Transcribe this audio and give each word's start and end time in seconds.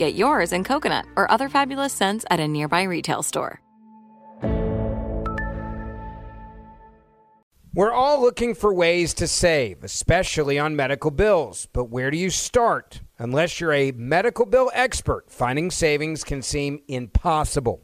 Get 0.00 0.14
yours 0.14 0.54
in 0.54 0.64
coconut 0.64 1.04
or 1.14 1.30
other 1.30 1.50
fabulous 1.50 1.92
scents 1.92 2.24
at 2.30 2.40
a 2.40 2.48
nearby 2.48 2.84
retail 2.84 3.22
store. 3.22 3.60
We're 7.74 7.92
all 7.92 8.22
looking 8.22 8.54
for 8.54 8.72
ways 8.72 9.12
to 9.12 9.26
save, 9.26 9.84
especially 9.84 10.58
on 10.58 10.74
medical 10.74 11.10
bills. 11.10 11.68
But 11.74 11.90
where 11.90 12.10
do 12.10 12.16
you 12.16 12.30
start? 12.30 13.02
Unless 13.18 13.60
you're 13.60 13.74
a 13.74 13.92
medical 13.92 14.46
bill 14.46 14.70
expert, 14.72 15.30
finding 15.30 15.70
savings 15.70 16.24
can 16.24 16.40
seem 16.40 16.80
impossible. 16.88 17.82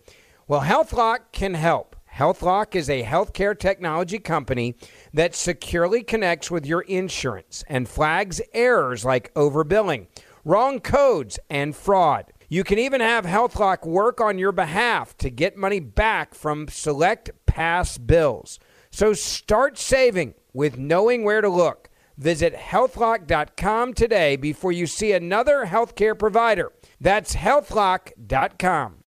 Well, 0.48 0.62
HealthLock 0.62 1.32
can 1.32 1.52
help. 1.52 1.96
HealthLock 2.16 2.74
is 2.74 2.88
a 2.88 3.02
healthcare 3.02 3.58
technology 3.58 4.18
company 4.18 4.74
that 5.12 5.34
securely 5.34 6.02
connects 6.02 6.50
with 6.50 6.64
your 6.64 6.80
insurance 6.80 7.62
and 7.68 7.86
flags 7.86 8.40
errors 8.54 9.04
like 9.04 9.34
overbilling, 9.34 10.06
wrong 10.46 10.78
codes, 10.78 11.38
and 11.50 11.74
fraud. 11.74 12.32
You 12.48 12.62
can 12.62 12.78
even 12.78 13.00
have 13.00 13.26
HealthLock 13.26 13.84
work 13.84 14.20
on 14.20 14.38
your 14.38 14.52
behalf 14.52 15.16
to 15.18 15.28
get 15.28 15.56
money 15.56 15.80
back 15.80 16.34
from 16.34 16.68
select 16.68 17.30
past 17.46 18.06
bills. 18.06 18.60
So 18.92 19.12
start 19.12 19.76
saving 19.76 20.34
with 20.52 20.78
knowing 20.78 21.24
where 21.24 21.40
to 21.40 21.48
look. 21.48 21.90
Visit 22.16 22.54
healthlock.com 22.54 23.94
today 23.94 24.36
before 24.36 24.70
you 24.72 24.86
see 24.86 25.12
another 25.12 25.66
healthcare 25.66 26.16
provider. 26.16 26.72
That's 27.00 27.34
healthlock.com. 27.34 29.02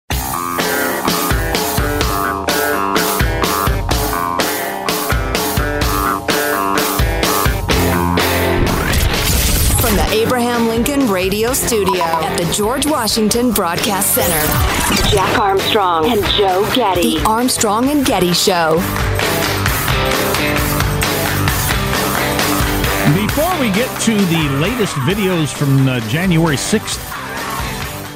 Abraham 10.14 10.69
Lincoln 10.69 11.08
Radio 11.10 11.52
Studio 11.52 12.04
at 12.04 12.36
the 12.38 12.44
George 12.52 12.86
Washington 12.86 13.50
Broadcast 13.50 14.14
Center, 14.14 15.10
Jack 15.10 15.36
Armstrong 15.41 16.06
and 16.06 16.25
Joe 16.36 16.64
Getty. 16.72 17.19
The 17.19 17.25
Armstrong 17.25 17.88
and 17.91 18.06
Getty 18.06 18.32
Show. 18.32 18.76
Before 23.26 23.60
we 23.60 23.72
get 23.72 23.88
to 24.03 24.14
the 24.14 24.48
latest 24.60 24.94
videos 24.98 25.53
from 25.53 25.84
the 25.84 25.98
January 26.08 26.56
6th 26.56 27.00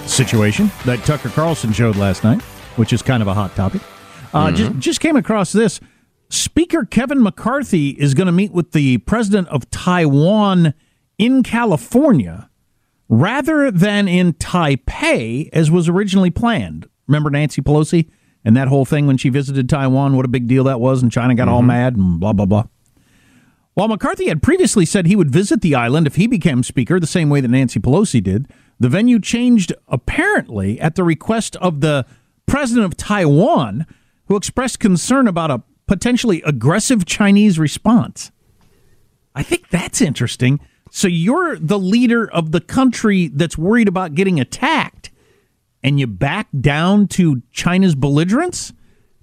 situation 0.09 0.71
that 0.87 1.01
Tucker 1.05 1.31
Carlson 1.31 1.73
showed 1.73 1.97
last 1.97 2.23
night, 2.23 2.41
which 2.77 2.93
is 2.93 3.03
kind 3.03 3.23
of 3.23 3.27
a 3.27 3.35
hot 3.35 3.55
topic, 3.57 3.83
uh, 4.33 4.47
Mm-hmm. 4.47 4.55
just, 4.57 4.79
just 4.79 5.01
came 5.01 5.17
across 5.17 5.51
this. 5.51 5.81
Speaker 6.31 6.85
Kevin 6.85 7.21
McCarthy 7.23 7.91
is 7.91 8.15
going 8.15 8.27
to 8.27 8.33
meet 8.33 8.53
with 8.53 8.71
the 8.71 8.99
president 8.99 9.49
of 9.49 9.69
Taiwan 9.71 10.75
in 11.19 11.43
California 11.43 12.49
rather 13.09 13.71
than 13.71 14.07
in 14.09 14.35
Taipei, 14.35 15.49
as 15.53 15.71
was 15.71 15.89
originally 15.89 16.31
planned. 16.31 16.89
Remember 17.07 17.31
Nancy 17.31 17.63
Pelosi 17.63 18.09
and 18.45 18.57
that 18.57 18.69
whole 18.69 18.85
thing 18.85 19.07
when 19.07 19.17
she 19.17 19.29
visited 19.29 19.69
Taiwan? 19.69 20.17
What 20.17 20.25
a 20.25 20.29
big 20.29 20.47
deal 20.47 20.65
that 20.65 20.81
was, 20.81 21.03
and 21.03 21.11
China 21.11 21.35
got 21.35 21.49
all 21.49 21.61
mm-hmm. 21.61 21.69
mad 21.69 21.97
and 21.97 22.21
blah, 22.21 22.33
blah, 22.33 22.47
blah. 22.47 22.65
While 23.75 23.89
McCarthy 23.89 24.29
had 24.29 24.43
previously 24.43 24.85
said 24.85 25.07
he 25.07 25.17
would 25.17 25.31
visit 25.31 25.61
the 25.61 25.75
island 25.75 26.07
if 26.07 26.17
he 26.17 26.27
became 26.27 26.63
Speaker, 26.63 26.99
the 26.99 27.07
same 27.07 27.31
way 27.31 27.41
that 27.41 27.49
Nancy 27.49 27.79
Pelosi 27.79 28.23
did, 28.23 28.49
the 28.81 28.89
venue 28.89 29.21
changed 29.21 29.73
apparently 29.87 30.81
at 30.81 30.97
the 30.97 31.05
request 31.05 31.57
of 31.57 31.81
the 31.81 32.05
president 32.47 32.87
of 32.87 32.97
Taiwan, 32.97 33.87
who 34.27 34.37
expressed 34.37 34.81
concern 34.81 35.29
about 35.29 35.51
a 35.51 35.63
potentially 35.87 36.43
aggressive 36.43 37.07
Chinese 37.07 37.59
response. 37.59 38.33
I 39.35 39.43
think 39.45 39.69
that's 39.71 40.01
interesting. 40.03 40.59
So 40.91 41.09
you're 41.09 41.59
the 41.59 41.79
leader 41.79 42.31
of 42.31 42.53
the 42.53 42.61
country 42.61 43.29
that's 43.29 43.59
worried 43.59 43.89
about 43.89 44.15
getting 44.15 44.41
attacked, 44.41 45.11
and 45.83 46.01
you 46.01 46.07
back 46.07 46.49
down 46.61 47.09
to 47.09 47.43
China's 47.53 47.95
belligerence? 47.95 48.73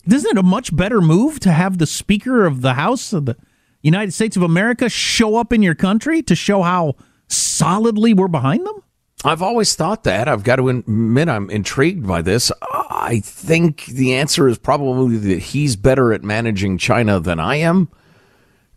Isn't 0.08 0.38
it 0.38 0.40
a 0.40 0.44
much 0.44 0.76
better 0.76 1.02
move 1.02 1.40
to 1.42 1.52
have 1.52 1.78
the 1.78 1.88
Speaker 1.88 2.46
of 2.46 2.62
the 2.62 2.76
House 2.76 3.12
of 3.12 3.26
the 3.26 3.36
United 3.82 4.14
States 4.14 4.38
of 4.38 4.44
America 4.44 4.90
show 4.90 5.36
up 5.36 5.52
in 5.52 5.64
your 5.64 5.76
country 5.76 6.22
to 6.24 6.36
show 6.36 6.62
how 6.62 6.96
solidly 7.28 8.14
we're 8.14 8.28
behind 8.28 8.66
them? 8.66 8.84
I've 9.24 9.42
always 9.42 9.74
thought 9.74 10.04
that. 10.04 10.28
I've 10.28 10.44
got 10.44 10.58
to 10.58 10.70
admit, 10.70 11.30
I'm 11.30 11.50
intrigued 11.50 12.08
by 12.08 12.22
this. 12.22 12.52
I 12.62 13.22
think 13.24 13.86
the 13.86 14.14
answer 14.14 14.48
is 14.48 14.60
probably 14.60 15.18
that 15.18 15.40
he's 15.40 15.76
better 15.76 16.14
at 16.14 16.24
managing 16.24 16.78
China 16.78 17.20
than 17.20 17.40
I 17.40 17.56
am. 17.56 17.90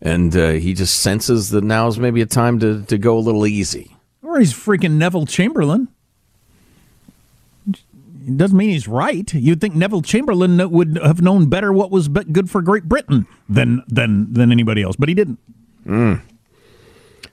And 0.01 0.37
uh, 0.37 0.51
he 0.51 0.75
just 0.75 1.01
senses 1.01 1.51
that 1.51 1.65
now's 1.65 1.99
maybe 1.99 2.21
a 2.21 2.27
time 2.27 2.59
to, 2.61 2.83
to 2.85 2.99
go 2.99 3.19
a 3.19 3.21
little 3.21 3.47
easy. 3.47 3.97
Or 4.23 4.39
he's 4.39 4.53
freaking 4.53 4.93
Neville 4.93 5.27
Chamberlain. 5.27 5.89
It 8.29 8.37
doesn't 8.37 8.57
mean 8.57 8.71
he's 8.71 8.87
right. 8.87 9.33
You'd 9.33 9.61
think 9.61 9.75
Neville 9.75 10.03
Chamberlain 10.03 10.71
would 10.71 10.99
have 11.03 11.23
known 11.23 11.49
better 11.49 11.73
what 11.73 11.91
was 11.91 12.09
good 12.09 12.51
for 12.51 12.61
Great 12.61 12.85
Britain 12.85 13.27
than 13.49 13.83
than 13.89 14.31
than 14.33 14.53
anybody 14.53 14.83
else, 14.83 14.97
but 14.97 15.09
he 15.09 15.15
didn't. 15.15 15.39
Mm. 15.87 16.21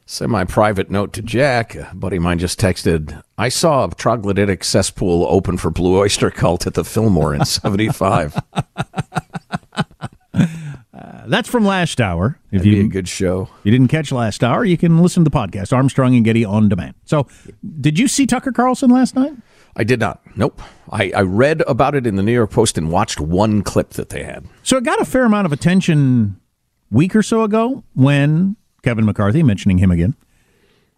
Semi 0.06 0.44
private 0.46 0.90
note 0.90 1.12
to 1.14 1.22
Jack. 1.22 1.76
A 1.76 1.92
buddy 1.94 2.18
of 2.18 2.24
mine 2.24 2.40
just 2.40 2.60
texted 2.60 3.22
I 3.38 3.50
saw 3.50 3.86
a 3.86 3.90
troglodytic 3.90 4.64
cesspool 4.64 5.26
open 5.30 5.58
for 5.58 5.70
Blue 5.70 6.00
Oyster 6.00 6.32
Cult 6.32 6.66
at 6.66 6.76
the 6.76 6.86
Fillmore 6.86 7.34
in 7.34 7.44
75. 7.46 8.42
That's 11.28 11.50
from 11.50 11.66
last 11.66 12.00
hour. 12.02 12.40
If 12.52 12.60
That'd 12.60 12.66
you 12.66 12.84
be 12.84 12.88
a 12.88 12.90
good 12.90 13.08
show. 13.08 13.50
you 13.64 13.72
didn't 13.72 13.90
catch 13.90 14.12
last 14.12 14.44
hour, 14.44 14.64
you 14.66 14.78
can 14.78 15.00
listen 15.00 15.24
to 15.24 15.30
the 15.30 15.36
podcast 15.36 15.74
Armstrong 15.74 16.16
and 16.16 16.24
Getty 16.24 16.46
on 16.46 16.70
demand. 16.70 16.96
So, 17.06 17.28
did 17.82 18.00
you 18.00 18.08
see 18.08 18.26
Tucker 18.26 18.52
Carlson 18.52 18.90
last 18.90 19.16
night? 19.16 19.34
I 19.76 19.84
did 19.84 20.00
not. 20.00 20.22
Nope. 20.38 20.62
I, 20.90 21.12
I 21.12 21.22
read 21.22 21.62
about 21.68 21.96
it 21.96 22.08
in 22.08 22.16
the 22.16 22.24
New 22.24 22.32
York 22.34 22.52
Post 22.52 22.78
and 22.78 22.90
watched 22.90 23.20
one 23.20 23.62
clip 23.62 23.92
that 23.92 24.10
they 24.10 24.24
had. 24.24 24.46
So 24.64 24.78
it 24.78 24.84
got 24.86 25.02
a 25.02 25.06
fair 25.06 25.26
amount 25.26 25.46
of 25.46 25.52
attention 25.52 26.40
week 26.90 27.16
or 27.16 27.22
so 27.22 27.44
ago 27.44 27.84
when 27.94 28.56
Kevin 28.84 29.06
McCarthy, 29.06 29.44
mentioning 29.44 29.80
him 29.80 29.92
again, 29.92 30.16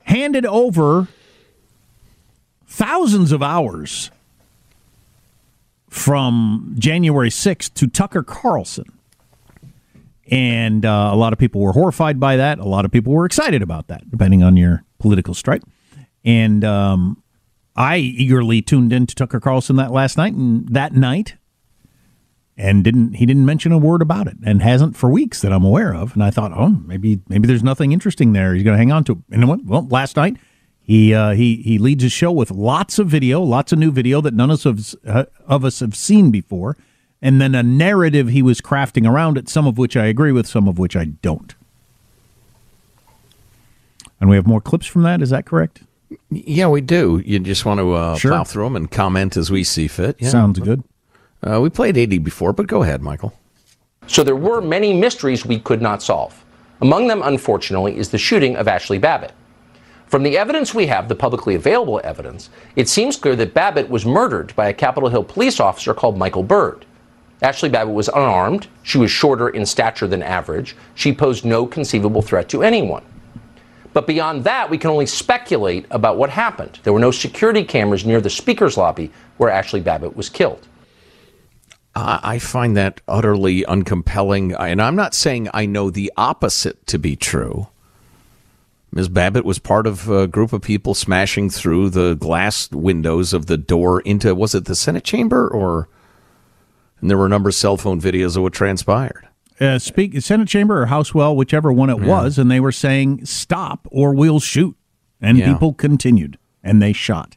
handed 0.04 0.46
over 0.46 1.08
thousands 2.68 3.32
of 3.32 3.42
hours 3.42 4.12
from 5.90 6.76
January 6.78 7.30
6th 7.30 7.74
to 7.74 7.88
Tucker 7.88 8.22
Carlson. 8.22 8.97
And 10.30 10.86
uh, 10.86 11.10
a 11.12 11.16
lot 11.16 11.34
of 11.34 11.40
people 11.40 11.62
were 11.62 11.72
horrified 11.72 12.20
by 12.20 12.36
that. 12.38 12.60
A 12.60 12.66
lot 12.66 12.86
of 12.86 12.92
people 12.92 13.14
were 13.14 13.26
excited 13.26 13.62
about 13.62 13.88
that, 13.88 14.10
depending 14.10 14.44
on 14.44 14.58
your 14.58 14.84
political 15.00 15.34
stripe. 15.34 15.64
And 16.26 16.66
um, 16.66 17.24
I 17.76 17.98
eagerly 17.98 18.62
tuned 18.62 18.92
in 18.92 19.08
to 19.08 19.16
Tucker 19.16 19.40
Carlson 19.40 19.78
that 19.78 19.92
last 19.92 20.18
night 20.18 20.34
and 20.34 20.68
that 20.70 20.94
night 20.94 21.36
and 22.58 22.84
didn't 22.84 23.14
he 23.14 23.26
didn't 23.26 23.46
mention 23.46 23.72
a 23.72 23.78
word 23.78 24.02
about 24.02 24.28
it 24.28 24.36
and 24.44 24.62
hasn't 24.62 24.98
for 24.98 25.10
weeks 25.10 25.42
that 25.42 25.54
I'm 25.54 25.64
aware 25.64 25.94
of. 25.94 26.14
And 26.14 26.24
I 26.24 26.32
thought, 26.32 26.52
oh, 26.56 26.70
maybe 26.86 27.22
maybe 27.30 27.48
there's 27.48 27.64
nothing 27.64 27.92
interesting 27.92 28.34
there. 28.34 28.54
He's 28.54 28.64
going 28.64 28.74
to 28.74 28.80
hang 28.80 28.92
on 28.92 29.04
to. 29.06 29.14
It. 29.14 29.18
And 29.32 29.48
what? 29.48 29.64
Well, 29.64 29.88
last 29.90 30.16
night 30.16 30.38
he 30.82 31.14
uh, 31.14 31.32
he 31.32 31.58
he 31.58 31.78
leads 31.78 32.02
his 32.02 32.12
show 32.12 32.32
with 32.32 32.50
lots 32.50 32.98
of 32.98 33.08
video, 33.08 33.42
lots 33.42 33.72
of 33.72 33.80
new 33.80 33.92
video 33.92 34.22
that 34.22 34.34
none 34.34 34.50
of 34.50 34.66
us 34.66 34.96
uh, 35.06 35.26
of 35.46 35.64
us 35.64 35.80
have 35.82 35.96
seen 35.96 36.32
before, 36.32 36.76
and 37.22 37.42
then 37.42 37.56
a 37.56 37.64
narrative 37.64 38.30
he 38.30 38.42
was 38.42 38.62
crafting 38.62 39.10
around 39.10 39.38
it. 39.38 39.50
Some 39.50 39.68
of 39.68 39.78
which 39.78 39.98
I 39.98 40.06
agree 40.06 40.32
with, 40.32 40.48
some 40.48 40.68
of 40.68 40.78
which 40.80 40.96
I 40.96 41.06
don't. 41.06 41.56
And 44.20 44.30
we 44.30 44.36
have 44.36 44.48
more 44.48 44.62
clips 44.62 44.86
from 44.88 45.04
that. 45.04 45.22
Is 45.22 45.30
that 45.30 45.46
correct? 45.46 45.84
Yeah, 46.30 46.68
we 46.68 46.82
do. 46.82 47.22
You 47.26 47.40
just 47.40 47.66
want 47.66 47.80
to 47.80 47.94
uh, 47.94 48.16
Sure. 48.18 48.32
plow 48.32 48.44
through 48.44 48.64
them 48.66 48.76
and 48.76 48.90
comment 48.90 49.38
as 49.38 49.52
we 49.52 49.64
see 49.64 49.88
fit. 49.88 50.16
Yeah. 50.20 50.30
Sounds 50.30 50.60
good. 50.60 50.84
Uh, 51.44 51.60
we 51.62 51.70
played 51.70 51.98
80 51.98 52.18
before, 52.20 52.54
but 52.54 52.66
go 52.68 52.82
ahead, 52.82 53.02
Michael. 53.02 53.34
So 54.08 54.24
there 54.24 54.36
were 54.36 54.62
many 54.62 54.94
mysteries 54.94 55.46
we 55.46 55.60
could 55.60 55.82
not 55.82 56.02
solve. 56.02 56.44
Among 56.82 57.08
them, 57.08 57.22
unfortunately, 57.24 57.98
is 57.98 58.10
the 58.10 58.18
shooting 58.18 58.56
of 58.56 58.66
Ashli 58.68 59.00
Babbitt. 59.00 59.34
From 60.08 60.24
the 60.24 60.38
evidence 60.38 60.74
we 60.74 60.88
have, 60.88 61.10
the 61.10 61.16
publicly 61.16 61.54
available 61.54 62.00
evidence, 62.04 62.50
it 62.76 62.88
seems 62.88 63.18
clear 63.18 63.36
that 63.36 63.54
Babbitt 63.54 63.90
was 63.90 64.06
murdered 64.06 64.56
by 64.56 64.70
a 64.70 64.74
Capitol 64.74 65.10
Hill 65.10 65.24
police 65.26 65.60
officer 65.60 65.94
called 65.94 66.18
Michael 66.18 66.44
Byrd. 66.44 66.86
Ashli 67.42 67.72
Babbitt 67.72 67.94
was 67.94 68.08
unarmed. 68.08 68.68
She 68.84 68.98
was 68.98 69.12
shorter 69.12 69.50
in 69.50 69.66
stature 69.66 70.08
than 70.08 70.24
average. 70.24 70.76
She 70.96 71.14
posed 71.14 71.46
no 71.46 71.66
conceivable 71.66 72.22
threat 72.22 72.50
to 72.50 72.64
anyone. 72.64 73.04
But 73.94 74.08
beyond 74.08 74.44
that, 74.44 74.70
we 74.70 74.78
can 74.78 74.90
only 74.90 75.06
speculate 75.06 75.86
about 75.92 76.18
what 76.18 76.30
happened. 76.30 76.80
There 76.84 76.94
were 76.94 77.00
no 77.00 77.12
security 77.12 77.64
cameras 77.64 78.06
near 78.06 78.22
the 78.22 78.30
speaker's 78.30 78.78
lobby 78.78 79.12
where 79.38 79.52
Ashli 79.52 79.84
Babbitt 79.84 80.16
was 80.16 80.30
killed. 80.30 80.68
I 81.96 82.38
find 82.38 82.78
that 82.78 83.02
utterly 83.08 83.64
uncompelling, 83.64 84.56
and 84.60 84.80
I'm 84.80 84.96
not 84.96 85.16
saying 85.16 85.50
I 85.52 85.66
know 85.66 85.90
the 85.90 86.14
opposite 86.16 86.86
to 86.88 87.00
be 87.00 87.16
true. 87.16 87.70
Ms. 88.92 89.10
Babbitt 89.10 89.46
was 89.46 89.58
part 89.58 89.88
of 89.88 90.08
a 90.08 90.28
group 90.28 90.54
of 90.54 90.62
people 90.62 90.94
smashing 90.94 91.50
through 91.50 91.90
the 91.90 92.14
glass 92.14 92.70
windows 92.72 93.34
of 93.34 93.48
the 93.48 93.58
door 93.58 94.02
into, 94.02 94.34
was 94.36 94.54
it 94.54 94.66
the 94.66 94.76
Senate 94.76 95.04
chamber? 95.04 95.48
Or, 95.48 95.88
and 97.02 97.10
there 97.10 97.18
were 97.18 97.26
a 97.26 97.30
number 97.30 97.50
of 97.50 97.56
cell 97.56 97.78
phone 97.78 98.00
videos 98.02 98.36
of 98.38 98.44
what 98.44 98.54
transpired. 98.54 99.28
Uh, 99.60 99.80
speak 99.80 100.20
Senate 100.22 100.48
chamber 100.48 100.82
or 100.82 100.86
House 100.86 101.14
well, 101.14 101.36
whichever 101.36 101.72
one 101.74 101.90
it 101.90 102.00
was, 102.00 102.38
and 102.38 102.50
they 102.52 102.60
were 102.60 102.72
saying 102.72 103.26
stop 103.26 103.88
or 103.92 104.14
we'll 104.14 104.40
shoot, 104.40 104.76
and 105.20 105.38
Yeah. 105.38 105.52
people 105.54 105.74
continued 105.74 106.38
and 106.64 106.82
they 106.82 106.94
shot. 106.94 107.36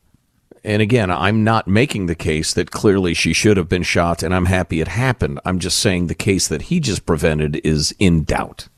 And 0.62 0.82
again, 0.82 1.10
I'm 1.10 1.42
not 1.42 1.66
making 1.66 2.04
the 2.04 2.14
case 2.14 2.52
that 2.52 2.70
clearly 2.70 3.14
she 3.14 3.32
should 3.32 3.56
have 3.56 3.70
been 3.70 3.82
shot, 3.82 4.22
and 4.22 4.34
I'm 4.34 4.44
happy 4.44 4.82
it 4.82 4.88
happened. 4.88 5.40
I'm 5.46 5.58
just 5.58 5.78
saying 5.78 6.08
the 6.08 6.14
case 6.14 6.46
that 6.48 6.62
he 6.62 6.80
just 6.80 7.06
prevented 7.06 7.58
is 7.64 7.94
in 7.98 8.24
doubt. 8.24 8.68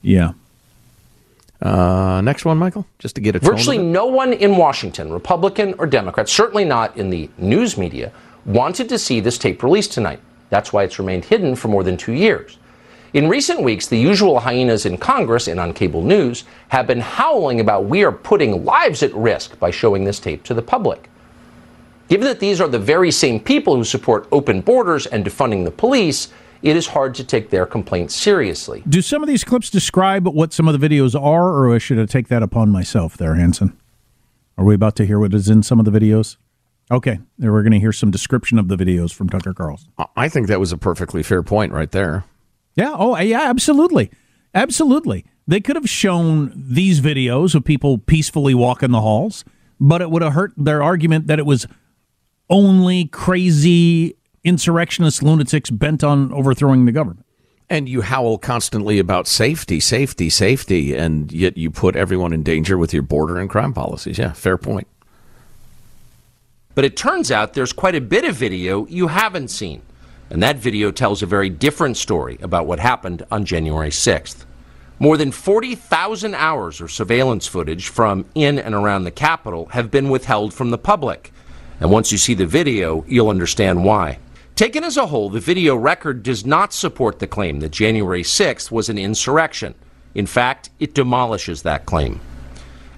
Yeah. 0.00 0.32
Uh, 1.60 2.20
next 2.22 2.44
one, 2.44 2.58
Michael, 2.58 2.86
just 2.98 3.14
to 3.14 3.20
get 3.20 3.34
a 3.34 3.40
tone 3.40 3.48
of 3.50 3.56
Virtually 3.56 3.78
it. 3.78 3.82
no 3.82 4.06
one 4.06 4.32
in 4.32 4.56
Washington, 4.56 5.10
Republican 5.10 5.74
or 5.78 5.86
Democrat, 5.86 6.28
certainly 6.28 6.64
not 6.64 6.96
in 6.96 7.10
the 7.10 7.30
news 7.38 7.76
media, 7.78 8.12
wanted 8.46 8.88
to 8.88 8.98
see 8.98 9.20
this 9.20 9.36
tape 9.36 9.62
released 9.62 9.92
tonight. 9.92 10.20
That's 10.48 10.72
why 10.72 10.84
it's 10.84 10.98
remained 10.98 11.24
hidden 11.24 11.56
for 11.56 11.68
more 11.68 11.82
than 11.82 11.96
two 11.96 12.12
years. 12.12 12.58
In 13.12 13.28
recent 13.28 13.62
weeks, 13.62 13.86
the 13.86 13.98
usual 13.98 14.40
hyenas 14.40 14.86
in 14.86 14.98
Congress 14.98 15.48
and 15.48 15.58
on 15.58 15.72
cable 15.72 16.02
news 16.02 16.44
have 16.68 16.86
been 16.86 17.00
howling 17.00 17.60
about 17.60 17.86
we 17.86 18.04
are 18.04 18.12
putting 18.12 18.64
lives 18.64 19.02
at 19.02 19.14
risk 19.14 19.58
by 19.58 19.70
showing 19.70 20.04
this 20.04 20.20
tape 20.20 20.42
to 20.44 20.54
the 20.54 20.62
public. 20.62 21.08
Given 22.08 22.26
that 22.26 22.40
these 22.40 22.60
are 22.60 22.68
the 22.68 22.78
very 22.78 23.10
same 23.10 23.40
people 23.40 23.74
who 23.74 23.84
support 23.84 24.28
open 24.30 24.60
borders 24.60 25.06
and 25.06 25.24
defunding 25.24 25.64
the 25.64 25.70
police, 25.70 26.28
it 26.62 26.76
is 26.76 26.88
hard 26.88 27.14
to 27.16 27.24
take 27.24 27.50
their 27.50 27.66
complaints 27.66 28.14
seriously. 28.14 28.82
Do 28.88 29.02
some 29.02 29.22
of 29.22 29.28
these 29.28 29.44
clips 29.44 29.70
describe 29.70 30.26
what 30.26 30.52
some 30.52 30.68
of 30.68 30.78
the 30.78 30.88
videos 30.88 31.20
are, 31.20 31.66
or 31.66 31.78
should 31.80 31.98
I 31.98 32.06
take 32.06 32.28
that 32.28 32.42
upon 32.42 32.70
myself 32.70 33.16
there, 33.16 33.34
Hanson? 33.34 33.76
Are 34.56 34.64
we 34.64 34.74
about 34.74 34.96
to 34.96 35.06
hear 35.06 35.18
what 35.18 35.34
is 35.34 35.48
in 35.48 35.62
some 35.62 35.78
of 35.78 35.84
the 35.84 35.90
videos? 35.90 36.36
Okay, 36.90 37.18
we're 37.38 37.62
going 37.62 37.72
to 37.72 37.80
hear 37.80 37.92
some 37.92 38.10
description 38.12 38.58
of 38.58 38.68
the 38.68 38.76
videos 38.76 39.12
from 39.12 39.28
Tucker 39.28 39.52
Carlson. 39.52 39.90
I 40.14 40.28
think 40.28 40.46
that 40.46 40.60
was 40.60 40.70
a 40.70 40.78
perfectly 40.78 41.22
fair 41.22 41.42
point 41.42 41.72
right 41.72 41.90
there. 41.90 42.24
Yeah. 42.76 42.94
Oh, 42.96 43.18
yeah. 43.18 43.42
Absolutely. 43.42 44.10
Absolutely. 44.54 45.24
They 45.48 45.60
could 45.60 45.76
have 45.76 45.88
shown 45.88 46.52
these 46.54 47.00
videos 47.00 47.54
of 47.54 47.64
people 47.64 47.98
peacefully 47.98 48.54
walking 48.54 48.92
the 48.92 49.00
halls, 49.00 49.44
but 49.80 50.00
it 50.00 50.10
would 50.10 50.22
have 50.22 50.34
hurt 50.34 50.52
their 50.56 50.82
argument 50.82 51.26
that 51.26 51.38
it 51.38 51.46
was 51.46 51.66
only 52.48 53.06
crazy 53.06 54.16
insurrectionist 54.44 55.22
lunatics 55.22 55.70
bent 55.70 56.04
on 56.04 56.32
overthrowing 56.32 56.84
the 56.84 56.92
government. 56.92 57.24
And 57.68 57.88
you 57.88 58.02
howl 58.02 58.38
constantly 58.38 59.00
about 59.00 59.26
safety, 59.26 59.80
safety, 59.80 60.30
safety, 60.30 60.94
and 60.94 61.32
yet 61.32 61.56
you 61.56 61.70
put 61.72 61.96
everyone 61.96 62.32
in 62.32 62.44
danger 62.44 62.78
with 62.78 62.92
your 62.92 63.02
border 63.02 63.38
and 63.38 63.50
crime 63.50 63.72
policies. 63.72 64.18
Yeah, 64.18 64.32
fair 64.32 64.56
point. 64.56 64.86
But 66.76 66.84
it 66.84 66.94
turns 66.94 67.32
out 67.32 67.54
there's 67.54 67.72
quite 67.72 67.94
a 67.94 68.02
bit 68.02 68.26
of 68.26 68.36
video 68.36 68.86
you 68.86 69.06
haven't 69.06 69.48
seen. 69.48 69.80
And 70.28 70.42
that 70.42 70.58
video 70.58 70.90
tells 70.90 71.22
a 71.22 71.26
very 71.26 71.48
different 71.48 71.96
story 71.96 72.38
about 72.42 72.66
what 72.66 72.78
happened 72.78 73.24
on 73.30 73.46
January 73.46 73.88
6th. 73.88 74.44
More 74.98 75.16
than 75.16 75.32
40,000 75.32 76.34
hours 76.34 76.82
of 76.82 76.92
surveillance 76.92 77.46
footage 77.46 77.88
from 77.88 78.26
in 78.34 78.58
and 78.58 78.74
around 78.74 79.04
the 79.04 79.10
Capitol 79.10 79.66
have 79.72 79.90
been 79.90 80.10
withheld 80.10 80.52
from 80.52 80.70
the 80.70 80.76
public. 80.76 81.32
And 81.80 81.90
once 81.90 82.12
you 82.12 82.18
see 82.18 82.34
the 82.34 82.44
video, 82.44 83.06
you'll 83.08 83.30
understand 83.30 83.82
why. 83.82 84.18
Taken 84.54 84.84
as 84.84 84.98
a 84.98 85.06
whole, 85.06 85.30
the 85.30 85.40
video 85.40 85.76
record 85.76 86.22
does 86.22 86.44
not 86.44 86.74
support 86.74 87.20
the 87.20 87.26
claim 87.26 87.60
that 87.60 87.72
January 87.72 88.22
6th 88.22 88.70
was 88.70 88.90
an 88.90 88.98
insurrection. 88.98 89.74
In 90.14 90.26
fact, 90.26 90.68
it 90.78 90.94
demolishes 90.94 91.62
that 91.62 91.86
claim. 91.86 92.20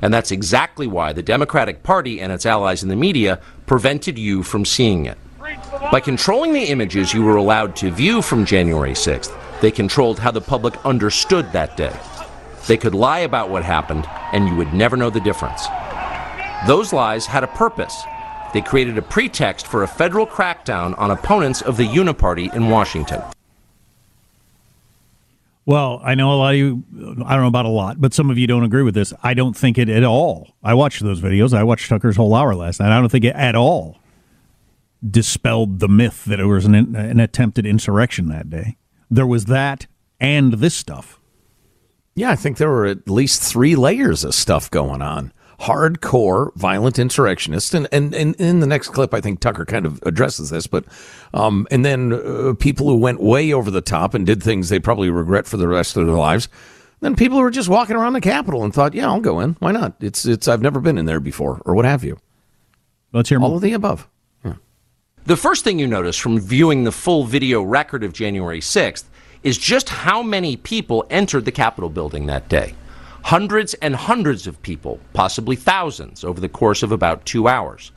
And 0.01 0.15
that's 0.15 0.31
exactly 0.31 0.87
why 0.87 1.13
the 1.13 1.23
Democratic 1.23 1.83
Party 1.83 2.21
and 2.21 2.33
its 2.33 2.47
allies 2.47 2.83
in 2.83 2.89
the 2.89 2.97
media 2.97 3.41
prevented 3.67 4.19
you 4.19 4.43
from 4.43 4.65
seeing 4.65 5.07
it. 5.07 5.19
By 5.91 6.01
controlling 6.01 6.53
the 6.53 6.65
images 6.65 7.15
you 7.15 7.23
were 7.23 7.37
allowed 7.37 7.75
to 7.77 7.91
view 7.91 8.23
from 8.23 8.45
January 8.45 8.93
6th, 8.93 9.35
they 9.61 9.71
controlled 9.71 10.19
how 10.19 10.31
the 10.31 10.41
public 10.41 10.75
understood 10.85 11.51
that 11.53 11.77
day. 11.77 11.95
They 12.67 12.77
could 12.77 12.95
lie 12.95 13.21
about 13.21 13.51
what 13.51 13.65
happened, 13.65 14.07
and 14.33 14.49
you 14.49 14.55
would 14.57 14.75
never 14.75 14.97
know 14.97 15.11
the 15.11 15.21
difference. 15.21 15.67
Those 16.67 16.93
lies 16.93 17.27
had 17.27 17.45
a 17.45 17.49
purpose. 17.49 17.97
They 18.53 18.61
created 18.61 18.99
a 18.99 19.03
pretext 19.03 19.67
for 19.67 19.83
a 19.83 19.89
federal 19.89 20.27
crackdown 20.27 20.99
on 20.99 21.11
opponents 21.11 21.63
of 21.63 21.77
the 21.77 21.87
Uniparty 21.87 22.53
in 22.55 22.69
Washington. 22.69 23.23
Well, 25.69 26.01
I 26.03 26.15
know 26.15 26.33
a 26.33 26.37
lot 26.37 26.55
of 26.55 26.57
you, 26.57 26.83
I 27.27 27.35
don't 27.35 27.43
know 27.43 27.47
about 27.47 27.67
a 27.67 27.69
lot, 27.69 28.01
but 28.01 28.15
some 28.15 28.31
of 28.31 28.39
you 28.39 28.47
don't 28.47 28.65
agree 28.65 28.83
with 28.83 28.95
this. 28.95 29.13
I 29.23 29.35
don't 29.35 29.55
think 29.55 29.77
it 29.77 29.91
at 29.91 30.03
all. 30.03 30.57
I 30.63 30.73
watched 30.73 31.03
those 31.03 31.21
videos. 31.21 31.53
I 31.53 31.63
watched 31.63 31.91
Tucker's 31.91 32.17
whole 32.17 32.35
hour 32.35 32.55
last 32.55 32.81
night. 32.81 32.91
I 32.91 32.99
don't 32.99 33.11
think 33.11 33.27
it 33.27 33.35
at 33.37 33.55
all 33.55 33.99
dispelled 35.07 35.81
the 35.81 35.87
myth 35.87 36.25
that 36.25 36.41
it 36.41 36.47
was 36.47 36.65
an, 36.65 36.75
an 36.75 37.21
attempted 37.21 37.67
insurrection 37.67 38.29
that 38.29 38.49
day. 38.49 38.79
There 39.11 39.27
was 39.27 39.45
that 39.45 39.87
and 40.19 40.55
this 40.55 40.75
stuff. 40.75 41.21
Yeah, 42.15 42.31
I 42.31 42.37
think 42.37 42.57
there 42.57 42.71
were 42.71 42.87
at 42.87 43.11
least 43.11 43.43
three 43.43 43.77
layers 43.77 44.25
of 44.25 44.35
stuff 44.35 44.71
going 44.71 45.03
on. 45.03 45.35
Hardcore 45.61 46.55
violent 46.55 46.99
insurrectionists, 46.99 47.75
and, 47.75 47.89
and, 47.91 48.15
and 48.15 48.37
in 48.37 48.61
the 48.61 48.67
next 48.67 48.91
clip, 48.91 49.13
I 49.13 49.21
think 49.21 49.41
Tucker 49.41 49.65
kind 49.65 49.87
of 49.87 50.01
addresses 50.05 50.51
this, 50.51 50.67
but 50.67 50.85
um, 51.35 51.67
and 51.71 51.85
then 51.85 52.13
uh, 52.13 52.55
people 52.59 52.89
who 52.89 52.97
went 52.97 53.21
way 53.21 53.53
over 53.53 53.71
the 53.71 53.81
top 53.81 54.15
and 54.15 54.25
did 54.25 54.43
things 54.43 54.69
they 54.69 54.79
probably 54.79 55.11
regret 55.11 55.47
for 55.47 55.57
the 55.57 55.67
rest 55.69 55.97
of 55.97 56.07
their 56.07 56.15
lives. 56.15 56.49
Then 57.01 57.17
people 57.17 57.39
who 57.39 57.43
were 57.43 57.51
just 57.51 57.69
walking 57.69 57.97
around 57.97 58.13
the 58.13 58.21
Capitol 58.21 58.65
and 58.65 58.73
thought, 58.73 58.95
"Yeah, 58.95 59.07
I'll 59.09 59.21
go 59.21 59.41
in. 59.41 59.57
Why 59.59 59.73
not? 59.73 59.95
It's 60.01 60.25
it's 60.25 60.47
I've 60.49 60.63
never 60.63 60.81
been 60.81 60.97
in 60.99 61.07
there 61.07 61.21
before, 61.21 61.61
or 61.65 61.75
what 61.75 61.85
have 61.85 62.05
you." 62.05 62.19
Let's 63.13 63.29
hear 63.29 63.41
All 63.41 63.49
more. 63.49 63.57
of 63.57 63.63
the 63.63 63.73
above. 63.73 64.09
The 65.25 65.37
first 65.37 65.63
thing 65.63 65.79
you 65.79 65.87
notice 65.87 66.17
from 66.17 66.41
viewing 66.41 66.85
the 66.85 66.93
full 66.93 67.25
video 67.25 67.61
record 67.63 68.03
of 68.03 68.15
January 68.15 68.61
6th 68.61 69.05
is 69.43 69.59
just 69.59 69.91
how 69.91 70.23
many 70.23 70.57
people 70.57 71.05
entered 71.11 71.45
the 71.45 71.53
Capitol 71.53 71.91
building 71.91 72.25
that 72.27 72.49
day. 72.49 72.75
Hundreds 73.29 73.75
and 73.75 73.95
hundreds 73.95 74.47
of 74.47 74.63
people, 74.63 74.99
possibly 75.13 75.55
thousands, 75.55 76.25
over 76.25 76.41
the 76.41 76.49
course 76.49 76.83
of 76.83 76.93
about 76.93 77.27
two 77.27 77.47
hours. 77.47 77.93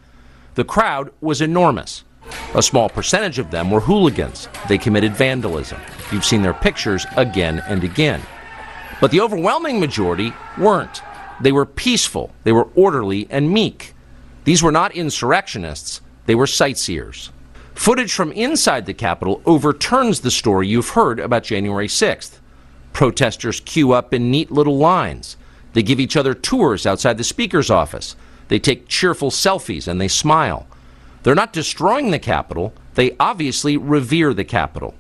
The 0.55 0.65
crowd 0.65 1.09
was 1.21 1.39
enormous. 1.39 2.03
A 2.53 2.61
small 2.61 2.89
percentage 2.89 3.39
of 3.39 3.50
them 3.50 3.71
were 3.71 3.79
hooligans. 3.79 4.50
They 4.67 4.77
committed 4.77 5.15
vandalism. 5.15 5.79
You've 6.11 6.25
seen 6.25 6.41
their 6.41 6.53
pictures 6.53 7.05
again 7.15 7.63
and 7.69 7.85
again. 7.85 8.21
But 9.00 9.11
the 9.11 9.21
overwhelming 9.21 9.79
majority 9.79 10.33
weren't. 10.57 11.01
They 11.39 11.53
were 11.53 11.65
peaceful, 11.65 12.31
they 12.43 12.51
were 12.51 12.67
orderly 12.75 13.25
and 13.29 13.50
meek. 13.50 13.93
These 14.43 14.61
were 14.61 14.69
not 14.69 14.97
insurrectionists, 14.97 16.01
they 16.25 16.35
were 16.35 16.45
sightseers. 16.45 17.31
Footage 17.73 18.11
from 18.11 18.33
inside 18.33 18.85
the 18.85 18.93
Capitol 18.93 19.41
overturns 19.45 20.19
the 20.19 20.29
story 20.29 20.67
you've 20.67 20.89
heard 20.89 21.21
about 21.21 21.43
January 21.43 21.88
6th. 21.88 22.40
Protesters 22.93 23.60
queue 23.60 23.91
up 23.93 24.13
in 24.13 24.31
neat 24.31 24.51
little 24.51 24.77
lines. 24.77 25.38
They 25.74 25.83
give 25.83 26.00
each 26.00 26.17
other 26.17 26.33
tours 26.33 26.86
outside 26.86 27.17
the 27.17 27.24
Speaker's 27.24 27.69
office. 27.69 28.15
They 28.50 28.60
take 28.60 28.88
cheerful 28.88 29.31
selfies 29.31 29.88
and 29.88 30.00
they 30.00 30.07
smile. 30.07 30.67
They're 31.24 31.36
not 31.36 31.53
destroying 31.53 32.12
the 32.12 32.19
Capitol, 32.19 32.74
they 32.95 33.15
obviously 33.19 33.77
revere 33.77 34.33
the 34.33 34.43
Capitol. 34.43 34.93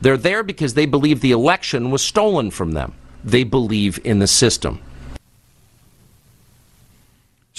They're 0.00 0.16
there 0.16 0.42
because 0.42 0.74
they 0.74 0.86
believe 0.86 1.20
the 1.20 1.32
election 1.32 1.90
was 1.90 2.02
stolen 2.02 2.50
from 2.50 2.72
them. 2.72 2.92
They 3.24 3.44
believe 3.44 3.98
in 4.04 4.18
the 4.18 4.26
system. 4.26 4.80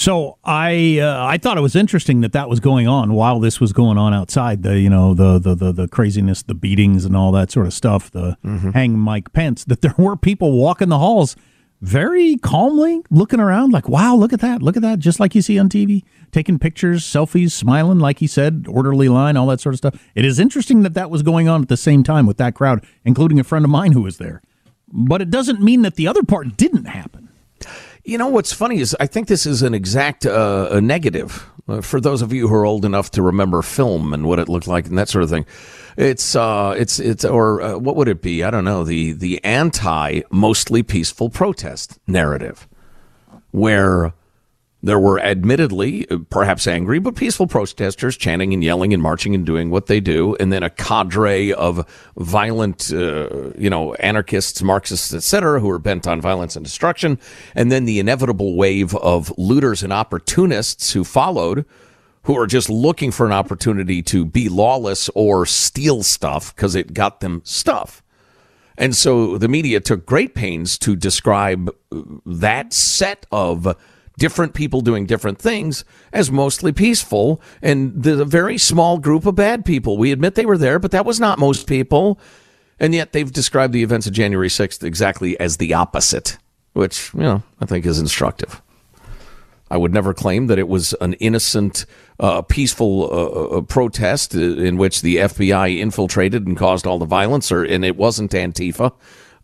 So 0.01 0.39
I 0.43 0.97
uh, 0.97 1.23
I 1.27 1.37
thought 1.37 1.59
it 1.59 1.61
was 1.61 1.75
interesting 1.75 2.21
that 2.21 2.33
that 2.33 2.49
was 2.49 2.59
going 2.59 2.87
on 2.87 3.13
while 3.13 3.39
this 3.39 3.59
was 3.59 3.71
going 3.71 3.99
on 3.99 4.15
outside. 4.15 4.63
The 4.63 4.79
you 4.79 4.89
know 4.89 5.13
the 5.13 5.37
the 5.37 5.53
the, 5.53 5.71
the 5.71 5.87
craziness, 5.87 6.41
the 6.41 6.55
beatings, 6.55 7.05
and 7.05 7.15
all 7.15 7.31
that 7.33 7.51
sort 7.51 7.67
of 7.67 7.73
stuff. 7.73 8.09
The 8.09 8.35
Mm-hmm. 8.43 8.71
hang 8.71 8.97
Mike 8.97 9.31
Pence. 9.31 9.63
That 9.63 9.81
there 9.83 9.93
were 9.99 10.15
people 10.15 10.53
walking 10.53 10.89
the 10.89 10.97
halls 10.97 11.35
very 11.81 12.37
calmly, 12.37 13.03
looking 13.11 13.39
around 13.39 13.73
like, 13.73 13.87
wow, 13.87 14.15
look 14.15 14.33
at 14.33 14.39
that, 14.39 14.63
look 14.63 14.75
at 14.75 14.81
that, 14.81 14.97
just 14.97 15.19
like 15.19 15.35
you 15.35 15.43
see 15.43 15.59
on 15.59 15.69
TV, 15.69 16.03
taking 16.31 16.57
pictures, 16.57 17.03
selfies, 17.03 17.51
smiling, 17.51 17.99
like 17.99 18.17
he 18.17 18.27
said, 18.27 18.65
orderly 18.67 19.07
line, 19.07 19.37
all 19.37 19.45
that 19.47 19.61
sort 19.61 19.75
of 19.75 19.77
stuff. 19.77 20.03
It 20.15 20.25
is 20.25 20.39
interesting 20.39 20.81
that 20.81 20.95
that 20.95 21.11
was 21.11 21.21
going 21.21 21.47
on 21.47 21.61
at 21.61 21.69
the 21.69 21.77
same 21.77 22.01
time 22.03 22.25
with 22.25 22.37
that 22.37 22.55
crowd, 22.55 22.83
including 23.05 23.39
a 23.39 23.43
friend 23.43 23.63
of 23.65 23.69
mine 23.69 23.91
who 23.91 24.01
was 24.01 24.17
there. 24.17 24.41
But 24.91 25.21
it 25.21 25.29
doesn't 25.29 25.61
mean 25.61 25.83
that 25.83 25.95
the 25.95 26.07
other 26.07 26.23
part 26.23 26.57
didn't 26.57 26.85
happen. 26.85 27.29
You 28.03 28.17
know 28.17 28.27
what's 28.27 28.51
funny 28.51 28.79
is 28.79 28.95
I 28.99 29.05
think 29.05 29.27
this 29.27 29.45
is 29.45 29.61
an 29.61 29.73
exact 29.73 30.25
uh, 30.25 30.69
a 30.71 30.81
negative 30.81 31.47
uh, 31.67 31.81
for 31.81 32.01
those 32.01 32.21
of 32.21 32.33
you 32.33 32.47
who 32.47 32.55
are 32.55 32.65
old 32.65 32.83
enough 32.83 33.11
to 33.11 33.21
remember 33.21 33.61
film 33.61 34.13
and 34.13 34.25
what 34.25 34.39
it 34.39 34.49
looked 34.49 34.67
like 34.67 34.87
and 34.87 34.97
that 34.97 35.07
sort 35.09 35.23
of 35.23 35.29
thing. 35.29 35.45
It's 35.97 36.35
uh, 36.35 36.73
it's 36.77 36.99
it's 36.99 37.23
or 37.23 37.61
uh, 37.61 37.77
what 37.77 37.95
would 37.95 38.07
it 38.07 38.21
be? 38.21 38.43
I 38.43 38.49
don't 38.49 38.65
know 38.65 38.83
the 38.83 39.13
the 39.13 39.43
anti 39.43 40.21
mostly 40.31 40.81
peaceful 40.83 41.29
protest 41.29 41.99
narrative, 42.07 42.67
where 43.51 44.13
there 44.83 44.99
were 44.99 45.19
admittedly 45.19 46.09
uh, 46.09 46.17
perhaps 46.29 46.67
angry 46.67 46.99
but 46.99 47.15
peaceful 47.15 47.47
protesters 47.47 48.17
chanting 48.17 48.53
and 48.53 48.63
yelling 48.63 48.93
and 48.93 49.01
marching 49.01 49.35
and 49.35 49.45
doing 49.45 49.69
what 49.69 49.87
they 49.87 49.99
do, 49.99 50.35
and 50.39 50.51
then 50.51 50.63
a 50.63 50.69
cadre 50.69 51.53
of 51.53 51.85
violent, 52.17 52.91
uh, 52.91 53.51
you 53.57 53.69
know, 53.69 53.93
anarchists, 53.95 54.61
Marxists, 54.61 55.13
etc., 55.13 55.59
who 55.59 55.69
are 55.69 55.79
bent 55.79 56.07
on 56.07 56.21
violence 56.21 56.55
and 56.55 56.65
destruction, 56.65 57.19
and 57.55 57.71
then 57.71 57.85
the 57.85 57.99
inevitable 57.99 58.55
wave 58.55 58.95
of 58.95 59.33
looters 59.37 59.83
and 59.83 59.93
opportunists 59.93 60.93
who 60.93 61.03
followed. 61.03 61.65
Who 62.25 62.37
are 62.37 62.45
just 62.45 62.69
looking 62.69 63.09
for 63.09 63.25
an 63.25 63.31
opportunity 63.31 64.03
to 64.03 64.25
be 64.25 64.47
lawless 64.47 65.09
or 65.15 65.47
steal 65.47 66.03
stuff 66.03 66.55
because 66.55 66.75
it 66.75 66.93
got 66.93 67.19
them 67.19 67.41
stuff. 67.43 68.03
And 68.77 68.95
so 68.95 69.37
the 69.37 69.47
media 69.47 69.79
took 69.79 70.05
great 70.05 70.35
pains 70.35 70.77
to 70.79 70.95
describe 70.95 71.69
uh, 71.91 72.01
that 72.25 72.73
set 72.73 73.25
of 73.31 73.75
different 74.17 74.53
people 74.53 74.81
doing 74.81 75.05
different 75.05 75.39
things 75.39 75.83
as 76.13 76.31
mostly 76.31 76.71
peaceful 76.71 77.41
and 77.61 78.03
the 78.03 78.25
very 78.25 78.57
small 78.57 78.97
group 78.97 79.25
of 79.25 79.35
bad 79.35 79.65
people. 79.65 79.97
We 79.97 80.11
admit 80.11 80.35
they 80.35 80.45
were 80.45 80.57
there, 80.57 80.79
but 80.79 80.91
that 80.91 81.05
was 81.05 81.19
not 81.19 81.39
most 81.39 81.67
people. 81.67 82.19
And 82.79 82.93
yet 82.93 83.13
they've 83.13 83.31
described 83.31 83.73
the 83.73 83.83
events 83.83 84.07
of 84.07 84.13
January 84.13 84.47
6th 84.47 84.83
exactly 84.83 85.39
as 85.39 85.57
the 85.57 85.73
opposite, 85.73 86.37
which, 86.73 87.13
you 87.13 87.21
know, 87.21 87.43
I 87.59 87.65
think 87.65 87.85
is 87.85 87.99
instructive. 87.99 88.61
I 89.69 89.77
would 89.77 89.93
never 89.93 90.13
claim 90.13 90.47
that 90.47 90.59
it 90.59 90.67
was 90.67 90.93
an 90.99 91.13
innocent, 91.13 91.85
uh, 92.19 92.41
peaceful 92.41 93.03
uh, 93.03 93.57
uh, 93.57 93.61
protest 93.61 94.35
in 94.35 94.77
which 94.77 95.01
the 95.01 95.15
FBI 95.15 95.79
infiltrated 95.79 96.45
and 96.45 96.57
caused 96.57 96.85
all 96.85 96.99
the 96.99 97.05
violence, 97.05 97.51
or 97.53 97.63
and 97.63 97.85
it 97.85 97.95
wasn't 97.95 98.31
Antifa. 98.31 98.91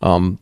Um, 0.01 0.39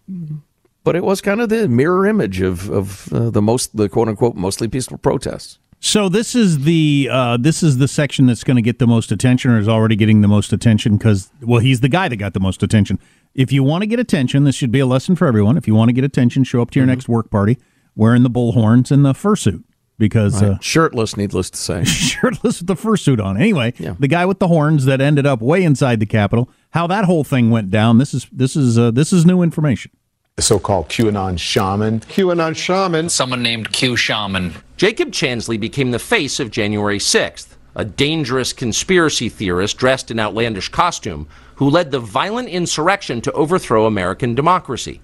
but 0.85 0.95
it 0.95 1.03
was 1.03 1.19
kind 1.19 1.41
of 1.41 1.49
the 1.49 1.67
mirror 1.67 2.05
image 2.05 2.39
of 2.39 2.69
of 2.69 3.11
uh, 3.11 3.29
the 3.29 3.41
most 3.41 3.75
the 3.75 3.89
quote 3.89 4.07
unquote 4.07 4.35
mostly 4.35 4.69
peaceful 4.69 4.97
protests. 4.97 5.59
So 5.81 6.07
this 6.07 6.33
is 6.33 6.63
the 6.63 7.09
uh, 7.11 7.37
this 7.37 7.61
is 7.61 7.79
the 7.79 7.89
section 7.89 8.27
that's 8.27 8.45
going 8.45 8.55
to 8.55 8.61
get 8.61 8.79
the 8.79 8.87
most 8.87 9.11
attention, 9.11 9.51
or 9.51 9.59
is 9.59 9.67
already 9.67 9.97
getting 9.97 10.21
the 10.21 10.29
most 10.29 10.53
attention 10.53 10.95
because 10.95 11.29
well, 11.41 11.59
he's 11.59 11.81
the 11.81 11.89
guy 11.89 12.07
that 12.07 12.15
got 12.15 12.33
the 12.33 12.39
most 12.39 12.63
attention. 12.63 12.99
If 13.33 13.51
you 13.51 13.63
want 13.63 13.81
to 13.81 13.87
get 13.87 13.99
attention, 13.99 14.45
this 14.45 14.55
should 14.55 14.71
be 14.71 14.79
a 14.79 14.85
lesson 14.85 15.17
for 15.17 15.27
everyone. 15.27 15.57
If 15.57 15.67
you 15.67 15.75
want 15.75 15.89
to 15.89 15.93
get 15.93 16.05
attention, 16.05 16.45
show 16.45 16.61
up 16.61 16.71
to 16.71 16.79
your 16.79 16.85
next 16.85 17.09
work 17.09 17.29
party 17.29 17.57
wearing 17.95 18.23
the 18.23 18.29
bullhorns 18.29 18.91
and 18.91 19.03
the 19.03 19.13
fursuit 19.13 19.63
because 19.97 20.41
uh, 20.41 20.57
Shirtless, 20.59 21.17
needless 21.17 21.49
to 21.49 21.57
say. 21.57 21.83
shirtless 21.85 22.59
with 22.59 22.67
the 22.67 22.75
fursuit 22.75 23.23
on. 23.23 23.37
Anyway, 23.37 23.71
the 23.71 24.07
guy 24.07 24.25
with 24.25 24.39
the 24.39 24.47
horns 24.47 24.85
that 24.85 25.01
ended 25.01 25.25
up 25.25 25.41
way 25.41 25.63
inside 25.63 25.99
the 25.99 26.05
Capitol. 26.05 26.49
How 26.71 26.87
that 26.87 27.05
whole 27.05 27.23
thing 27.23 27.49
went 27.49 27.71
down. 27.71 27.97
This 27.97 28.13
is 28.13 28.27
this 28.31 28.55
is 28.55 28.77
uh, 28.77 28.91
this 28.91 29.11
is 29.11 29.25
new 29.25 29.41
information. 29.41 29.91
The 30.35 30.41
so-called 30.41 30.89
QAnon 30.89 31.39
shaman. 31.39 32.01
QAnon 32.01 32.57
shaman. 32.57 33.07
Someone 33.07 33.41
named 33.41 33.71
Q 33.71 33.95
Shaman. 33.95 34.53
Jacob 34.75 35.11
Chansley 35.11 35.57
became 35.57 35.91
the 35.91 35.99
face 35.99 36.41
of 36.41 36.51
January 36.51 36.99
6th, 36.99 37.55
a 37.73 37.85
dangerous 37.85 38.51
conspiracy 38.51 39.29
theorist 39.29 39.77
dressed 39.77 40.11
in 40.11 40.19
outlandish 40.19 40.67
costume 40.67 41.25
who 41.55 41.69
led 41.69 41.89
the 41.89 42.01
violent 42.01 42.49
insurrection 42.49 43.21
to 43.21 43.31
overthrow 43.31 43.85
American 43.85 44.35
democracy. 44.35 44.99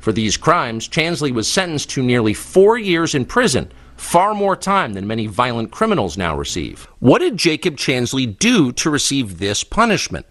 For 0.00 0.10
these 0.10 0.38
crimes, 0.38 0.88
Chansley 0.88 1.32
was 1.32 1.52
sentenced 1.52 1.90
to 1.90 2.02
nearly 2.02 2.32
four 2.32 2.78
years 2.78 3.14
in 3.14 3.26
prison, 3.26 3.70
far 3.98 4.32
more 4.32 4.56
time 4.56 4.94
than 4.94 5.06
many 5.06 5.26
violent 5.26 5.70
criminals 5.70 6.16
now 6.16 6.34
receive. 6.34 6.88
What 6.98 7.18
did 7.18 7.36
Jacob 7.36 7.76
Chansley 7.76 8.38
do 8.38 8.72
to 8.72 8.88
receive 8.88 9.38
this 9.38 9.64
punishment? 9.64 10.24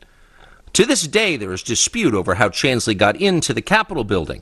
To 0.74 0.86
this 0.86 1.06
day, 1.06 1.36
there 1.36 1.51
is 1.51 1.63
dispute 1.63 2.13
over 2.13 2.36
how 2.36 2.48
Chansley 2.48 2.98
got 2.98 3.18
into 3.18 3.54
the 3.54 3.62
Capitol 3.62 4.06
building. 4.06 4.42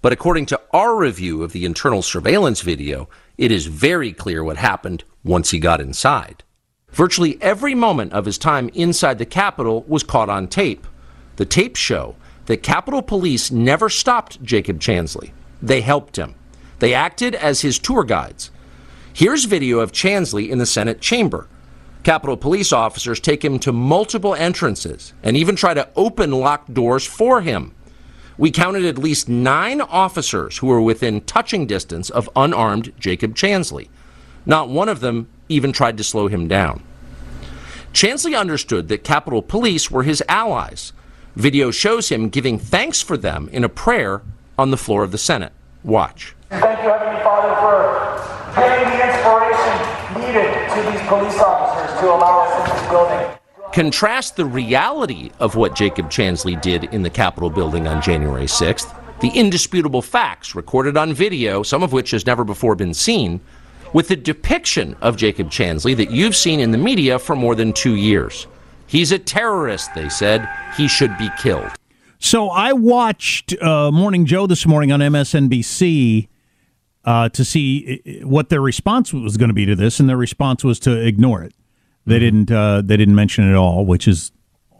But 0.00 0.12
according 0.12 0.46
to 0.46 0.60
our 0.72 0.94
review 0.94 1.42
of 1.42 1.50
the 1.50 1.64
internal 1.64 2.02
surveillance 2.02 2.60
video, 2.60 3.08
it 3.36 3.50
is 3.50 3.66
very 3.66 4.12
clear 4.12 4.44
what 4.44 4.58
happened 4.58 5.02
once 5.24 5.50
he 5.50 5.58
got 5.58 5.80
inside. 5.80 6.44
Virtually 6.90 7.36
every 7.40 7.74
moment 7.74 8.12
of 8.12 8.26
his 8.26 8.38
time 8.38 8.70
inside 8.74 9.18
the 9.18 9.26
Capitol 9.26 9.84
was 9.88 10.04
caught 10.04 10.28
on 10.28 10.46
tape. 10.46 10.86
The 11.34 11.44
tapes 11.44 11.80
show 11.80 12.14
that 12.46 12.62
Capitol 12.62 13.02
Police 13.02 13.50
never 13.50 13.88
stopped 13.88 14.42
Jacob 14.44 14.78
Chansley. 14.78 15.32
They 15.60 15.80
helped 15.80 16.16
him. 16.16 16.36
They 16.78 16.94
acted 16.94 17.34
as 17.34 17.62
his 17.62 17.80
tour 17.80 18.04
guides. 18.04 18.52
Here's 19.12 19.46
video 19.46 19.80
of 19.80 19.90
Chansley 19.90 20.48
in 20.48 20.58
the 20.58 20.66
Senate 20.66 21.00
chamber. 21.00 21.48
Capitol 22.06 22.36
Police 22.36 22.72
officers 22.72 23.18
take 23.18 23.44
him 23.44 23.58
to 23.58 23.72
multiple 23.72 24.32
entrances 24.36 25.12
and 25.24 25.36
even 25.36 25.56
try 25.56 25.74
to 25.74 25.88
open 25.96 26.30
locked 26.30 26.72
doors 26.72 27.04
for 27.04 27.40
him. 27.40 27.74
We 28.38 28.52
counted 28.52 28.84
at 28.84 28.96
least 28.96 29.28
nine 29.28 29.80
officers 29.80 30.58
who 30.58 30.68
were 30.68 30.80
within 30.80 31.22
touching 31.22 31.66
distance 31.66 32.08
of 32.08 32.30
unarmed 32.36 32.92
Jacob 33.00 33.34
Chansley. 33.34 33.88
Not 34.46 34.68
one 34.68 34.88
of 34.88 35.00
them 35.00 35.26
even 35.48 35.72
tried 35.72 35.96
to 35.96 36.04
slow 36.04 36.28
him 36.28 36.46
down. 36.46 36.80
Chansley 37.92 38.38
understood 38.38 38.86
that 38.86 39.02
Capitol 39.02 39.42
Police 39.42 39.90
were 39.90 40.04
his 40.04 40.22
allies. 40.28 40.92
Video 41.34 41.72
shows 41.72 42.08
him 42.08 42.28
giving 42.28 42.56
thanks 42.56 43.02
for 43.02 43.16
them 43.16 43.48
in 43.50 43.64
a 43.64 43.68
prayer 43.68 44.22
on 44.56 44.70
the 44.70 44.76
floor 44.76 45.02
of 45.02 45.10
the 45.10 45.18
Senate. 45.18 45.52
Watch. 45.82 46.36
Thank 46.50 46.84
you, 46.84 46.88
Heavenly 46.88 47.20
Father, 47.24 47.52
for 47.56 48.62
giving 48.62 48.96
the 48.96 49.08
inspiration 49.08 50.20
needed 50.20 50.68
to 50.70 50.92
these 50.92 51.08
police 51.08 51.40
officers 51.40 51.65
to 52.00 52.06
allow 52.12 52.40
us 52.40 52.70
in 52.70 52.76
this 52.76 52.88
building. 52.88 53.38
Contrast 53.72 54.36
the 54.36 54.44
reality 54.44 55.30
of 55.38 55.56
what 55.56 55.74
Jacob 55.74 56.10
Chansley 56.10 56.60
did 56.60 56.84
in 56.84 57.02
the 57.02 57.10
Capitol 57.10 57.50
building 57.50 57.86
on 57.86 58.00
January 58.00 58.46
6th, 58.46 58.94
the 59.20 59.28
indisputable 59.28 60.02
facts 60.02 60.54
recorded 60.54 60.96
on 60.96 61.12
video, 61.12 61.62
some 61.62 61.82
of 61.82 61.92
which 61.92 62.10
has 62.10 62.26
never 62.26 62.44
before 62.44 62.74
been 62.74 62.94
seen, 62.94 63.40
with 63.92 64.08
the 64.08 64.16
depiction 64.16 64.94
of 65.00 65.16
Jacob 65.16 65.50
Chansley 65.50 65.96
that 65.96 66.10
you've 66.10 66.36
seen 66.36 66.60
in 66.60 66.70
the 66.70 66.78
media 66.78 67.18
for 67.18 67.34
more 67.34 67.54
than 67.54 67.72
two 67.72 67.94
years. 67.96 68.46
He's 68.86 69.12
a 69.12 69.18
terrorist, 69.18 69.94
they 69.94 70.08
said. 70.08 70.48
He 70.76 70.86
should 70.88 71.16
be 71.18 71.28
killed. 71.38 71.70
So 72.18 72.48
I 72.48 72.72
watched 72.72 73.54
uh, 73.60 73.90
Morning 73.90 74.26
Joe 74.26 74.46
this 74.46 74.66
morning 74.66 74.92
on 74.92 75.00
MSNBC 75.00 76.28
uh, 77.04 77.28
to 77.30 77.44
see 77.44 78.02
uh, 78.06 78.26
what 78.26 78.48
their 78.48 78.60
response 78.60 79.12
was 79.12 79.36
going 79.36 79.48
to 79.48 79.54
be 79.54 79.66
to 79.66 79.76
this, 79.76 80.00
and 80.00 80.08
their 80.08 80.16
response 80.16 80.64
was 80.64 80.78
to 80.80 80.92
ignore 80.92 81.42
it. 81.42 81.54
They 82.06 82.18
didn't. 82.18 82.50
Uh, 82.50 82.82
they 82.82 82.96
didn't 82.96 83.16
mention 83.16 83.46
it 83.46 83.50
at 83.50 83.56
all, 83.56 83.84
which 83.84 84.06
is 84.06 84.30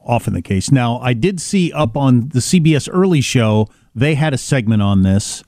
often 0.04 0.33
the 0.33 0.42
case. 0.42 0.71
Now, 0.71 0.99
I 1.00 1.12
did 1.12 1.40
see 1.40 1.73
up 1.73 1.97
on 1.97 2.28
the 2.28 2.38
CBS 2.38 2.88
Early 2.92 3.21
Show 3.21 3.68
they 3.97 4.14
had 4.14 4.35
a 4.35 4.38
segment 4.38 4.83
on 4.83 5.02
this. 5.02 5.42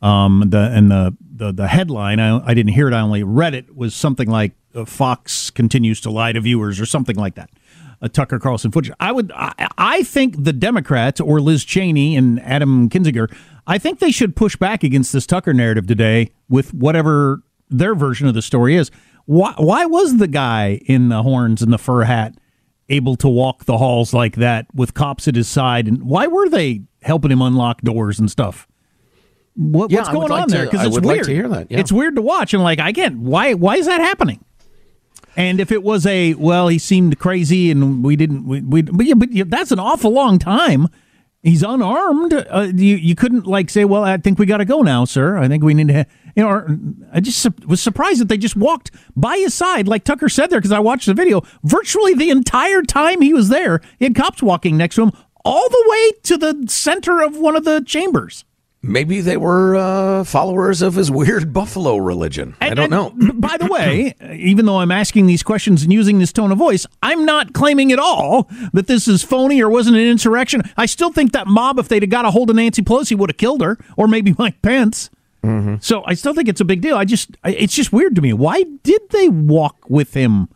Um, 0.00 0.44
the 0.46 0.70
and 0.72 0.90
the 0.90 1.16
the, 1.36 1.52
the 1.52 1.66
headline 1.66 2.20
I, 2.20 2.46
I 2.46 2.54
didn't 2.54 2.72
hear 2.72 2.88
it. 2.88 2.94
I 2.94 3.00
only 3.00 3.24
read 3.24 3.54
it 3.54 3.74
was 3.74 3.94
something 3.94 4.28
like 4.28 4.52
uh, 4.74 4.84
Fox 4.84 5.50
continues 5.50 6.00
to 6.02 6.10
lie 6.10 6.32
to 6.32 6.40
viewers 6.40 6.80
or 6.80 6.86
something 6.86 7.16
like 7.16 7.34
that. 7.34 7.50
A 8.00 8.08
Tucker 8.08 8.38
Carlson 8.38 8.70
footage. 8.70 8.92
I 9.00 9.12
would. 9.12 9.32
I, 9.34 9.68
I 9.76 10.02
think 10.04 10.44
the 10.44 10.52
Democrats 10.52 11.20
or 11.20 11.40
Liz 11.40 11.64
Cheney 11.64 12.16
and 12.16 12.40
Adam 12.42 12.88
Kinzinger. 12.88 13.34
I 13.66 13.78
think 13.78 13.98
they 13.98 14.10
should 14.10 14.36
push 14.36 14.56
back 14.56 14.84
against 14.84 15.12
this 15.12 15.26
Tucker 15.26 15.54
narrative 15.54 15.86
today 15.86 16.30
with 16.48 16.74
whatever 16.74 17.42
their 17.70 17.94
version 17.94 18.28
of 18.28 18.34
the 18.34 18.42
story 18.42 18.76
is. 18.76 18.90
Why, 19.26 19.54
why 19.56 19.86
was 19.86 20.18
the 20.18 20.28
guy 20.28 20.80
in 20.86 21.08
the 21.08 21.22
horns 21.22 21.62
and 21.62 21.72
the 21.72 21.78
fur 21.78 22.04
hat 22.04 22.34
able 22.88 23.16
to 23.16 23.28
walk 23.28 23.64
the 23.64 23.78
halls 23.78 24.12
like 24.12 24.36
that 24.36 24.66
with 24.74 24.94
cops 24.94 25.26
at 25.28 25.34
his 25.34 25.48
side? 25.48 25.88
And 25.88 26.04
why 26.04 26.26
were 26.26 26.48
they 26.48 26.82
helping 27.02 27.30
him 27.30 27.42
unlock 27.42 27.80
doors 27.82 28.18
and 28.18 28.30
stuff? 28.30 28.68
what, 29.56 29.90
Yeah, 29.90 30.00
what's 30.00 30.10
going 30.10 30.28
like 30.28 30.42
on 30.42 30.48
there 30.48 30.64
because 30.64 30.86
it's 30.86 30.94
weird. 30.94 31.04
like 31.04 31.22
to 31.22 31.32
hear 31.32 31.48
that, 31.48 31.70
yeah. 31.70 31.78
It's 31.78 31.92
weird 31.92 32.16
to 32.16 32.22
watch 32.22 32.54
and 32.54 32.62
like 32.62 32.80
I 32.80 32.92
get 32.92 33.14
why 33.14 33.54
why 33.54 33.76
is 33.76 33.86
that 33.86 34.00
happening? 34.00 34.44
And 35.36 35.60
if 35.60 35.72
it 35.72 35.82
was 35.82 36.06
a 36.06 36.34
well, 36.34 36.68
he 36.68 36.78
seemed 36.78 37.18
crazy 37.18 37.70
and 37.70 38.04
we 38.04 38.16
didn't 38.16 38.46
we, 38.46 38.60
we 38.60 38.82
but, 38.82 39.06
yeah, 39.06 39.14
but 39.14 39.32
yeah, 39.32 39.44
that's 39.46 39.72
an 39.72 39.78
awful 39.78 40.10
long 40.10 40.38
time. 40.38 40.88
He's 41.44 41.62
unarmed. 41.62 42.32
Uh, 42.32 42.72
you 42.74 42.96
you 42.96 43.14
couldn't 43.14 43.46
like 43.46 43.68
say, 43.68 43.84
well, 43.84 44.02
I 44.02 44.16
think 44.16 44.38
we 44.38 44.46
got 44.46 44.56
to 44.56 44.64
go 44.64 44.80
now, 44.80 45.04
sir. 45.04 45.36
I 45.36 45.46
think 45.46 45.62
we 45.62 45.74
need 45.74 45.88
to. 45.88 46.06
You 46.34 46.42
know, 46.42 46.48
or, 46.48 46.78
I 47.12 47.20
just 47.20 47.38
su- 47.38 47.54
was 47.66 47.82
surprised 47.82 48.22
that 48.22 48.28
they 48.28 48.38
just 48.38 48.56
walked 48.56 48.90
by 49.14 49.36
his 49.36 49.52
side, 49.52 49.86
like 49.86 50.04
Tucker 50.04 50.30
said 50.30 50.48
there, 50.48 50.58
because 50.58 50.72
I 50.72 50.78
watched 50.78 51.04
the 51.04 51.12
video. 51.12 51.42
Virtually 51.62 52.14
the 52.14 52.30
entire 52.30 52.80
time 52.80 53.20
he 53.20 53.34
was 53.34 53.50
there, 53.50 53.82
he 53.98 54.06
had 54.06 54.14
cops 54.14 54.42
walking 54.42 54.78
next 54.78 54.96
to 54.96 55.02
him, 55.02 55.12
all 55.44 55.68
the 55.68 55.84
way 55.86 56.12
to 56.22 56.38
the 56.38 56.64
center 56.66 57.22
of 57.22 57.36
one 57.36 57.56
of 57.56 57.64
the 57.64 57.82
chambers. 57.86 58.46
Maybe 58.86 59.20
they 59.22 59.36
were 59.38 59.76
uh, 59.76 60.24
followers 60.24 60.82
of 60.82 60.94
his 60.94 61.10
weird 61.20 61.52
buffalo 61.52 61.96
religion. 61.96 62.54
I 62.60 62.74
don't 62.74 62.90
know. 62.90 63.10
By 63.34 63.56
the 63.56 63.66
way, 63.66 64.14
even 64.34 64.66
though 64.66 64.78
I'm 64.78 64.90
asking 64.90 65.26
these 65.26 65.42
questions 65.42 65.82
and 65.82 65.92
using 65.92 66.18
this 66.18 66.32
tone 66.32 66.52
of 66.52 66.58
voice, 66.58 66.86
I'm 67.02 67.24
not 67.24 67.54
claiming 67.54 67.92
at 67.92 67.98
all 67.98 68.48
that 68.72 68.86
this 68.86 69.08
is 69.08 69.22
phony 69.22 69.62
or 69.62 69.70
wasn't 69.70 69.96
an 69.96 70.06
insurrection. 70.06 70.62
I 70.76 70.86
still 70.86 71.10
think 71.12 71.32
that 71.32 71.46
mob, 71.46 71.78
if 71.78 71.88
they'd 71.88 72.02
have 72.02 72.10
got 72.10 72.24
a 72.26 72.30
hold 72.30 72.50
of 72.50 72.56
Nancy 72.56 72.82
Pelosi, 72.82 73.16
would 73.16 73.30
have 73.30 73.38
killed 73.38 73.62
her, 73.62 73.78
or 73.96 74.06
maybe 74.06 74.34
Mike 74.38 74.60
Pence. 74.62 75.10
So 75.80 76.02
I 76.06 76.14
still 76.14 76.32
think 76.32 76.48
it's 76.48 76.62
a 76.62 76.64
big 76.64 76.80
deal. 76.80 76.96
I 76.96 77.04
just, 77.04 77.36
it's 77.44 77.74
just 77.74 77.92
weird 77.92 78.14
to 78.16 78.22
me. 78.22 78.32
Why 78.32 78.62
did 78.82 79.02
they 79.10 79.28
walk 79.28 79.90
with 79.90 80.14
him 80.14 80.48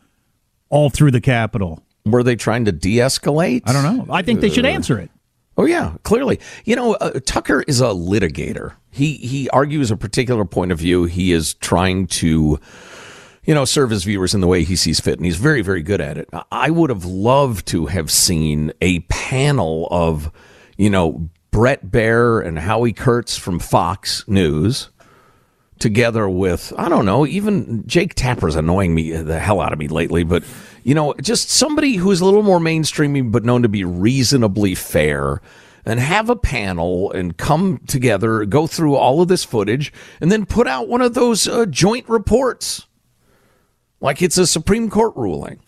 all 0.71 0.89
through 0.89 1.11
the 1.11 1.21
Capitol? 1.21 1.83
Were 2.07 2.23
they 2.23 2.37
trying 2.37 2.65
to 2.65 2.73
de-escalate? 2.73 3.63
I 3.67 3.75
don't 3.75 3.83
know. 3.83 4.07
I 4.11 4.23
think 4.23 4.41
they 4.41 4.49
should 4.49 4.65
answer 4.65 4.99
it. 4.99 5.11
Oh 5.59 5.67
yeah, 5.67 5.95
clearly. 6.05 6.41
You 6.65 6.77
know, 6.77 6.95
uh, 6.95 7.19
Tucker 7.27 7.63
is 7.67 7.81
a 7.81 7.89
litigator. 7.89 8.75
He 8.91 9.15
he 9.15 9.51
argues 9.51 9.91
a 9.91 9.97
particular 9.97 10.45
point 10.45 10.73
of 10.73 10.79
view. 10.79 11.05
He 11.05 11.33
is 11.33 11.55
trying 11.55 12.07
to 12.07 12.61
you 13.45 13.55
know, 13.55 13.65
serve 13.65 13.89
his 13.89 14.05
viewers 14.05 14.35
in 14.35 14.43
the 14.43 14.47
way 14.47 14.63
he 14.63 14.77
sees 14.77 15.01
fit, 15.01 15.17
and 15.17 15.25
he's 15.25 15.39
very, 15.39 15.63
very 15.63 15.81
good 15.81 16.03
at 16.03 16.19
it. 16.19 16.29
I 16.53 16.69
would 16.69 16.91
have 16.91 17.07
loved 17.07 17.67
to 17.69 17.87
have 17.87 18.11
seen 18.11 18.75
a 18.83 19.01
panel 19.01 19.89
of, 19.91 20.31
you 20.77 20.91
know, 20.91 21.31
Bret 21.51 21.87
Baier 21.87 22.47
and 22.47 22.59
Howie 22.59 22.93
Kurtz 22.93 23.39
from 23.39 23.59
Fox 23.59 24.23
News 24.29 24.91
together 25.79 26.29
with 26.29 26.73
I 26.77 26.91
don't 26.91 27.07
know, 27.07 27.27
even 27.27 27.87
Jake 27.87 28.15
Tapper's 28.15 28.55
annoying 28.55 28.95
me 28.95 29.13
the 29.13 29.39
hell 29.39 29.63
out 29.63 29.73
of 29.73 29.79
me 29.79 29.89
lately, 29.89 30.25
but 30.25 30.45
you 30.89 30.95
know, 30.95 31.13
just 31.21 31.51
somebody 31.51 31.97
who's 31.97 32.23
a 32.23 32.25
little 32.25 32.43
more 32.43 32.59
mainstreaming 32.59 33.31
but 33.31 33.45
known 33.45 33.61
to 33.61 33.69
be 33.69 33.85
reasonably 33.85 34.75
fair 34.75 35.43
and 35.85 36.01
have 36.01 36.31
a 36.31 36.35
panel 36.35 37.13
and 37.13 37.37
come 37.37 37.83
together, 37.87 38.47
go 38.47 38.67
through 38.67 38.97
all 38.97 39.21
of 39.21 39.29
this 39.29 39.45
footage 39.45 39.93
and 40.19 40.33
then 40.33 40.47
put 40.47 40.67
out 40.67 40.89
one 40.89 41.03
of 41.03 41.13
those 41.13 41.47
uh, 41.47 41.67
joint 41.67 42.09
reports 42.09 42.87
like 44.01 44.23
it's 44.23 44.39
a 44.39 44.47
Supreme 44.47 44.89
Court 44.89 45.15
ruling. 45.15 45.61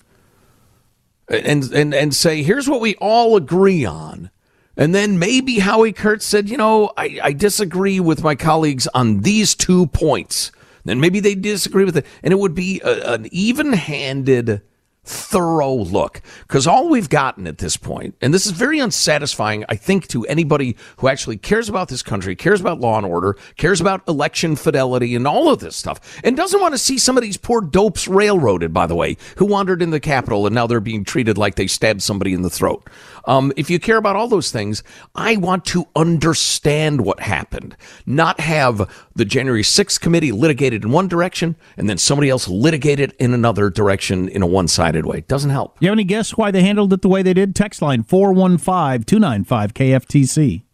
And 1.28 1.64
and 1.64 1.92
and 1.92 2.14
say 2.14 2.42
here's 2.42 2.66
what 2.66 2.80
we 2.80 2.94
all 2.94 3.36
agree 3.36 3.84
on. 3.84 4.30
And 4.74 4.94
then 4.94 5.18
maybe 5.18 5.58
Howie 5.58 5.92
Kurtz 5.92 6.24
said, 6.24 6.48
you 6.48 6.56
know, 6.56 6.92
I, 6.96 7.20
I 7.22 7.32
disagree 7.34 8.00
with 8.00 8.24
my 8.24 8.36
colleagues 8.36 8.88
on 8.94 9.20
these 9.20 9.54
two 9.54 9.88
points. 9.88 10.50
Then 10.86 10.98
maybe 10.98 11.20
they 11.20 11.34
disagree 11.34 11.84
with 11.84 11.98
it. 11.98 12.06
And 12.22 12.32
it 12.32 12.38
would 12.38 12.54
be 12.54 12.80
a, 12.82 13.12
an 13.12 13.28
even 13.30 13.74
handed, 13.74 14.62
thorough 15.04 15.74
look. 15.74 16.20
Because 16.42 16.66
all 16.66 16.88
we've 16.88 17.08
gotten 17.08 17.46
at 17.46 17.58
this 17.58 17.76
point, 17.76 18.14
and 18.20 18.32
this 18.34 18.46
is 18.46 18.52
very 18.52 18.78
unsatisfying, 18.78 19.64
I 19.68 19.76
think, 19.76 20.06
to 20.08 20.26
anybody 20.26 20.76
who 20.98 21.08
actually 21.08 21.36
cares 21.36 21.68
about 21.68 21.88
this 21.88 22.02
country, 22.02 22.36
cares 22.36 22.60
about 22.60 22.80
law 22.80 22.96
and 22.96 23.06
order, 23.06 23.36
cares 23.56 23.80
about 23.80 24.06
election 24.08 24.56
fidelity, 24.56 25.14
and 25.14 25.26
all 25.26 25.48
of 25.48 25.60
this 25.60 25.76
stuff, 25.76 26.20
and 26.24 26.36
doesn't 26.36 26.60
want 26.60 26.74
to 26.74 26.78
see 26.78 26.98
some 26.98 27.16
of 27.16 27.22
these 27.22 27.36
poor 27.36 27.60
dopes 27.60 28.06
railroaded, 28.08 28.72
by 28.72 28.86
the 28.86 28.94
way, 28.94 29.16
who 29.36 29.46
wandered 29.46 29.82
in 29.82 29.90
the 29.90 30.00
Capitol 30.00 30.46
and 30.46 30.54
now 30.54 30.66
they're 30.66 30.80
being 30.80 31.04
treated 31.04 31.38
like 31.38 31.54
they 31.54 31.66
stabbed 31.66 32.02
somebody 32.02 32.32
in 32.32 32.42
the 32.42 32.50
throat. 32.50 32.88
Um, 33.26 33.52
if 33.56 33.70
you 33.70 33.78
care 33.78 33.96
about 33.96 34.16
all 34.16 34.28
those 34.28 34.50
things, 34.50 34.82
I 35.14 35.36
want 35.36 35.64
to 35.66 35.86
understand 35.94 37.02
what 37.02 37.20
happened, 37.20 37.76
not 38.06 38.40
have 38.40 38.90
the 39.14 39.24
January 39.24 39.62
6th 39.62 40.00
committee 40.00 40.32
litigated 40.32 40.84
in 40.84 40.90
one 40.90 41.08
direction 41.08 41.56
and 41.76 41.88
then 41.88 41.98
somebody 41.98 42.30
else 42.30 42.48
litigated 42.48 43.14
in 43.18 43.34
another 43.34 43.70
direction 43.70 44.28
in 44.28 44.42
a 44.42 44.46
one 44.46 44.68
sided 44.90 45.06
way. 45.06 45.20
Doesn't 45.28 45.50
help. 45.50 45.76
You 45.80 45.88
have 45.88 45.94
any 45.94 46.04
guess 46.04 46.36
why 46.36 46.50
they 46.50 46.62
handled 46.62 46.92
it 46.92 47.02
the 47.02 47.08
way 47.08 47.22
they 47.22 47.34
did? 47.34 47.54
Text 47.54 47.80
line 47.80 48.02
415 48.02 49.04
295 49.04 49.74
KFTC. 49.74 50.64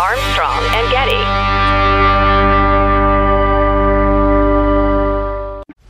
Armstrong 0.00 0.62
and 0.74 0.90
Getty. 0.92 1.37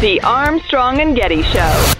The 0.00 0.18
Armstrong 0.22 0.98
and 1.02 1.14
Getty 1.14 1.42
Show. 1.42 1.94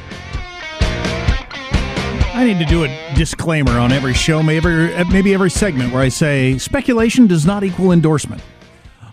I 2.33 2.45
need 2.47 2.59
to 2.59 2.65
do 2.65 2.85
a 2.85 3.15
disclaimer 3.15 3.73
on 3.73 3.93
every 3.93 4.15
show, 4.15 4.43
maybe 4.43 4.69
maybe 5.11 5.35
every 5.35 5.51
segment 5.51 5.93
where 5.93 6.01
I 6.01 6.09
say 6.09 6.57
speculation 6.57 7.27
does 7.27 7.45
not 7.45 7.63
equal 7.63 7.93
endorsement. 7.93 8.41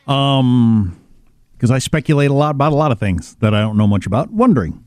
Um, 0.07 0.97
because 1.51 1.69
I 1.69 1.79
speculate 1.79 2.31
a 2.31 2.33
lot 2.33 2.51
about 2.51 2.71
a 2.71 2.75
lot 2.75 2.93
of 2.93 2.97
things 2.97 3.35
that 3.41 3.53
I 3.53 3.59
don't 3.59 3.75
know 3.75 3.87
much 3.87 4.05
about, 4.05 4.31
wondering, 4.31 4.85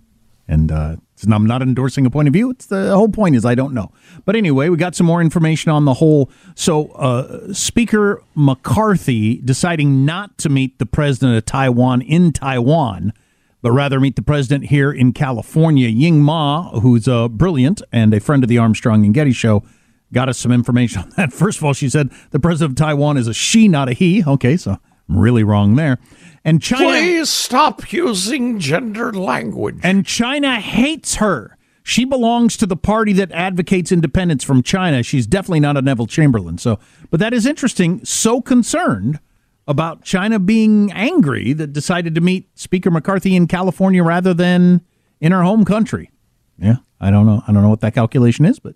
and 0.49 0.73
uh, 0.73 0.97
I'm 1.31 1.47
not 1.47 1.61
endorsing 1.61 2.07
a 2.07 2.11
point 2.11 2.27
of 2.27 2.33
view. 2.33 2.49
It's 2.49 2.65
the 2.65 2.97
whole 2.97 3.11
point 3.11 3.37
is 3.37 3.45
I 3.45 3.55
don't 3.55 3.75
know. 3.75 3.93
But 4.25 4.35
anyway, 4.35 4.71
we 4.71 4.79
got 4.79 4.95
some 4.95 5.07
more 5.07 5.21
information 5.21 5.73
on 5.73 5.85
the 5.85 5.93
whole. 5.93 6.31
So, 6.55 6.93
uh, 6.93 7.53
Speaker 7.53 8.23
McCarthy 8.35 9.43
deciding 9.45 10.07
not 10.07 10.39
to 10.39 10.49
meet 10.49 10.79
the 10.79 10.87
president 10.87 11.37
of 11.37 11.45
Taiwan 11.45 12.01
in 12.01 12.33
Taiwan 12.33 13.13
but 13.62 13.73
rather 13.73 14.01
meet 14.01 14.16
the 14.16 14.23
president 14.23 14.66
here 14.66 14.90
in 14.90 15.12
California. 15.12 15.88
Ying 15.88 16.23
Ma, 16.23 16.70
who's 16.81 17.07
uh, 17.07 17.29
brilliant 17.29 17.83
and 17.92 18.14
a 18.14 18.20
friend 18.20 18.42
of 18.42 18.49
the 18.49 18.59
Armstrong 18.59 19.05
and 19.05 19.14
Getty 19.14 19.33
show, 19.33 19.62
got 20.12 20.29
us 20.29 20.38
some 20.38 20.53
information 20.53 21.03
on 21.03 21.11
that. 21.16 21.33
First 21.33 21.59
of 21.59 21.64
all, 21.64 21.73
she 21.73 21.88
said 21.88 22.11
the 22.31 22.40
president 22.40 22.79
of 22.79 22.85
Taiwan 22.85 23.16
is 23.16 23.29
a 23.29 23.35
she, 23.35 23.68
not 23.68 23.88
a 23.88 23.92
he. 23.92 24.25
Okay, 24.25 24.57
so 24.57 24.79
I'm 25.09 25.18
really 25.18 25.44
wrong 25.44 25.77
there. 25.77 25.99
And 26.44 26.62
China. 26.62 26.85
Please 26.85 27.29
stop 27.29 27.92
using 27.92 28.59
gender 28.59 29.12
language. 29.12 29.79
And 29.83 30.07
China 30.07 30.59
hates 30.59 31.16
her. 31.16 31.57
She 31.83 32.05
belongs 32.05 32.57
to 32.59 32.66
the 32.66 32.77
party 32.77 33.12
that 33.14 33.33
advocates 33.33 33.90
independence 33.90 34.44
from 34.44 34.62
China. 34.62 35.03
She's 35.03 35.27
definitely 35.27 35.61
not 35.61 35.77
a 35.77 35.83
Neville 35.83 36.07
Chamberlain. 36.07 36.59
So, 36.59 36.79
but 37.11 37.20
that 37.20 37.33
is 37.33 37.46
interesting. 37.46 38.05
So 38.05 38.40
concerned 38.40 39.18
about 39.70 40.02
China 40.02 40.40
being 40.40 40.90
angry 40.90 41.52
that 41.52 41.72
decided 41.72 42.16
to 42.16 42.20
meet 42.20 42.50
Speaker 42.59 42.90
McCarthy 42.90 43.37
in 43.37 43.46
California 43.46 44.02
rather 44.02 44.35
than 44.35 44.80
in 45.20 45.30
her 45.30 45.44
home 45.44 45.64
country. 45.64 46.11
Yeah, 46.59 46.78
I 47.00 47.12
don't 47.12 47.24
know. 47.24 47.40
I 47.46 47.52
don't 47.52 47.62
know 47.62 47.68
what 47.68 47.80
that 47.83 47.94
calculation 47.94 48.44
is, 48.46 48.59
but 48.59 48.74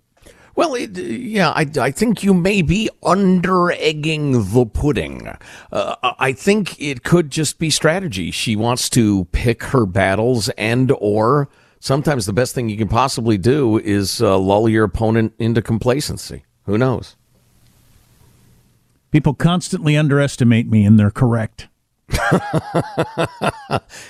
well, 0.55 0.73
it, 0.73 0.97
yeah, 0.97 1.49
I, 1.49 1.69
I 1.77 1.91
think 1.91 2.23
you 2.23 2.33
may 2.33 2.61
be 2.61 2.89
under 3.03 3.73
egging 3.73 4.53
the 4.53 4.65
pudding. 4.65 5.29
Uh, 5.69 5.95
I 6.17 6.31
think 6.31 6.79
it 6.81 7.03
could 7.03 7.29
just 7.29 7.59
be 7.59 7.69
strategy. 7.69 8.31
She 8.31 8.55
wants 8.55 8.89
to 8.91 9.25
pick 9.33 9.63
her 9.63 9.85
battles, 9.85 10.47
and 10.57 10.93
or 10.97 11.49
sometimes 11.81 12.25
the 12.25 12.31
best 12.31 12.55
thing 12.55 12.69
you 12.69 12.77
can 12.77 12.87
possibly 12.87 13.37
do 13.37 13.79
is 13.79 14.21
uh, 14.21 14.39
lull 14.39 14.69
your 14.69 14.85
opponent 14.85 15.33
into 15.39 15.61
complacency. 15.61 16.45
Who 16.63 16.77
knows? 16.77 17.17
People 19.15 19.33
constantly 19.33 19.95
underestimate 19.95 20.69
me, 20.69 20.83
and 20.83 20.99
they're 20.99 21.09
correct. 21.09 21.69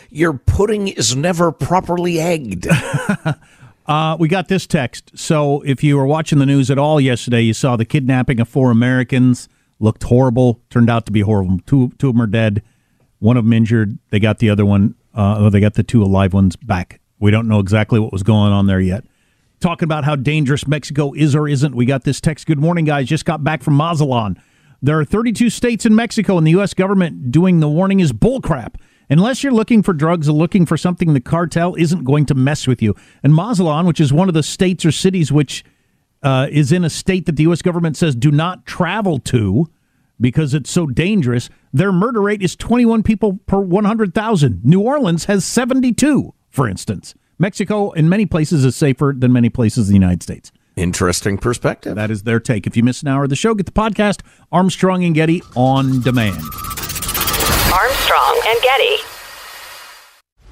Your 0.10 0.34
pudding 0.34 0.88
is 0.88 1.16
never 1.16 1.52
properly 1.52 2.20
egged. 2.20 2.68
uh, 3.86 4.18
we 4.20 4.28
got 4.28 4.48
this 4.48 4.66
text. 4.66 5.12
So, 5.14 5.62
if 5.62 5.84
you 5.84 5.98
were 5.98 6.08
watching 6.08 6.40
the 6.40 6.48
news 6.48 6.72
at 6.72 6.80
all 6.80 7.00
yesterday, 7.00 7.42
you 7.42 7.54
saw 7.54 7.76
the 7.76 7.86
kidnapping 7.86 8.40
of 8.40 8.50
four 8.50 8.72
Americans. 8.72 9.48
Looked 9.80 10.02
horrible. 10.02 10.60
Turned 10.72 10.90
out 10.90 11.06
to 11.06 11.12
be 11.12 11.22
horrible. 11.22 11.60
Two, 11.68 11.92
two 12.00 12.10
of 12.10 12.16
them 12.16 12.24
are 12.24 12.26
dead. 12.26 12.64
One 13.20 13.38
of 13.38 13.44
them 13.44 13.54
injured. 13.54 14.00
They 14.10 14.20
got 14.20 14.40
the 14.40 14.50
other 14.50 14.66
one. 14.66 14.96
Uh, 15.14 15.52
they 15.52 15.60
got 15.60 15.76
the 15.76 15.84
two 15.84 16.02
alive 16.02 16.34
ones 16.34 16.56
back. 16.56 17.00
We 17.20 17.30
don't 17.30 17.48
know 17.48 17.60
exactly 17.60 18.00
what 18.00 18.12
was 18.12 18.24
going 18.24 18.52
on 18.52 18.66
there 18.66 18.82
yet. 18.82 19.04
Talking 19.60 19.86
about 19.86 20.04
how 20.04 20.16
dangerous 20.16 20.68
Mexico 20.68 21.14
is 21.14 21.36
or 21.36 21.48
isn't. 21.48 21.76
We 21.76 21.86
got 21.86 22.06
this 22.06 22.20
text. 22.20 22.48
Good 22.48 22.60
morning, 22.60 22.86
guys. 22.86 23.08
Just 23.08 23.26
got 23.26 23.44
back 23.44 23.62
from 23.62 23.78
Mazatlan. 23.78 24.42
There 24.82 25.00
are 25.00 25.06
32 25.06 25.50
states 25.50 25.86
in 25.86 25.96
Mexico, 25.96 26.38
and 26.38 26.46
the 26.46 26.52
U.S. 26.52 26.74
government 26.74 27.32
doing 27.32 27.60
the 27.60 27.70
warning 27.70 28.00
is 28.00 28.12
bullcrap. 28.12 28.76
Unless 29.10 29.44
you're 29.44 29.54
looking 29.54 29.84
for 29.84 29.94
drugs 29.94 30.28
or 30.28 30.34
looking 30.34 30.66
for 30.66 30.78
something 30.78 31.14
the 31.14 31.22
cartel 31.22 31.76
isn't 31.76 32.04
going 32.04 32.26
to 32.26 32.34
mess 32.34 32.68
with 32.68 32.82
you. 32.82 32.96
And 33.24 33.34
Mazatlan, 33.36 33.86
which 33.86 34.00
is 34.00 34.12
one 34.12 34.28
of 34.28 34.34
the 34.34 34.44
states 34.44 34.84
or 34.84 34.92
cities 34.92 35.32
which 35.32 35.64
uh, 36.24 36.48
is 36.50 36.72
in 36.72 36.84
a 36.84 36.90
state 36.90 37.28
that 37.28 37.36
the 37.36 37.44
U.S. 37.44 37.62
government 37.62 37.98
says 37.98 38.16
do 38.16 38.32
not 38.32 38.66
travel 38.66 39.20
to 39.20 39.70
because 40.20 40.54
it's 40.54 40.72
so 40.72 40.88
dangerous, 40.88 41.50
their 41.74 41.92
murder 41.92 42.22
rate 42.22 42.42
is 42.42 42.56
21 42.56 43.04
people 43.04 43.40
per 43.46 43.60
100,000. 43.60 44.64
New 44.64 44.80
Orleans 44.80 45.26
has 45.26 45.46
72, 45.46 46.34
for 46.50 46.68
instance. 46.68 47.14
Mexico, 47.38 47.92
in 47.92 48.08
many 48.08 48.26
places, 48.26 48.64
is 48.64 48.76
safer 48.76 49.14
than 49.16 49.34
many 49.34 49.50
places 49.50 49.90
in 49.90 49.94
the 49.94 50.00
United 50.00 50.24
States. 50.24 50.52
Interesting 50.76 51.38
perspective. 51.38 51.96
That 51.96 52.12
is 52.12 52.24
their 52.24 52.40
take. 52.40 52.68
If 52.68 52.76
you 52.76 52.84
miss 52.84 53.02
an 53.02 53.08
hour 53.08 53.24
of 53.24 53.30
the 53.30 53.36
show, 53.36 53.54
get 53.54 53.66
the 53.66 53.72
podcast 53.72 54.22
Armstrong 54.52 55.04
and 55.06 55.16
Getty 55.16 55.42
on 55.56 56.02
demand. 56.02 56.42
Armstrong 57.74 58.42
and 58.48 58.62
Getty. 58.62 59.15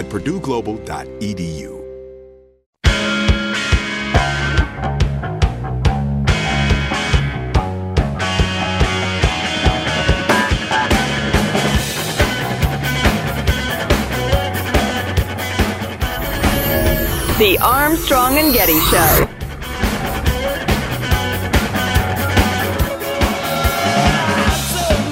at 0.00 0.06
purdueglobal.edu. 0.06 1.76
The 17.38 17.58
Armstrong 17.62 18.38
and 18.38 18.54
Getty 18.54 18.78
Show. 18.80 19.28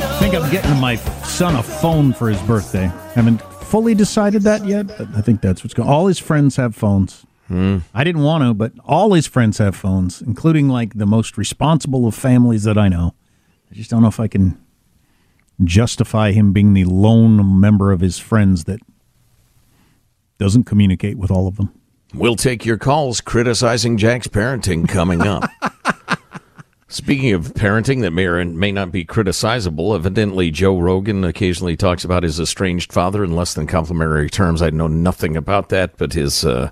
I 0.00 0.18
think 0.18 0.34
I'm 0.34 0.50
getting 0.50 0.76
my 0.78 0.96
son 0.96 1.56
a 1.56 1.62
phone 1.62 2.12
for 2.12 2.28
his 2.28 2.40
birthday. 2.42 2.90
Haven't 3.14 3.42
fully 3.68 3.94
decided 3.94 4.42
that 4.42 4.64
yet, 4.64 4.88
but 4.88 5.08
I 5.14 5.20
think 5.20 5.40
that's 5.40 5.62
what's 5.62 5.74
going. 5.74 5.88
All 5.88 6.06
his 6.06 6.18
friends 6.18 6.56
have 6.56 6.74
phones. 6.74 7.24
Hmm. 7.48 7.78
I 7.94 8.04
didn't 8.04 8.22
want 8.22 8.44
to, 8.44 8.54
but 8.54 8.72
all 8.84 9.14
his 9.14 9.26
friends 9.26 9.58
have 9.58 9.74
phones, 9.74 10.20
including 10.20 10.68
like 10.68 10.94
the 10.94 11.06
most 11.06 11.38
responsible 11.38 12.06
of 12.06 12.14
families 12.14 12.64
that 12.64 12.76
I 12.76 12.88
know. 12.88 13.14
I 13.70 13.74
just 13.74 13.90
don't 13.90 14.02
know 14.02 14.08
if 14.08 14.20
I 14.20 14.28
can 14.28 14.58
justify 15.64 16.32
him 16.32 16.52
being 16.52 16.74
the 16.74 16.84
lone 16.84 17.60
member 17.60 17.90
of 17.90 18.00
his 18.00 18.18
friends 18.18 18.64
that 18.64 18.80
doesn't 20.38 20.64
communicate 20.64 21.18
with 21.18 21.30
all 21.30 21.48
of 21.48 21.56
them. 21.56 21.72
We'll 22.14 22.36
take 22.36 22.64
your 22.64 22.78
calls 22.78 23.20
criticizing 23.20 23.96
Jack's 23.98 24.28
parenting 24.28 24.88
coming 24.88 25.22
up. 25.22 25.50
Speaking 26.90 27.34
of 27.34 27.52
parenting 27.52 28.00
that 28.00 28.12
may 28.12 28.24
or 28.24 28.42
may 28.46 28.72
not 28.72 28.90
be 28.90 29.04
criticizable, 29.04 29.94
evidently 29.94 30.50
Joe 30.50 30.78
Rogan 30.78 31.22
occasionally 31.22 31.76
talks 31.76 32.02
about 32.02 32.22
his 32.22 32.40
estranged 32.40 32.94
father 32.94 33.22
in 33.22 33.36
less 33.36 33.52
than 33.52 33.66
complimentary 33.66 34.30
terms. 34.30 34.62
I 34.62 34.70
know 34.70 34.86
nothing 34.86 35.36
about 35.36 35.68
that, 35.68 35.98
but 35.98 36.14
his 36.14 36.46
uh, 36.46 36.70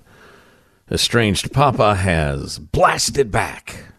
estranged 0.91 1.53
papa 1.53 1.97
has 1.97 2.59
blasted 2.59 3.31
back. 3.31 3.93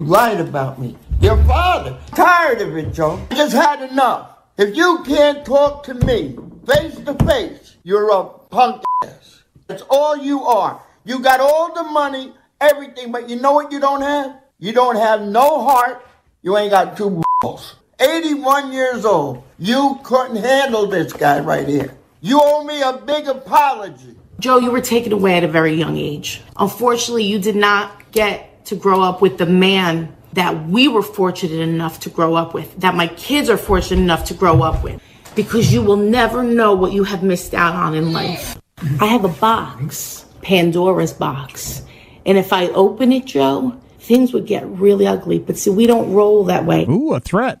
Lied 0.00 0.40
about 0.40 0.80
me. 0.80 0.96
Your 1.20 1.36
father. 1.44 1.96
Tired 2.16 2.60
of 2.60 2.76
it, 2.76 2.92
Joe. 2.92 3.24
Just 3.30 3.54
had 3.54 3.88
enough. 3.88 4.30
If 4.56 4.76
you 4.76 5.04
can't 5.06 5.46
talk 5.46 5.84
to 5.84 5.94
me 5.94 6.36
face 6.66 6.96
to 6.96 7.14
face, 7.24 7.76
you're 7.84 8.10
a 8.10 8.24
punk 8.24 8.82
ass. 9.04 9.44
That's 9.68 9.82
all 9.88 10.16
you 10.16 10.42
are. 10.42 10.82
You 11.04 11.20
got 11.20 11.38
all 11.38 11.72
the 11.72 11.84
money, 11.84 12.32
everything, 12.60 13.12
but 13.12 13.28
you 13.28 13.36
know 13.36 13.52
what 13.52 13.70
you 13.70 13.78
don't 13.78 14.02
have? 14.02 14.36
You 14.60 14.72
don't 14.72 14.96
have 14.96 15.22
no 15.22 15.62
heart. 15.62 16.04
You 16.42 16.56
ain't 16.56 16.72
got 16.72 16.96
two 16.96 17.22
balls. 17.40 17.76
81 18.00 18.72
years 18.72 19.04
old. 19.04 19.44
You 19.56 20.00
couldn't 20.02 20.42
handle 20.42 20.88
this 20.88 21.12
guy 21.12 21.38
right 21.38 21.68
here. 21.68 21.96
You 22.20 22.40
owe 22.42 22.64
me 22.64 22.82
a 22.82 22.94
big 22.94 23.28
apology. 23.28 24.16
Joe, 24.40 24.58
you 24.58 24.72
were 24.72 24.80
taken 24.80 25.12
away 25.12 25.36
at 25.36 25.44
a 25.44 25.48
very 25.48 25.74
young 25.74 25.96
age. 25.96 26.42
Unfortunately, 26.56 27.22
you 27.22 27.38
did 27.38 27.54
not 27.54 28.10
get 28.10 28.64
to 28.66 28.74
grow 28.74 29.00
up 29.00 29.22
with 29.22 29.38
the 29.38 29.46
man 29.46 30.12
that 30.32 30.66
we 30.66 30.88
were 30.88 31.02
fortunate 31.02 31.60
enough 31.60 32.00
to 32.00 32.10
grow 32.10 32.34
up 32.34 32.52
with, 32.52 32.80
that 32.80 32.96
my 32.96 33.06
kids 33.06 33.48
are 33.48 33.56
fortunate 33.56 34.02
enough 34.02 34.24
to 34.24 34.34
grow 34.34 34.62
up 34.62 34.82
with, 34.82 35.00
because 35.36 35.72
you 35.72 35.82
will 35.82 35.96
never 35.96 36.42
know 36.42 36.74
what 36.74 36.92
you 36.92 37.04
have 37.04 37.22
missed 37.22 37.54
out 37.54 37.76
on 37.76 37.94
in 37.94 38.12
life. 38.12 38.60
I 39.00 39.06
have 39.06 39.24
a 39.24 39.28
box, 39.28 40.26
Pandora's 40.42 41.12
box. 41.12 41.82
And 42.26 42.36
if 42.36 42.52
I 42.52 42.66
open 42.68 43.12
it, 43.12 43.24
Joe, 43.24 43.80
things 44.08 44.32
would 44.32 44.46
get 44.46 44.66
really 44.66 45.06
ugly. 45.06 45.38
But 45.38 45.58
see, 45.58 45.70
we 45.70 45.86
don't 45.86 46.12
roll 46.12 46.44
that 46.44 46.64
way. 46.64 46.86
Ooh, 46.88 47.14
a 47.14 47.20
threat. 47.20 47.60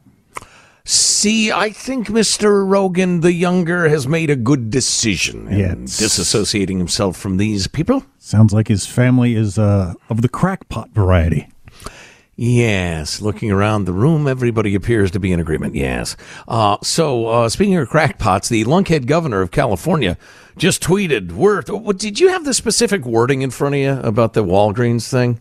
See, 0.84 1.52
I 1.52 1.68
think 1.68 2.08
Mr. 2.08 2.66
Rogan 2.66 3.20
the 3.20 3.32
Younger 3.32 3.90
has 3.90 4.08
made 4.08 4.30
a 4.30 4.36
good 4.36 4.70
decision 4.70 5.46
in 5.48 5.58
Yeah, 5.58 5.74
disassociating 5.74 6.78
himself 6.78 7.18
from 7.18 7.36
these 7.36 7.66
people. 7.66 8.04
Sounds 8.18 8.54
like 8.54 8.68
his 8.68 8.86
family 8.86 9.34
is 9.34 9.58
uh, 9.58 9.92
of 10.08 10.22
the 10.22 10.28
crackpot 10.30 10.88
variety. 10.90 11.48
Yes, 12.40 13.20
looking 13.20 13.50
around 13.50 13.84
the 13.84 13.92
room, 13.92 14.28
everybody 14.28 14.74
appears 14.76 15.10
to 15.10 15.18
be 15.18 15.32
in 15.32 15.40
agreement. 15.40 15.74
Yes. 15.74 16.16
Uh, 16.46 16.78
so, 16.82 17.26
uh, 17.26 17.48
speaking 17.48 17.76
of 17.76 17.88
crackpots, 17.88 18.48
the 18.48 18.64
lunkhead 18.64 19.06
governor 19.06 19.42
of 19.42 19.50
California 19.50 20.16
just 20.56 20.82
tweeted. 20.82 21.32
Word, 21.32 21.68
did 21.98 22.20
you 22.20 22.28
have 22.28 22.44
the 22.44 22.54
specific 22.54 23.04
wording 23.04 23.42
in 23.42 23.50
front 23.50 23.74
of 23.74 23.80
you 23.80 23.92
about 24.04 24.34
the 24.34 24.44
Walgreens 24.44 25.10
thing? 25.10 25.40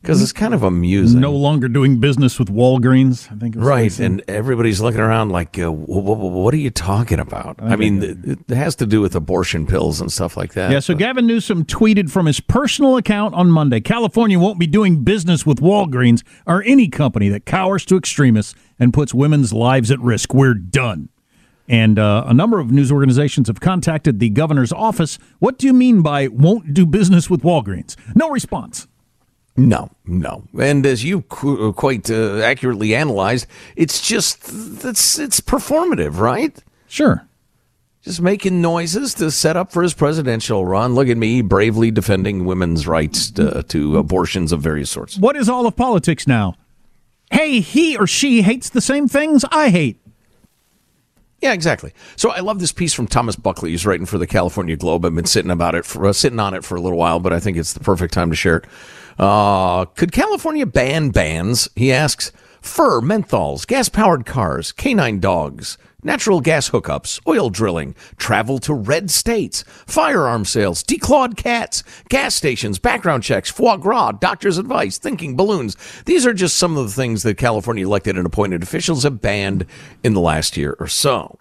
Because 0.00 0.22
it's 0.22 0.32
kind 0.32 0.54
of 0.54 0.62
amusing. 0.62 1.20
No 1.20 1.32
longer 1.32 1.68
doing 1.68 2.00
business 2.00 2.38
with 2.38 2.48
Walgreens. 2.48 3.30
I 3.30 3.36
think 3.36 3.54
it 3.54 3.58
was 3.58 3.68
Right, 3.68 3.98
and 4.00 4.22
everybody's 4.28 4.80
looking 4.80 5.00
around 5.00 5.28
like, 5.28 5.58
uh, 5.58 5.70
what 5.70 6.54
are 6.54 6.58
you 6.58 6.70
talking 6.70 7.20
about? 7.20 7.56
I, 7.60 7.76
mean, 7.76 8.02
it, 8.02 8.38
it 8.48 8.54
has 8.54 8.74
to 8.76 8.86
do 8.86 9.02
with 9.02 9.14
abortion 9.14 9.66
pills 9.66 10.00
and 10.00 10.10
stuff 10.10 10.38
like 10.38 10.54
that. 10.54 10.72
Yeah, 10.72 10.80
so 10.80 10.94
Gavin 10.94 11.26
Newsom 11.26 11.66
tweeted 11.66 12.10
from 12.10 12.24
his 12.24 12.40
personal 12.40 12.96
account 12.96 13.34
on 13.34 13.50
Monday 13.50 13.80
California 13.80 14.38
won't 14.38 14.58
be 14.58 14.66
doing 14.66 15.04
business 15.04 15.44
with 15.44 15.58
Walgreens 15.60 16.22
or 16.46 16.62
any 16.62 16.88
company 16.88 17.28
that 17.28 17.44
cowers 17.44 17.84
to 17.86 17.96
extremists 17.96 18.54
and 18.78 18.94
puts 18.94 19.12
women's 19.12 19.52
lives 19.52 19.90
at 19.90 20.00
risk. 20.00 20.32
We're 20.32 20.54
done. 20.54 21.10
And 21.68 21.98
uh, 21.98 22.24
a 22.26 22.34
number 22.34 22.58
of 22.58 22.72
news 22.72 22.90
organizations 22.90 23.48
have 23.48 23.60
contacted 23.60 24.18
the 24.18 24.30
governor's 24.30 24.72
office. 24.72 25.18
What 25.38 25.56
do 25.58 25.66
you 25.68 25.72
mean 25.72 26.02
by 26.02 26.26
won't 26.26 26.74
do 26.74 26.84
business 26.84 27.30
with 27.30 27.42
Walgreens? 27.42 27.96
No 28.16 28.28
response. 28.30 28.88
No, 29.68 29.90
no. 30.06 30.44
And 30.58 30.86
as 30.86 31.04
you 31.04 31.22
qu- 31.22 31.72
quite 31.74 32.10
uh, 32.10 32.38
accurately 32.38 32.94
analyzed, 32.94 33.46
it's 33.76 34.00
just 34.00 34.48
it's 34.48 35.18
it's 35.18 35.40
performative, 35.40 36.18
right? 36.18 36.56
Sure. 36.88 37.26
Just 38.02 38.22
making 38.22 38.62
noises 38.62 39.12
to 39.14 39.30
set 39.30 39.58
up 39.58 39.70
for 39.70 39.82
his 39.82 39.92
presidential 39.92 40.64
run. 40.64 40.94
Look 40.94 41.08
at 41.08 41.18
me 41.18 41.42
bravely 41.42 41.90
defending 41.90 42.46
women's 42.46 42.86
rights 42.86 43.30
to, 43.32 43.62
to 43.64 43.98
abortions 43.98 44.52
of 44.52 44.62
various 44.62 44.90
sorts. 44.90 45.18
What 45.18 45.36
is 45.36 45.50
all 45.50 45.66
of 45.66 45.76
politics 45.76 46.26
now? 46.26 46.54
Hey, 47.30 47.60
he 47.60 47.98
or 47.98 48.06
she 48.06 48.40
hates 48.40 48.70
the 48.70 48.80
same 48.80 49.06
things 49.06 49.44
I 49.52 49.68
hate. 49.68 50.00
Yeah, 51.42 51.52
exactly. 51.52 51.92
So 52.16 52.30
I 52.30 52.40
love 52.40 52.60
this 52.60 52.72
piece 52.72 52.94
from 52.94 53.06
Thomas 53.06 53.36
Buckley. 53.36 53.70
He's 53.70 53.84
writing 53.86 54.06
for 54.06 54.18
the 54.18 54.26
California 54.26 54.76
Globe. 54.76 55.04
I've 55.04 55.14
been 55.14 55.26
sitting 55.26 55.50
about 55.50 55.74
it 55.74 55.84
for 55.84 56.06
uh, 56.06 56.12
sitting 56.14 56.40
on 56.40 56.54
it 56.54 56.64
for 56.64 56.76
a 56.76 56.80
little 56.80 56.98
while, 56.98 57.20
but 57.20 57.32
I 57.34 57.40
think 57.40 57.58
it's 57.58 57.74
the 57.74 57.80
perfect 57.80 58.14
time 58.14 58.30
to 58.30 58.36
share 58.36 58.56
it. 58.58 58.64
Uh, 59.20 59.84
could 59.84 60.12
California 60.12 60.64
ban 60.64 61.10
bans? 61.10 61.68
He 61.76 61.92
asks. 61.92 62.32
Fur, 62.62 63.02
menthols, 63.02 63.66
gas-powered 63.66 64.24
cars, 64.24 64.72
canine 64.72 65.18
dogs, 65.18 65.76
natural 66.02 66.40
gas 66.40 66.70
hookups, 66.70 67.20
oil 67.26 67.50
drilling, 67.50 67.94
travel 68.16 68.58
to 68.60 68.72
red 68.74 69.10
states, 69.10 69.62
firearm 69.86 70.44
sales, 70.44 70.82
declawed 70.82 71.36
cats, 71.36 71.82
gas 72.08 72.34
stations, 72.34 72.78
background 72.78 73.22
checks, 73.22 73.50
foie 73.50 73.76
gras, 73.76 74.12
doctor's 74.12 74.58
advice, 74.58 74.98
thinking 74.98 75.36
balloons. 75.36 75.76
These 76.04 76.26
are 76.26 76.34
just 76.34 76.56
some 76.56 76.76
of 76.76 76.86
the 76.86 76.92
things 76.94 77.22
that 77.22 77.36
California 77.36 77.86
elected 77.86 78.16
and 78.16 78.26
appointed 78.26 78.62
officials 78.62 79.02
have 79.02 79.20
banned 79.20 79.66
in 80.02 80.14
the 80.14 80.20
last 80.20 80.56
year 80.56 80.76
or 80.80 80.86
so. 80.86 81.38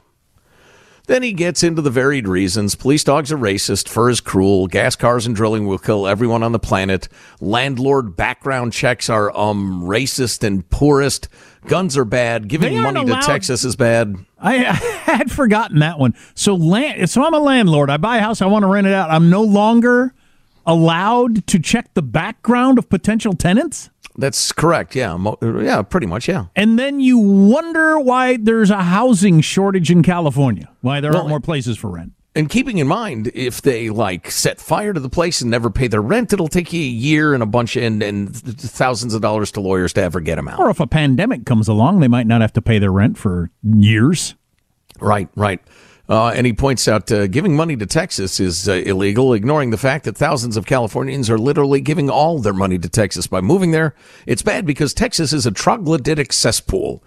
Then 1.10 1.24
he 1.24 1.34
gets 1.34 1.64
into 1.64 1.82
the 1.82 1.90
varied 1.90 2.28
reasons. 2.28 2.76
Police 2.76 3.04
dogs 3.04 3.32
are 3.32 3.38
racist, 3.38 3.90
fur 3.90 4.12
is 4.12 4.22
cruel, 4.22 4.68
gas 4.68 4.96
cars 4.96 5.26
and 5.26 5.36
drilling 5.36 5.66
will 5.66 5.80
kill 5.80 6.06
everyone 6.06 6.44
on 6.44 6.52
the 6.52 6.60
planet, 6.60 7.10
landlord 7.42 8.16
background 8.16 8.74
checks 8.74 9.10
are 9.10 9.36
um 9.36 9.82
racist 9.86 10.44
and 10.44 10.70
poorest, 10.70 11.28
guns 11.66 11.98
are 11.98 12.06
bad, 12.06 12.48
giving 12.48 12.80
money 12.80 13.00
allowed- 13.00 13.22
to 13.22 13.26
Texas 13.26 13.64
is 13.66 13.76
bad. 13.76 14.18
I, 14.40 14.58
I 14.68 14.74
had 14.74 15.32
forgotten 15.32 15.80
that 15.80 15.98
one. 15.98 16.14
So 16.36 16.54
land. 16.54 17.10
So 17.10 17.24
I'm 17.24 17.34
a 17.34 17.40
landlord. 17.40 17.90
I 17.90 17.98
buy 17.98 18.18
a 18.18 18.22
house. 18.22 18.40
I 18.40 18.46
want 18.46 18.62
to 18.62 18.68
rent 18.68 18.86
it 18.86 18.94
out. 18.94 19.10
I'm 19.10 19.32
no 19.32 19.42
longer 19.42 20.14
allowed 20.68 21.48
to 21.48 21.58
check 21.58 21.92
the 21.96 22.04
background 22.04 22.78
of 22.78 22.88
potential 22.88 23.34
tenants. 23.34 23.90
That's 24.20 24.52
correct. 24.52 24.96
Yeah, 24.96 25.16
mo- 25.18 25.38
yeah, 25.42 25.82
pretty 25.82 26.08
much. 26.08 26.28
Yeah. 26.28 26.46
And 26.56 26.78
then 26.78 27.00
you 27.00 27.18
wonder 27.18 28.00
why 28.00 28.38
there's 28.38 28.70
a 28.70 28.84
housing 28.84 29.42
shortage 29.42 29.90
in 29.90 30.04
California. 30.04 30.70
Why 30.82 31.00
there 31.00 31.12
Well, 31.12 31.22
aren't 31.22 31.30
more 31.30 31.40
places 31.40 31.78
for 31.78 31.90
rent. 31.90 32.12
And 32.36 32.50
keeping 32.50 32.78
in 32.78 32.88
mind, 32.88 33.32
if 33.34 33.62
they 33.62 33.90
like 33.90 34.30
set 34.30 34.60
fire 34.62 34.94
to 34.94 35.00
the 35.00 35.10
place 35.10 35.42
and 35.42 35.50
never 35.50 35.70
pay 35.70 35.88
their 35.88 36.02
rent, 36.02 36.32
it'll 36.32 36.48
take 36.48 36.72
you 36.72 36.80
a 36.80 36.84
year 36.84 37.34
and 37.34 37.42
a 37.42 37.46
bunch 37.46 37.76
of, 37.76 37.84
and, 37.84 38.04
and 38.04 38.36
thousands 38.36 39.14
of 39.14 39.22
dollars 39.22 39.52
to 39.54 39.62
lawyers 39.62 39.94
to 39.94 40.02
ever 40.04 40.20
get 40.20 40.36
them 40.36 40.48
out. 40.48 40.60
Or 40.60 40.70
if 40.70 40.80
a 40.80 40.88
pandemic 40.88 41.46
comes 41.46 41.68
along, 41.68 42.02
they 42.02 42.08
might 42.08 42.28
not 42.28 42.42
have 42.42 42.54
to 42.54 42.62
pay 42.62 42.78
their 42.78 42.92
rent 42.92 43.18
for 43.18 43.50
years. 43.64 44.36
Right, 45.00 45.28
right. 45.36 45.60
Uh, 46.10 46.30
and 46.30 46.48
he 46.48 46.54
points 46.54 46.88
out 46.88 47.12
uh, 47.12 47.28
giving 47.28 47.56
money 47.56 47.78
to 47.78 47.86
Texas 47.86 48.40
is 48.40 48.68
uh, 48.68 48.74
illegal, 48.74 49.32
ignoring 49.32 49.70
the 49.70 49.78
fact 49.78 50.06
that 50.06 50.18
thousands 50.18 50.58
of 50.58 50.66
Californians 50.66 51.30
are 51.30 51.38
literally 51.38 51.80
giving 51.80 52.10
all 52.10 52.40
their 52.40 52.54
money 52.54 52.80
to 52.80 52.90
Texas 52.90 53.28
by 53.28 53.40
moving 53.40 53.70
there. 53.70 53.94
It's 54.26 54.42
bad 54.42 54.66
because 54.66 54.94
Texas 54.96 55.34
is 55.34 55.46
a 55.46 55.52
troglodytic 55.52 56.34
cesspool. 56.34 57.04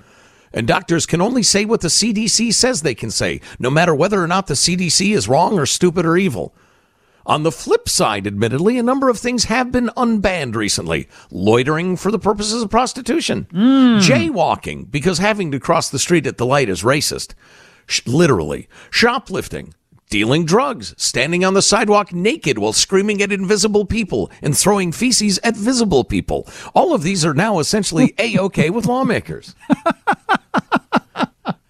And 0.53 0.69
doctors 0.69 1.05
can 1.05 1.21
only 1.21 1.43
say 1.43 1.65
what 1.65 1.81
the 1.81 1.88
CDC 1.88 2.55
says 2.55 2.83
they 2.83 2.95
can 2.95 3.11
say, 3.11 3.41
no 3.59 3.71
matter 3.71 3.95
whether 3.95 4.23
or 4.23 4.29
not 4.29 4.47
the 4.47 4.55
CDC 4.55 5.15
is 5.17 5.27
wrong 5.27 5.59
or 5.59 5.67
stupid 5.67 6.07
or 6.07 6.17
evil. 6.17 6.55
On 7.25 7.45
the 7.45 7.53
flip 7.53 7.88
side, 7.88 8.27
admittedly, 8.27 8.79
a 8.79 8.83
number 8.83 9.09
of 9.09 9.19
things 9.19 9.45
have 9.45 9.71
been 9.73 9.91
unbanned 9.97 10.55
recently. 10.55 11.09
Loitering 11.31 11.97
for 11.97 12.11
the 12.11 12.19
purposes 12.19 12.62
of 12.62 12.71
prostitution. 12.71 13.47
Jaywalking, 13.53 14.91
because 14.91 15.19
having 15.19 15.53
to 15.53 15.61
cross 15.61 15.88
the 15.88 16.01
street 16.01 16.27
at 16.27 16.37
the 16.37 16.47
light 16.47 16.69
is 16.69 16.83
racist. 16.83 17.35
Sh- 17.87 18.07
literally. 18.07 18.68
Shoplifting. 18.90 19.75
Dealing 20.11 20.45
drugs. 20.45 20.95
Standing 20.99 21.45
on 21.45 21.55
the 21.55 21.62
sidewalk 21.62 22.12
naked 22.12 22.59
while 22.59 22.73
screaming 22.73 23.23
at 23.23 23.33
invisible 23.33 23.87
people 23.87 24.31
and 24.42 24.57
throwing 24.57 24.92
feces 24.92 25.40
at 25.42 25.57
visible 25.57 26.05
people. 26.05 26.47
All 26.75 26.95
of 26.95 27.03
these 27.03 27.25
are 27.25 27.35
now 27.35 27.59
essentially 27.59 28.14
A-OK 28.18 28.71
with 28.71 28.87
lawmakers. 28.87 29.55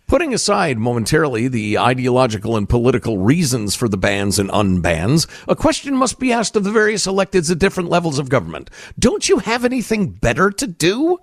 Putting 0.08 0.34
aside 0.34 0.76
momentarily 0.76 1.48
the 1.48 1.78
ideological 1.78 2.54
and 2.58 2.68
political 2.68 3.16
reasons 3.16 3.74
for 3.74 3.88
the 3.88 3.96
bans 3.96 4.38
and 4.38 4.50
unbans, 4.50 5.26
a 5.48 5.56
question 5.56 5.96
must 5.96 6.18
be 6.18 6.30
asked 6.30 6.54
of 6.54 6.64
the 6.64 6.70
various 6.70 7.06
electeds 7.06 7.50
at 7.50 7.58
different 7.58 7.88
levels 7.88 8.18
of 8.18 8.28
government. 8.28 8.68
Don't 8.98 9.26
you 9.26 9.38
have 9.38 9.64
anything 9.64 10.10
better 10.10 10.50
to 10.50 10.66
do? 10.66 11.18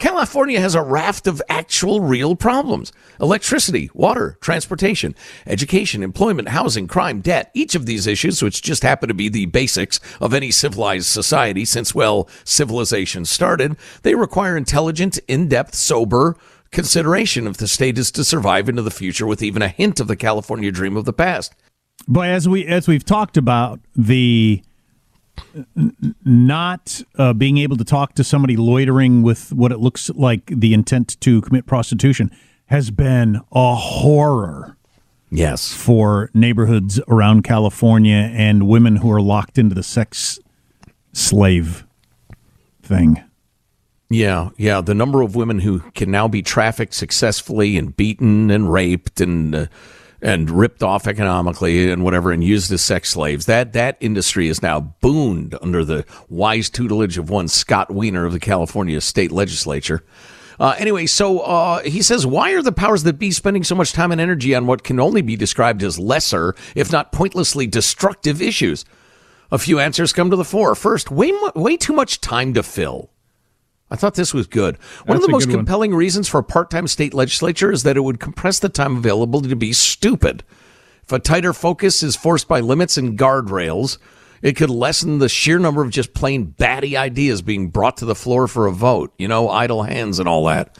California 0.00 0.58
has 0.58 0.74
a 0.74 0.82
raft 0.82 1.26
of 1.26 1.42
actual 1.48 2.00
real 2.00 2.34
problems 2.34 2.90
electricity, 3.20 3.90
water, 3.92 4.38
transportation, 4.40 5.14
education, 5.46 6.02
employment, 6.02 6.48
housing, 6.48 6.88
crime, 6.88 7.20
debt. 7.20 7.50
Each 7.52 7.74
of 7.74 7.84
these 7.84 8.06
issues, 8.06 8.42
which 8.42 8.62
just 8.62 8.82
happen 8.82 9.08
to 9.08 9.14
be 9.14 9.28
the 9.28 9.46
basics 9.46 10.00
of 10.18 10.32
any 10.32 10.50
civilized 10.50 11.06
society 11.06 11.66
since, 11.66 11.94
well, 11.94 12.28
civilization 12.44 13.26
started, 13.26 13.76
they 14.02 14.14
require 14.14 14.56
intelligent, 14.56 15.18
in 15.28 15.48
depth, 15.48 15.74
sober, 15.74 16.34
consideration 16.70 17.46
if 17.46 17.58
the 17.58 17.68
state 17.68 17.98
is 17.98 18.10
to 18.12 18.24
survive 18.24 18.70
into 18.70 18.82
the 18.82 18.90
future 18.90 19.26
with 19.26 19.42
even 19.42 19.60
a 19.60 19.68
hint 19.68 20.00
of 20.00 20.08
the 20.08 20.16
California 20.16 20.72
dream 20.72 20.96
of 20.96 21.04
the 21.04 21.12
past. 21.12 21.54
But 22.08 22.30
as 22.30 22.48
we 22.48 22.66
as 22.66 22.88
we've 22.88 23.04
talked 23.04 23.36
about 23.36 23.80
the 23.94 24.62
not 26.24 27.02
uh, 27.16 27.32
being 27.32 27.58
able 27.58 27.76
to 27.76 27.84
talk 27.84 28.14
to 28.14 28.24
somebody 28.24 28.56
loitering 28.56 29.22
with 29.22 29.52
what 29.52 29.72
it 29.72 29.78
looks 29.78 30.10
like 30.10 30.46
the 30.46 30.74
intent 30.74 31.20
to 31.20 31.40
commit 31.42 31.66
prostitution 31.66 32.30
has 32.66 32.90
been 32.90 33.40
a 33.52 33.74
horror. 33.74 34.76
Yes. 35.30 35.72
For 35.72 36.30
neighborhoods 36.34 37.00
around 37.08 37.42
California 37.42 38.30
and 38.32 38.66
women 38.66 38.96
who 38.96 39.10
are 39.10 39.20
locked 39.20 39.58
into 39.58 39.74
the 39.74 39.82
sex 39.82 40.38
slave 41.12 41.86
thing. 42.82 43.22
Yeah, 44.08 44.50
yeah. 44.56 44.80
The 44.80 44.94
number 44.94 45.22
of 45.22 45.36
women 45.36 45.60
who 45.60 45.80
can 45.94 46.10
now 46.10 46.26
be 46.26 46.42
trafficked 46.42 46.94
successfully 46.94 47.78
and 47.78 47.96
beaten 47.96 48.50
and 48.50 48.72
raped 48.72 49.20
and 49.20 49.54
uh, 49.54 49.66
and 50.22 50.50
ripped 50.50 50.82
off 50.82 51.06
economically 51.06 51.90
and 51.90 52.04
whatever 52.04 52.30
and 52.30 52.44
used 52.44 52.70
as 52.72 52.82
sex 52.82 53.10
slaves. 53.10 53.46
That 53.46 53.72
that 53.72 53.96
industry 54.00 54.48
is 54.48 54.62
now 54.62 54.80
booned 55.00 55.56
under 55.62 55.84
the 55.84 56.04
wise 56.28 56.70
tutelage 56.70 57.18
of 57.18 57.30
one 57.30 57.48
Scott 57.48 57.90
Wiener 57.90 58.26
of 58.26 58.32
the 58.32 58.40
California 58.40 59.00
state 59.00 59.32
legislature. 59.32 60.04
Uh, 60.58 60.74
anyway, 60.78 61.06
so 61.06 61.38
uh, 61.40 61.80
he 61.84 62.02
says, 62.02 62.26
why 62.26 62.52
are 62.52 62.60
the 62.60 62.70
powers 62.70 63.02
that 63.04 63.18
be 63.18 63.30
spending 63.30 63.64
so 63.64 63.74
much 63.74 63.94
time 63.94 64.12
and 64.12 64.20
energy 64.20 64.54
on 64.54 64.66
what 64.66 64.84
can 64.84 65.00
only 65.00 65.22
be 65.22 65.34
described 65.34 65.82
as 65.82 65.98
lesser, 65.98 66.54
if 66.74 66.92
not 66.92 67.12
pointlessly 67.12 67.66
destructive 67.66 68.42
issues? 68.42 68.84
A 69.50 69.58
few 69.58 69.80
answers 69.80 70.12
come 70.12 70.28
to 70.28 70.36
the 70.36 70.44
fore. 70.44 70.74
First, 70.74 71.10
way, 71.10 71.32
way 71.54 71.78
too 71.78 71.94
much 71.94 72.20
time 72.20 72.52
to 72.52 72.62
fill. 72.62 73.10
I 73.90 73.96
thought 73.96 74.14
this 74.14 74.32
was 74.32 74.46
good. 74.46 74.76
One 75.04 75.16
That's 75.16 75.16
of 75.16 75.22
the 75.22 75.32
most 75.32 75.46
good 75.46 75.56
one. 75.56 75.58
compelling 75.60 75.94
reasons 75.94 76.28
for 76.28 76.38
a 76.38 76.44
part 76.44 76.70
time 76.70 76.86
state 76.86 77.12
legislature 77.12 77.72
is 77.72 77.82
that 77.82 77.96
it 77.96 78.00
would 78.00 78.20
compress 78.20 78.58
the 78.58 78.68
time 78.68 78.96
available 78.96 79.40
to 79.42 79.56
be 79.56 79.72
stupid. 79.72 80.44
If 81.02 81.12
a 81.12 81.18
tighter 81.18 81.52
focus 81.52 82.02
is 82.02 82.14
forced 82.14 82.46
by 82.46 82.60
limits 82.60 82.96
and 82.96 83.18
guardrails, 83.18 83.98
it 84.42 84.56
could 84.56 84.70
lessen 84.70 85.18
the 85.18 85.28
sheer 85.28 85.58
number 85.58 85.82
of 85.82 85.90
just 85.90 86.14
plain 86.14 86.44
batty 86.44 86.96
ideas 86.96 87.42
being 87.42 87.68
brought 87.68 87.96
to 87.96 88.04
the 88.04 88.14
floor 88.14 88.46
for 88.46 88.66
a 88.66 88.72
vote, 88.72 89.12
you 89.18 89.26
know, 89.26 89.48
idle 89.48 89.82
hands 89.82 90.18
and 90.20 90.28
all 90.28 90.44
that. 90.44 90.78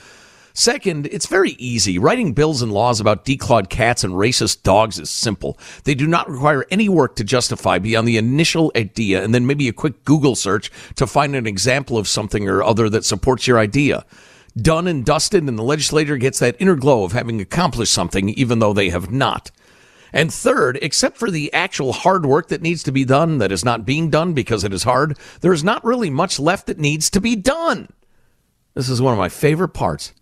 Second, 0.53 1.07
it's 1.07 1.27
very 1.27 1.53
easy. 1.53 1.99
Writing 1.99 2.33
bills 2.33 2.63
and 2.63 2.73
laws 2.73 3.01
about 3.01 3.25
declawed 3.25 3.69
cats 3.69 4.03
and 4.03 4.15
racist 4.15 4.63
dogs 4.63 4.99
is 4.99 5.09
simple. 5.09 5.59
They 5.85 5.95
do 5.95 6.07
not 6.07 6.29
require 6.29 6.67
any 6.71 6.89
work 6.89 7.17
to 7.17 7.25
justify 7.25 7.79
beyond 7.79 8.09
the 8.09 8.17
initial 8.17 8.73
idea 8.77 9.23
and 9.23 9.35
then 9.35 9.47
maybe 9.47 9.69
a 9.69 9.73
quick 9.73 10.05
Google 10.05 10.35
search 10.35 10.71
to 10.97 11.07
find 11.07 11.37
an 11.37 11.47
example 11.47 11.99
of 11.99 12.09
something 12.09 12.49
or 12.49 12.63
other 12.63 12.89
that 12.91 13.05
supports 13.05 13.47
your 13.47 13.59
idea. 13.59 14.05
Done 14.57 14.89
and 14.89 15.05
dusted, 15.05 15.45
and 15.45 15.57
the 15.57 15.63
legislator 15.63 16.17
gets 16.17 16.41
that 16.41 16.57
inner 16.59 16.75
glow 16.75 17.05
of 17.05 17.13
having 17.13 17.41
accomplished 17.41 17.93
something 17.93 18.31
even 18.31 18.59
though 18.59 18.73
they 18.73 18.91
have 18.91 19.11
not. 19.11 19.53
And 20.13 20.33
third, 20.33 20.79
except 20.83 21.17
for 21.17 21.31
the 21.31 21.53
actual 21.53 21.93
hard 21.93 22.27
work 22.27 22.49
that 22.49 22.63
needs 22.63 22.83
to 22.83 22.93
be 22.93 23.05
done 23.05 23.39
that 23.39 23.53
is 23.53 23.65
not 23.65 23.87
being 23.87 24.11
done 24.11 24.33
because 24.35 24.65
it 24.65 24.73
is 24.73 24.83
hard, 24.83 25.17
there 25.41 25.53
is 25.53 25.63
not 25.63 25.85
really 25.85 26.11
much 26.11 26.41
left 26.41 26.67
that 26.67 26.81
needs 26.81 27.11
to 27.11 27.21
be 27.21 27.37
done. 27.37 27.89
This 28.75 28.89
is 28.89 29.01
one 29.01 29.13
of 29.13 29.19
my 29.19 29.29
favorite 29.29 29.69
parts. 29.69 30.13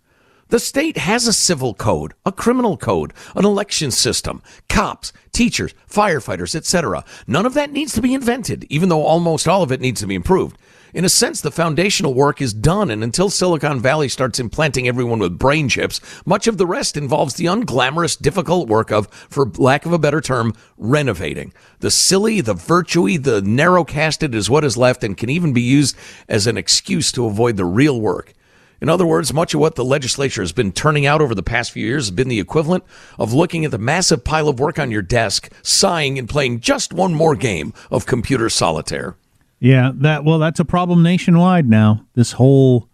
The 0.49 0.59
state 0.59 0.97
has 0.97 1.27
a 1.27 1.33
civil 1.33 1.75
code, 1.75 2.15
a 2.25 2.31
criminal 2.31 2.75
code, 2.75 3.13
an 3.35 3.45
election 3.45 3.91
system, 3.91 4.41
cops, 4.67 5.13
teachers, 5.31 5.75
firefighters, 5.87 6.55
etc. 6.55 7.05
None 7.27 7.45
of 7.45 7.53
that 7.53 7.71
needs 7.71 7.93
to 7.93 8.01
be 8.01 8.15
invented, 8.15 8.65
even 8.67 8.89
though 8.89 9.03
almost 9.03 9.47
all 9.47 9.61
of 9.61 9.71
it 9.71 9.79
needs 9.79 10.01
to 10.01 10.07
be 10.07 10.15
improved. 10.15 10.57
In 10.91 11.05
a 11.05 11.09
sense, 11.09 11.39
the 11.39 11.51
foundational 11.51 12.15
work 12.15 12.41
is 12.41 12.51
done, 12.51 12.89
and 12.89 13.03
until 13.03 13.29
Silicon 13.29 13.79
Valley 13.79 14.09
starts 14.09 14.39
implanting 14.39 14.87
everyone 14.87 15.19
with 15.19 15.37
brain 15.37 15.69
chips, 15.69 16.01
much 16.25 16.47
of 16.47 16.57
the 16.57 16.65
rest 16.65 16.97
involves 16.97 17.35
the 17.35 17.45
unglamorous, 17.45 18.19
difficult 18.19 18.67
work 18.67 18.91
of, 18.91 19.07
for 19.29 19.51
lack 19.59 19.85
of 19.85 19.93
a 19.93 19.99
better 19.99 20.19
term, 20.19 20.55
renovating. 20.79 21.53
The 21.81 21.91
silly, 21.91 22.41
the 22.41 22.55
virtue, 22.55 23.19
the 23.19 23.43
narrow 23.43 23.83
casted 23.83 24.33
is 24.33 24.49
what 24.49 24.65
is 24.65 24.77
left 24.77 25.03
and 25.03 25.15
can 25.15 25.29
even 25.29 25.53
be 25.53 25.61
used 25.61 25.95
as 26.27 26.47
an 26.47 26.57
excuse 26.57 27.11
to 27.11 27.27
avoid 27.27 27.55
the 27.55 27.65
real 27.65 28.01
work. 28.01 28.33
In 28.81 28.89
other 28.89 29.05
words, 29.05 29.33
much 29.33 29.53
of 29.53 29.59
what 29.59 29.75
the 29.75 29.83
legislature 29.83 30.41
has 30.41 30.51
been 30.51 30.71
turning 30.71 31.05
out 31.05 31.21
over 31.21 31.35
the 31.35 31.43
past 31.43 31.71
few 31.71 31.85
years 31.85 32.05
has 32.05 32.11
been 32.11 32.29
the 32.29 32.39
equivalent 32.39 32.83
of 33.17 33.33
looking 33.33 33.65
at 33.65 33.71
the 33.71 33.77
massive 33.77 34.23
pile 34.23 34.47
of 34.47 34.59
work 34.59 34.79
on 34.79 34.89
your 34.89 35.01
desk, 35.01 35.51
sighing, 35.61 36.17
and 36.17 36.29
playing 36.29 36.61
just 36.61 36.93
one 36.93 37.13
more 37.13 37.35
game 37.35 37.73
of 37.91 38.05
computer 38.05 38.49
solitaire. 38.49 39.15
Yeah, 39.59 39.91
that 39.95 40.23
well, 40.23 40.39
that's 40.39 40.59
a 40.61 40.65
problem 40.65 41.03
nationwide 41.03 41.69
now. 41.69 42.05
This 42.13 42.33
whole 42.33 42.87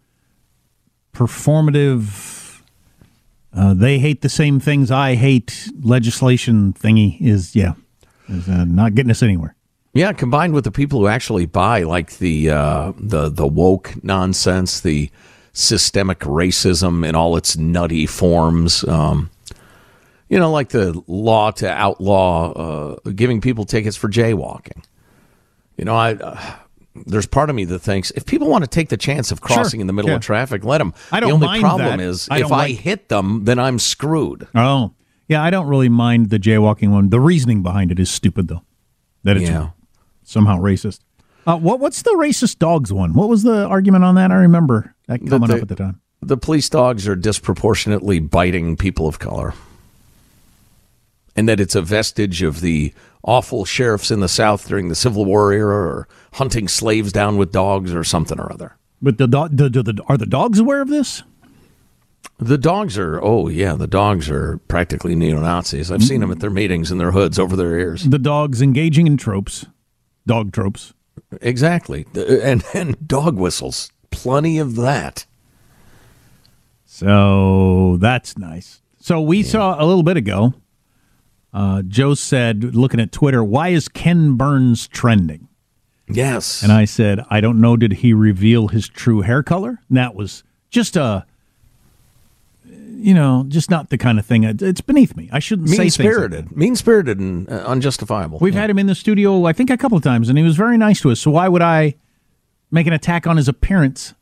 performative, 1.13 2.61
uh, 3.53 3.75
they 3.75 3.99
hate 3.99 4.21
the 4.21 4.29
same 4.29 4.59
things 4.59 4.89
I 4.89 5.13
hate 5.13 5.69
legislation 5.81 6.73
thingy 6.73 7.21
is 7.21 7.55
yeah, 7.55 7.73
is 8.27 8.49
uh, 8.49 8.65
not 8.65 8.95
getting 8.95 9.11
us 9.11 9.21
anywhere. 9.21 9.55
Yeah, 9.93 10.11
combined 10.11 10.53
with 10.53 10.63
the 10.63 10.71
people 10.71 10.99
who 10.99 11.07
actually 11.07 11.45
buy 11.45 11.83
like 11.83 12.17
the 12.17 12.49
uh, 12.49 12.93
the 12.97 13.29
the 13.29 13.47
woke 13.47 13.93
nonsense, 14.03 14.81
the 14.81 15.11
systemic 15.55 16.19
racism 16.19 17.07
in 17.07 17.15
all 17.15 17.37
its 17.37 17.57
nutty 17.57 18.05
forms. 18.05 18.83
Um, 18.87 19.31
you 20.29 20.37
know, 20.37 20.51
like 20.51 20.69
the 20.69 21.01
law 21.07 21.51
to 21.51 21.71
outlaw 21.71 22.51
uh, 22.51 23.09
giving 23.11 23.41
people 23.41 23.63
tickets 23.65 23.95
for 23.95 24.09
jaywalking. 24.09 24.83
You 25.77 25.85
know, 25.85 25.95
I 25.95 26.13
uh, 26.15 26.55
there's 27.05 27.25
part 27.25 27.49
of 27.49 27.55
me 27.55 27.63
that 27.65 27.79
thinks 27.79 28.11
if 28.11 28.25
people 28.25 28.47
want 28.49 28.63
to 28.63 28.69
take 28.69 28.89
the 28.89 28.97
chance 28.97 29.31
of 29.31 29.41
crossing 29.41 29.79
Sure, 29.79 29.81
in 29.81 29.87
the 29.87 29.93
middle 29.93 30.09
yeah. 30.11 30.17
of 30.17 30.21
traffic, 30.21 30.63
let 30.63 30.79
them. 30.79 30.93
I 31.11 31.19
don't 31.19 31.29
the 31.29 31.33
only 31.35 31.47
mind 31.47 31.61
problem 31.61 31.97
that. 31.97 32.03
is 32.03 32.27
I 32.29 32.37
if 32.37 32.49
don't 32.49 32.53
I 32.53 32.69
hit 32.69 33.09
them, 33.09 33.45
then 33.45 33.59
I'm 33.59 33.79
screwed. 33.79 34.47
Oh, 34.55 34.91
yeah, 35.27 35.41
I 35.43 35.49
don't 35.49 35.67
really 35.67 35.89
mind 35.89 36.29
the 36.29 36.39
jaywalking 36.39 36.89
one. 36.91 37.09
The 37.09 37.19
reasoning 37.19 37.63
behind 37.63 37.91
it 37.91 37.99
is 37.99 38.09
stupid, 38.09 38.47
though. 38.47 38.63
That 39.23 39.37
it's 39.37 39.49
Yeah. 39.49 39.69
somehow 40.23 40.59
racist. 40.59 40.99
Uh, 41.47 41.57
what 41.57 41.79
what's 41.79 42.01
the 42.01 42.15
racist 42.17 42.57
dogs 42.59 42.91
one? 42.91 43.13
What 43.13 43.29
was 43.29 43.43
the 43.43 43.65
argument 43.67 44.03
on 44.03 44.15
that? 44.15 44.31
I 44.31 44.35
remember 44.35 44.94
that 45.07 45.19
coming 45.27 45.47
the- 45.49 45.55
up 45.55 45.61
at 45.61 45.67
the 45.67 45.75
time. 45.75 46.01
The 46.21 46.37
police 46.37 46.69
dogs 46.69 47.07
are 47.07 47.15
disproportionately 47.15 48.19
biting 48.19 48.77
people 48.77 49.07
of 49.07 49.19
color. 49.19 49.53
And 51.35 51.47
that 51.47 51.59
it's 51.59 51.75
a 51.75 51.81
vestige 51.81 52.41
of 52.41 52.61
the 52.61 52.93
awful 53.23 53.65
sheriffs 53.65 54.09
in 54.09 54.21
the 54.21 54.29
South 54.29 54.67
during 54.67 54.87
the 54.87 54.95
Civil 54.95 55.25
War 55.25 55.51
era 55.51 55.75
or 55.75 56.07
hunting 56.33 56.67
slaves 56.67 57.11
down 57.11 57.37
with 57.37 57.51
dogs 57.51 57.93
or 57.93 58.03
something 58.03 58.39
or 58.39 58.51
other. 58.51 58.75
But 59.01 59.17
the, 59.17 59.27
do- 59.27 59.49
the, 59.51 59.69
the, 59.69 59.83
the 59.83 60.03
are 60.07 60.17
the 60.17 60.25
dogs 60.25 60.57
aware 60.57 60.81
of 60.81 60.87
this? 60.87 61.21
The 62.39 62.57
dogs 62.57 62.97
are, 62.97 63.21
oh, 63.21 63.47
yeah, 63.49 63.75
the 63.75 63.87
dogs 63.87 64.29
are 64.29 64.57
practically 64.67 65.15
neo 65.15 65.39
Nazis. 65.39 65.91
I've 65.91 66.03
seen 66.03 66.21
them 66.21 66.31
at 66.31 66.39
their 66.39 66.49
meetings 66.49 66.91
in 66.91 66.97
their 66.97 67.11
hoods 67.11 67.37
over 67.37 67.55
their 67.55 67.77
ears. 67.77 68.03
The 68.03 68.17
dogs 68.19 68.61
engaging 68.61 69.05
in 69.05 69.17
tropes, 69.17 69.65
dog 70.25 70.51
tropes. 70.51 70.93
Exactly. 71.41 72.05
And, 72.15 72.63
and 72.73 73.07
dog 73.07 73.37
whistles. 73.37 73.91
Plenty 74.15 74.57
of 74.57 74.75
that. 74.77 75.25
So 76.85 77.97
that's 77.99 78.37
nice. 78.37 78.81
So 78.99 79.21
we 79.21 79.43
saw 79.43 79.75
a 79.81 79.85
little 79.85 80.03
bit 80.03 80.17
ago. 80.17 80.53
Uh, 81.53 81.81
Joe 81.83 82.13
said, 82.15 82.75
looking 82.75 82.99
at 82.99 83.11
Twitter, 83.11 83.43
why 83.43 83.69
is 83.69 83.87
Ken 83.87 84.35
Burns 84.35 84.87
trending? 84.87 85.47
Yes. 86.07 86.63
And 86.63 86.71
I 86.71 86.85
said, 86.85 87.23
I 87.29 87.41
don't 87.41 87.61
know. 87.61 87.77
Did 87.77 87.93
he 87.93 88.13
reveal 88.13 88.69
his 88.69 88.87
true 88.87 89.21
hair 89.21 89.43
color? 89.43 89.79
And 89.89 89.97
that 89.97 90.15
was 90.15 90.43
just 90.69 90.95
a, 90.95 91.25
you 92.63 93.13
know, 93.13 93.45
just 93.47 93.69
not 93.69 93.89
the 93.89 93.97
kind 93.97 94.19
of 94.19 94.25
thing. 94.25 94.43
It's 94.43 94.81
beneath 94.81 95.15
me. 95.15 95.29
I 95.31 95.39
shouldn't 95.39 95.69
say 95.69 95.77
Mean 95.77 95.85
like 95.85 95.93
spirited. 95.93 96.55
Mean 96.55 96.75
spirited 96.75 97.19
and 97.19 97.49
uh, 97.49 97.63
unjustifiable. 97.65 98.39
We've 98.39 98.53
had 98.53 98.69
him 98.69 98.79
in 98.79 98.87
the 98.87 98.95
studio, 98.95 99.45
I 99.45 99.53
think, 99.53 99.69
a 99.69 99.77
couple 99.77 99.97
of 99.97 100.03
times, 100.03 100.29
and 100.29 100.37
he 100.37 100.43
was 100.43 100.55
very 100.55 100.77
nice 100.77 101.01
to 101.01 101.11
us. 101.11 101.19
So 101.19 101.31
why 101.31 101.47
would 101.47 101.61
I 101.61 101.95
make 102.75 102.85
an 102.85 102.93
attack 102.93 103.25
on 103.25 103.37
his 103.37 103.47
appearance 103.47 104.13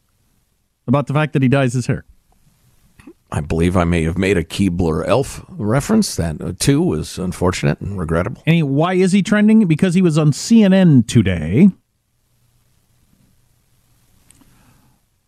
about 0.87 1.07
the 1.07 1.13
fact 1.13 1.33
that 1.33 1.41
he 1.41 1.49
dyes 1.49 1.73
his 1.73 1.87
hair? 1.87 2.05
I 3.31 3.41
believe 3.41 3.75
I 3.75 3.83
may 3.83 4.03
have 4.03 4.17
made 4.17 4.37
a 4.37 4.43
Keebler 4.43 5.05
elf 5.07 5.43
reference. 5.49 6.15
That 6.15 6.39
uh, 6.39 6.53
too 6.57 6.83
was 6.83 7.17
unfortunate 7.17 7.81
and 7.81 7.97
regrettable. 7.97 8.43
And 8.45 8.55
he, 8.55 8.63
why 8.63 8.93
is 8.93 9.11
he 9.11 9.23
trending? 9.23 9.65
Because 9.65 9.95
he 9.95 10.03
was 10.03 10.19
on 10.19 10.31
CNN 10.31 11.07
today. 11.07 11.69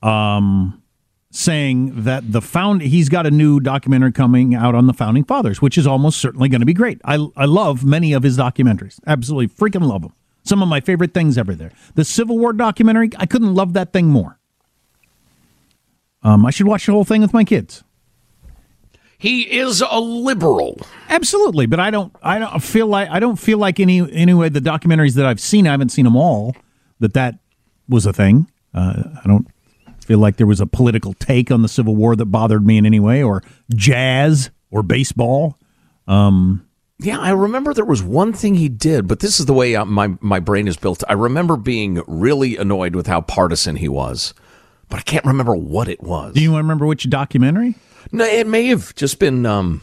Um, 0.03 0.83
saying 1.31 2.03
that 2.03 2.31
the 2.31 2.41
found 2.43 2.83
he's 2.83 3.09
got 3.09 3.25
a 3.25 3.31
new 3.31 3.59
documentary 3.59 4.11
coming 4.11 4.53
out 4.53 4.75
on 4.75 4.85
the 4.85 4.93
founding 4.93 5.23
fathers, 5.23 5.63
which 5.63 5.75
is 5.75 5.87
almost 5.87 6.19
certainly 6.19 6.47
going 6.47 6.59
to 6.59 6.65
be 6.65 6.75
great. 6.75 7.01
I 7.03 7.27
I 7.35 7.45
love 7.45 7.83
many 7.83 8.13
of 8.13 8.21
his 8.21 8.37
documentaries. 8.37 8.99
Absolutely 9.07 9.47
freaking 9.47 9.87
love 9.87 10.03
them. 10.03 10.13
Some 10.45 10.61
of 10.61 10.69
my 10.69 10.79
favorite 10.79 11.13
things 11.13 11.37
ever 11.37 11.55
there. 11.55 11.71
The 11.95 12.05
Civil 12.05 12.37
War 12.37 12.53
documentary, 12.53 13.09
I 13.17 13.25
couldn't 13.25 13.55
love 13.55 13.73
that 13.73 13.91
thing 13.91 14.07
more. 14.07 14.39
Um, 16.23 16.45
I 16.45 16.51
should 16.51 16.67
watch 16.67 16.85
the 16.85 16.91
whole 16.91 17.03
thing 17.03 17.21
with 17.21 17.33
my 17.33 17.43
kids. 17.43 17.83
He 19.17 19.41
is 19.43 19.81
a 19.81 19.99
liberal. 19.99 20.79
Absolutely, 21.09 21.65
but 21.65 21.79
I 21.79 21.89
don't. 21.89 22.15
I 22.21 22.37
don't 22.37 22.59
feel 22.61 22.87
like 22.87 23.09
I 23.09 23.19
don't 23.19 23.37
feel 23.37 23.57
like 23.57 23.79
any 23.79 23.99
anyway. 24.11 24.49
The 24.49 24.59
documentaries 24.59 25.15
that 25.15 25.25
I've 25.25 25.39
seen, 25.39 25.67
I 25.67 25.71
haven't 25.71 25.89
seen 25.89 26.05
them 26.05 26.15
all. 26.15 26.55
That 26.99 27.13
that 27.13 27.39
was 27.87 28.05
a 28.05 28.13
thing. 28.13 28.49
Uh, 28.73 29.03
I 29.23 29.27
don't 29.27 29.47
feel 30.03 30.19
like 30.19 30.37
there 30.37 30.47
was 30.47 30.59
a 30.59 30.67
political 30.67 31.13
take 31.13 31.49
on 31.49 31.61
the 31.61 31.69
Civil 31.69 31.95
War 31.95 32.15
that 32.15 32.25
bothered 32.25 32.65
me 32.65 32.77
in 32.77 32.85
any 32.85 32.99
way, 32.99 33.23
or 33.23 33.41
jazz 33.73 34.51
or 34.69 34.83
baseball. 34.83 35.57
Um, 36.07 36.64
Yeah, 36.99 37.19
I 37.19 37.31
remember 37.31 37.73
there 37.73 37.83
was 37.85 38.01
one 38.01 38.31
thing 38.31 38.55
he 38.55 38.69
did, 38.69 39.07
but 39.07 39.19
this 39.19 39.39
is 39.39 39.45
the 39.45 39.53
way 39.53 39.75
uh, 39.75 39.83
my 39.85 40.15
my 40.21 40.39
brain 40.39 40.67
is 40.67 40.77
built. 40.77 41.03
I 41.09 41.13
remember 41.13 41.57
being 41.57 42.01
really 42.07 42.55
annoyed 42.55 42.95
with 42.95 43.07
how 43.07 43.21
partisan 43.21 43.75
he 43.75 43.89
was, 43.89 44.33
but 44.87 44.99
I 44.99 45.01
can't 45.01 45.25
remember 45.25 45.55
what 45.55 45.89
it 45.89 46.01
was. 46.01 46.33
do 46.33 46.41
you 46.41 46.55
remember 46.55 46.85
which 46.85 47.09
documentary? 47.09 47.75
No, 48.11 48.23
it 48.23 48.47
may 48.47 48.67
have 48.67 48.95
just 48.95 49.19
been. 49.19 49.45
Um, 49.45 49.81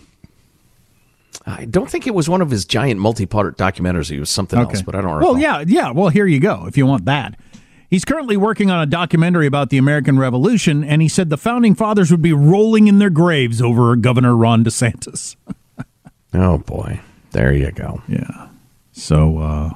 I 1.45 1.67
don't 1.67 1.91
think 1.91 2.07
it 2.07 2.15
was 2.15 2.29
one 2.31 2.41
of 2.41 2.51
his 2.51 2.65
giant 2.65 3.01
multi-part 3.01 3.59
documentaries. 3.59 4.11
It 4.11 4.21
was 4.21 4.31
something 4.31 4.59
else, 4.59 4.81
but 4.81 4.95
I 4.95 5.01
don't 5.03 5.15
recall. 5.15 5.33
Well, 5.35 5.43
yeah, 5.43 5.65
yeah. 5.67 5.91
Well, 5.91 6.09
here 6.09 6.27
you 6.27 6.41
go. 6.41 6.67
If 6.67 6.79
you 6.79 6.87
want 6.87 7.05
that, 7.07 7.39
he's 7.91 8.05
currently 8.07 8.37
working 8.39 8.71
on 8.71 8.81
a 8.81 8.87
documentary 8.87 9.47
about 9.47 9.69
the 9.71 9.77
American 9.77 10.19
Revolution, 10.19 10.83
and 10.85 11.03
he 11.03 11.09
said 11.09 11.29
the 11.31 11.37
founding 11.37 11.75
fathers 11.75 12.11
would 12.11 12.23
be 12.23 12.33
rolling 12.33 12.87
in 12.87 12.99
their 13.01 13.11
graves 13.11 13.61
over 13.61 13.97
Governor 13.97 14.35
Ron 14.35 14.65
DeSantis. 14.65 15.37
Oh 16.35 16.59
boy, 16.59 17.01
there 17.33 17.53
you 17.53 17.71
go. 17.71 18.03
Yeah. 18.09 18.49
So, 18.93 19.39
uh, 19.39 19.71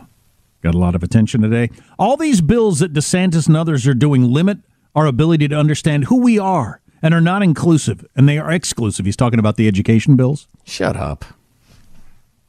got 0.62 0.74
a 0.74 0.78
lot 0.78 0.94
of 0.94 1.02
attention 1.02 1.42
today. 1.42 1.70
All 1.98 2.16
these 2.16 2.40
bills 2.40 2.80
that 2.80 2.92
DeSantis 2.92 3.46
and 3.46 3.56
others 3.56 3.86
are 3.86 3.94
doing 3.94 4.24
limit 4.24 4.58
our 4.94 5.06
ability 5.06 5.48
to 5.48 5.54
understand 5.56 6.04
who 6.04 6.20
we 6.20 6.38
are 6.38 6.80
and 7.02 7.14
are 7.14 7.20
not 7.20 7.42
inclusive, 7.42 8.04
and 8.16 8.28
they 8.28 8.38
are 8.38 8.50
exclusive. 8.50 9.04
He's 9.06 9.16
talking 9.16 9.38
about 9.38 9.56
the 9.56 9.68
education 9.68 10.16
bills. 10.16 10.48
Shut 10.64 10.96
up. 10.96 11.24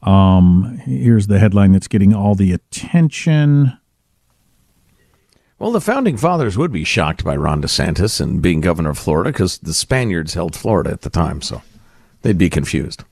Um, 0.02 0.78
here's 0.84 1.26
the 1.26 1.38
headline 1.38 1.72
that's 1.72 1.88
getting 1.88 2.14
all 2.14 2.34
the 2.34 2.52
attention. 2.52 3.78
Well, 5.58 5.72
the 5.72 5.80
founding 5.80 6.16
fathers 6.16 6.56
would 6.56 6.70
be 6.70 6.84
shocked 6.84 7.24
by 7.24 7.36
Ron 7.36 7.60
DeSantis 7.60 8.20
and 8.20 8.40
being 8.40 8.60
governor 8.60 8.90
of 8.90 8.98
Florida 8.98 9.32
because 9.32 9.58
the 9.58 9.74
Spaniards 9.74 10.34
held 10.34 10.54
Florida 10.54 10.90
at 10.90 11.02
the 11.02 11.10
time, 11.10 11.42
so 11.42 11.62
they'd 12.22 12.38
be 12.38 12.48
confused. 12.48 13.04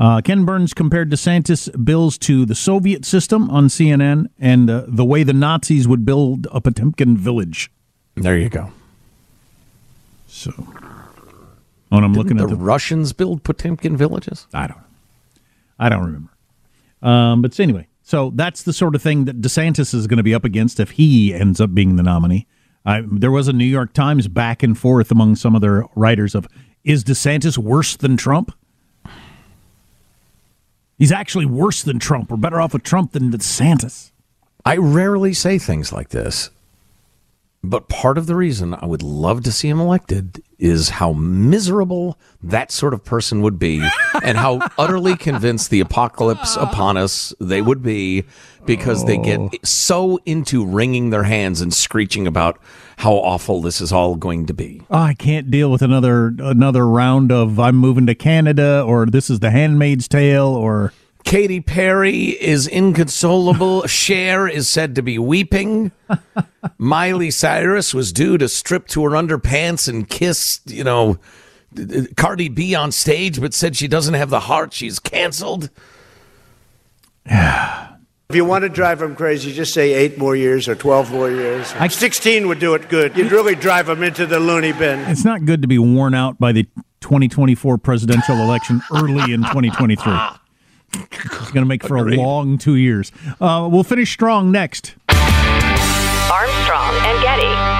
Uh, 0.00 0.22
Ken 0.22 0.46
Burns 0.46 0.72
compared 0.72 1.10
DeSantis' 1.10 1.84
bills 1.84 2.16
to 2.18 2.46
the 2.46 2.54
Soviet 2.54 3.04
system 3.04 3.50
on 3.50 3.66
CNN 3.66 4.30
and 4.38 4.70
uh, 4.70 4.84
the 4.88 5.04
way 5.04 5.22
the 5.24 5.34
Nazis 5.34 5.86
would 5.86 6.06
build 6.06 6.46
a 6.50 6.60
Potemkin 6.62 7.18
village. 7.18 7.70
There 8.14 8.38
you 8.38 8.48
go. 8.48 8.72
So, 10.26 10.52
when 11.90 12.02
I'm 12.02 12.12
Didn't 12.12 12.16
looking 12.16 12.36
the, 12.38 12.44
at 12.44 12.48
the 12.48 12.56
Russians 12.56 13.12
build 13.12 13.44
Potemkin 13.44 13.94
villages? 13.94 14.46
I 14.54 14.68
don't. 14.68 14.80
I 15.78 15.90
don't 15.90 16.04
remember. 16.04 16.32
Um, 17.02 17.42
but 17.42 17.60
anyway, 17.60 17.86
so 18.02 18.30
that's 18.34 18.62
the 18.62 18.72
sort 18.72 18.94
of 18.94 19.02
thing 19.02 19.26
that 19.26 19.42
DeSantis 19.42 19.92
is 19.92 20.06
going 20.06 20.16
to 20.16 20.22
be 20.22 20.34
up 20.34 20.44
against 20.44 20.80
if 20.80 20.92
he 20.92 21.34
ends 21.34 21.60
up 21.60 21.74
being 21.74 21.96
the 21.96 22.02
nominee. 22.02 22.46
I, 22.86 23.04
there 23.06 23.30
was 23.30 23.48
a 23.48 23.52
New 23.52 23.66
York 23.66 23.92
Times 23.92 24.28
back 24.28 24.62
and 24.62 24.78
forth 24.78 25.10
among 25.10 25.36
some 25.36 25.54
of 25.54 25.60
their 25.60 25.84
writers 25.94 26.34
of 26.34 26.48
is 26.84 27.04
DeSantis 27.04 27.58
worse 27.58 27.96
than 27.96 28.16
Trump? 28.16 28.52
He's 31.00 31.12
actually 31.12 31.46
worse 31.46 31.82
than 31.82 31.98
Trump. 31.98 32.30
We're 32.30 32.36
better 32.36 32.60
off 32.60 32.74
with 32.74 32.82
Trump 32.82 33.12
than 33.12 33.32
DeSantis. 33.32 34.10
I 34.66 34.76
rarely 34.76 35.32
say 35.32 35.56
things 35.58 35.94
like 35.94 36.10
this, 36.10 36.50
but 37.64 37.88
part 37.88 38.18
of 38.18 38.26
the 38.26 38.36
reason 38.36 38.74
I 38.74 38.84
would 38.84 39.02
love 39.02 39.42
to 39.44 39.50
see 39.50 39.70
him 39.70 39.80
elected 39.80 40.42
is 40.58 40.90
how 40.90 41.14
miserable 41.14 42.18
that 42.42 42.70
sort 42.70 42.92
of 42.92 43.02
person 43.02 43.40
would 43.40 43.58
be 43.58 43.82
and 44.22 44.36
how 44.36 44.60
utterly 44.76 45.16
convinced 45.16 45.70
the 45.70 45.80
apocalypse 45.80 46.54
upon 46.60 46.98
us 46.98 47.32
they 47.40 47.62
would 47.62 47.82
be 47.82 48.24
because 48.66 49.04
they 49.04 49.16
get 49.16 49.40
oh. 49.40 49.50
so 49.64 50.18
into 50.24 50.64
wringing 50.64 51.10
their 51.10 51.24
hands 51.24 51.60
and 51.60 51.72
screeching 51.72 52.26
about 52.26 52.58
how 52.98 53.14
awful 53.14 53.62
this 53.62 53.80
is 53.80 53.92
all 53.92 54.14
going 54.14 54.46
to 54.46 54.54
be. 54.54 54.82
Oh, 54.90 54.98
I 54.98 55.14
can't 55.14 55.50
deal 55.50 55.70
with 55.70 55.82
another 55.82 56.34
another 56.38 56.86
round 56.86 57.32
of 57.32 57.58
I'm 57.58 57.76
moving 57.76 58.06
to 58.06 58.14
Canada 58.14 58.82
or 58.82 59.06
this 59.06 59.30
is 59.30 59.40
the 59.40 59.50
Handmaid's 59.50 60.06
Tale 60.06 60.48
or 60.48 60.92
Katy 61.24 61.60
Perry 61.60 62.30
is 62.42 62.66
inconsolable. 62.66 63.86
Cher 63.86 64.48
is 64.48 64.68
said 64.68 64.94
to 64.94 65.02
be 65.02 65.18
weeping. 65.18 65.92
Miley 66.78 67.30
Cyrus 67.30 67.94
was 67.94 68.12
due 68.12 68.38
to 68.38 68.48
strip 68.48 68.86
to 68.88 69.04
her 69.04 69.10
underpants 69.10 69.88
and 69.88 70.08
kiss, 70.08 70.60
you 70.66 70.84
know, 70.84 71.18
Cardi 72.16 72.48
B 72.48 72.74
on 72.74 72.90
stage, 72.90 73.40
but 73.40 73.54
said 73.54 73.76
she 73.76 73.88
doesn't 73.88 74.14
have 74.14 74.30
the 74.30 74.40
heart. 74.40 74.72
She's 74.72 74.98
canceled. 74.98 75.70
If 78.30 78.36
you 78.36 78.44
want 78.44 78.62
to 78.62 78.68
drive 78.68 79.00
them 79.00 79.16
crazy, 79.16 79.52
just 79.52 79.74
say 79.74 79.92
eight 79.92 80.16
more 80.16 80.36
years 80.36 80.68
or 80.68 80.76
12 80.76 81.10
more 81.10 81.28
years. 81.28 81.66
16 81.92 82.46
would 82.46 82.60
do 82.60 82.74
it 82.74 82.88
good. 82.88 83.16
You'd 83.16 83.32
really 83.32 83.56
drive 83.56 83.86
them 83.86 84.04
into 84.04 84.24
the 84.24 84.38
loony 84.38 84.70
bin. 84.70 85.00
It's 85.10 85.24
not 85.24 85.44
good 85.44 85.62
to 85.62 85.66
be 85.68 85.80
worn 85.80 86.14
out 86.14 86.38
by 86.38 86.52
the 86.52 86.62
2024 87.00 87.78
presidential 87.78 88.36
election 88.36 88.82
early 88.94 89.32
in 89.32 89.40
2023. 89.40 90.12
It's 90.92 91.50
going 91.50 91.54
to 91.54 91.64
make 91.64 91.82
for 91.82 91.96
a 91.96 92.04
long 92.14 92.56
two 92.56 92.76
years. 92.76 93.10
Uh, 93.40 93.68
we'll 93.68 93.82
finish 93.82 94.12
strong 94.12 94.52
next. 94.52 94.94
Armstrong 95.08 96.94
and 96.94 97.22
Getty. 97.24 97.79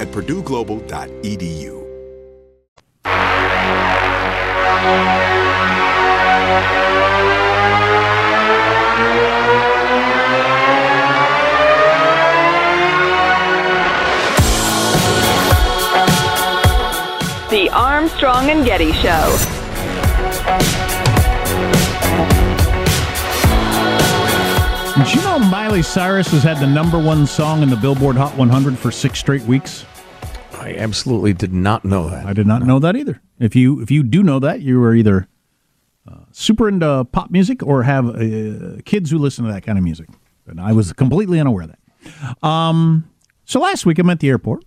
at 0.00 0.08
purdueglobal.edu. 0.08 1.76
The 17.48 17.70
Armstrong 17.70 18.50
and 18.50 18.66
Getty 18.66 18.92
Show. 18.92 19.55
Miley 25.50 25.82
Cyrus 25.82 26.28
has 26.28 26.42
had 26.42 26.58
the 26.58 26.66
number 26.66 26.98
one 26.98 27.24
song 27.24 27.62
in 27.62 27.70
the 27.70 27.76
Billboard 27.76 28.16
Hot 28.16 28.36
100 28.36 28.76
for 28.76 28.90
six 28.90 29.20
straight 29.20 29.42
weeks? 29.42 29.84
I 30.52 30.74
absolutely 30.74 31.34
did 31.34 31.52
not 31.52 31.84
know 31.84 32.10
that. 32.10 32.26
I 32.26 32.32
did 32.32 32.48
not 32.48 32.62
know 32.62 32.80
that 32.80 32.96
either. 32.96 33.20
If 33.38 33.54
you 33.54 33.80
if 33.80 33.90
you 33.90 34.02
do 34.02 34.24
know 34.24 34.40
that, 34.40 34.60
you 34.60 34.82
are 34.82 34.92
either 34.92 35.28
uh, 36.08 36.24
super 36.32 36.68
into 36.68 37.04
pop 37.12 37.30
music 37.30 37.62
or 37.62 37.84
have 37.84 38.08
uh, 38.08 38.78
kids 38.84 39.10
who 39.10 39.18
listen 39.18 39.44
to 39.44 39.52
that 39.52 39.62
kind 39.62 39.78
of 39.78 39.84
music. 39.84 40.08
And 40.46 40.60
I 40.60 40.72
was 40.72 40.92
completely 40.92 41.38
unaware 41.38 41.64
of 41.64 41.70
that. 41.70 42.44
Um, 42.44 43.08
so 43.44 43.60
last 43.60 43.86
week 43.86 44.00
I'm 44.00 44.10
at 44.10 44.18
the 44.18 44.28
airport. 44.28 44.64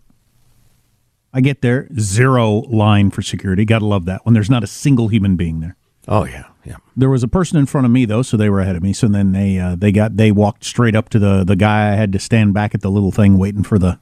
I 1.34 1.42
get 1.42 1.62
there, 1.62 1.90
zero 2.00 2.62
line 2.70 3.12
for 3.12 3.22
security. 3.22 3.66
Got 3.66 3.80
to 3.80 3.86
love 3.86 4.06
that 4.06 4.26
when 4.26 4.34
there's 4.34 4.50
not 4.50 4.64
a 4.64 4.68
single 4.68 5.10
human 5.10 5.36
being 5.36 5.60
there. 5.60 5.76
Oh 6.12 6.26
yeah, 6.26 6.46
yeah. 6.66 6.78
There 6.98 7.10
was 7.10 7.22
a 7.22 7.28
person 7.28 7.60
in 7.60 7.68
front 7.68 7.86
of 7.86 7.92
me 7.92 8.04
though, 8.06 8.24
so 8.24 8.36
they 8.36 8.50
were 8.50 8.60
ahead 8.60 8.76
of 8.76 8.82
me. 8.82 8.94
So 8.94 9.08
then 9.08 9.32
they 9.32 9.60
uh, 9.60 9.76
they 9.76 9.92
got 9.92 10.18
they 10.18 10.32
walked 10.32 10.66
straight 10.66 10.96
up 10.96 11.08
to 11.10 11.20
the 11.20 11.44
the 11.44 11.56
guy. 11.56 11.94
I 11.94 11.96
had 11.96 12.12
to 12.14 12.20
stand 12.20 12.56
back 12.56 12.74
at 12.74 12.82
the 12.82 12.90
little 12.90 13.12
thing 13.12 13.38
waiting 13.38 13.64
for 13.64 13.78
the 13.78 14.00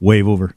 wave 0.00 0.26
over. 0.26 0.56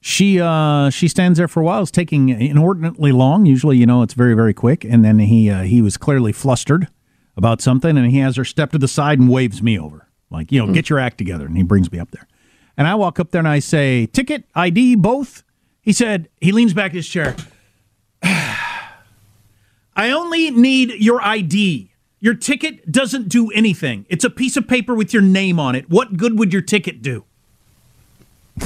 She 0.00 0.40
uh, 0.40 0.90
she 0.90 1.08
stands 1.08 1.38
there 1.38 1.48
for 1.48 1.60
a 1.60 1.64
while. 1.64 1.82
It's 1.82 1.90
taking 1.90 2.28
inordinately 2.28 3.12
long. 3.12 3.46
Usually, 3.46 3.78
you 3.78 3.86
know, 3.86 4.02
it's 4.02 4.12
very 4.12 4.34
very 4.34 4.52
quick. 4.52 4.84
And 4.84 5.02
then 5.02 5.18
he 5.18 5.50
uh, 5.50 5.62
he 5.62 5.80
was 5.80 5.96
clearly 5.96 6.32
flustered 6.32 6.88
about 7.38 7.62
something, 7.62 7.96
and 7.96 8.10
he 8.10 8.18
has 8.18 8.36
her 8.36 8.44
step 8.44 8.70
to 8.72 8.78
the 8.78 8.88
side 8.88 9.18
and 9.18 9.30
waves 9.30 9.62
me 9.62 9.78
over, 9.78 10.06
like 10.30 10.52
you 10.52 10.64
know, 10.64 10.70
get 10.72 10.90
your 10.90 10.98
act 10.98 11.16
together. 11.16 11.46
And 11.46 11.56
he 11.56 11.62
brings 11.62 11.90
me 11.90 11.98
up 11.98 12.10
there, 12.10 12.28
and 12.76 12.86
I 12.86 12.94
walk 12.94 13.18
up 13.18 13.30
there 13.30 13.40
and 13.40 13.48
I 13.48 13.60
say, 13.60 14.04
"Ticket, 14.06 14.44
ID, 14.54 14.96
both." 14.96 15.42
He 15.80 15.94
said 15.94 16.28
he 16.42 16.52
leans 16.52 16.74
back 16.74 16.90
in 16.90 16.96
his 16.96 17.08
chair. 17.08 17.34
I 19.98 20.12
only 20.12 20.52
need 20.52 20.92
your 21.00 21.20
ID. 21.20 21.90
Your 22.20 22.34
ticket 22.34 22.90
doesn't 22.90 23.28
do 23.28 23.50
anything. 23.50 24.06
It's 24.08 24.24
a 24.24 24.30
piece 24.30 24.56
of 24.56 24.68
paper 24.68 24.94
with 24.94 25.12
your 25.12 25.22
name 25.22 25.58
on 25.58 25.74
it. 25.74 25.90
What 25.90 26.16
good 26.16 26.38
would 26.38 26.52
your 26.52 26.62
ticket 26.62 27.02
do? 27.02 27.24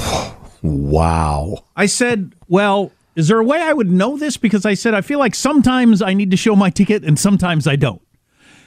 Wow. 0.65 1.65
I 1.75 1.87
said, 1.87 2.37
Well, 2.47 2.93
is 3.17 3.27
there 3.27 3.41
a 3.41 3.45
way 3.45 3.61
I 3.61 3.73
would 3.73 3.91
know 3.91 4.17
this? 4.17 4.37
Because 4.37 4.65
I 4.65 4.75
said, 4.75 4.95
I 4.95 5.01
feel 5.01 5.19
like 5.19 5.35
sometimes 5.35 6.01
I 6.01 6.15
need 6.15 6.31
to 6.31 6.37
show 6.37 6.55
my 6.55 6.71
ticket 6.71 7.03
and 7.03 7.19
sometimes 7.19 7.67
I 7.67 7.75
don't. 7.75 8.01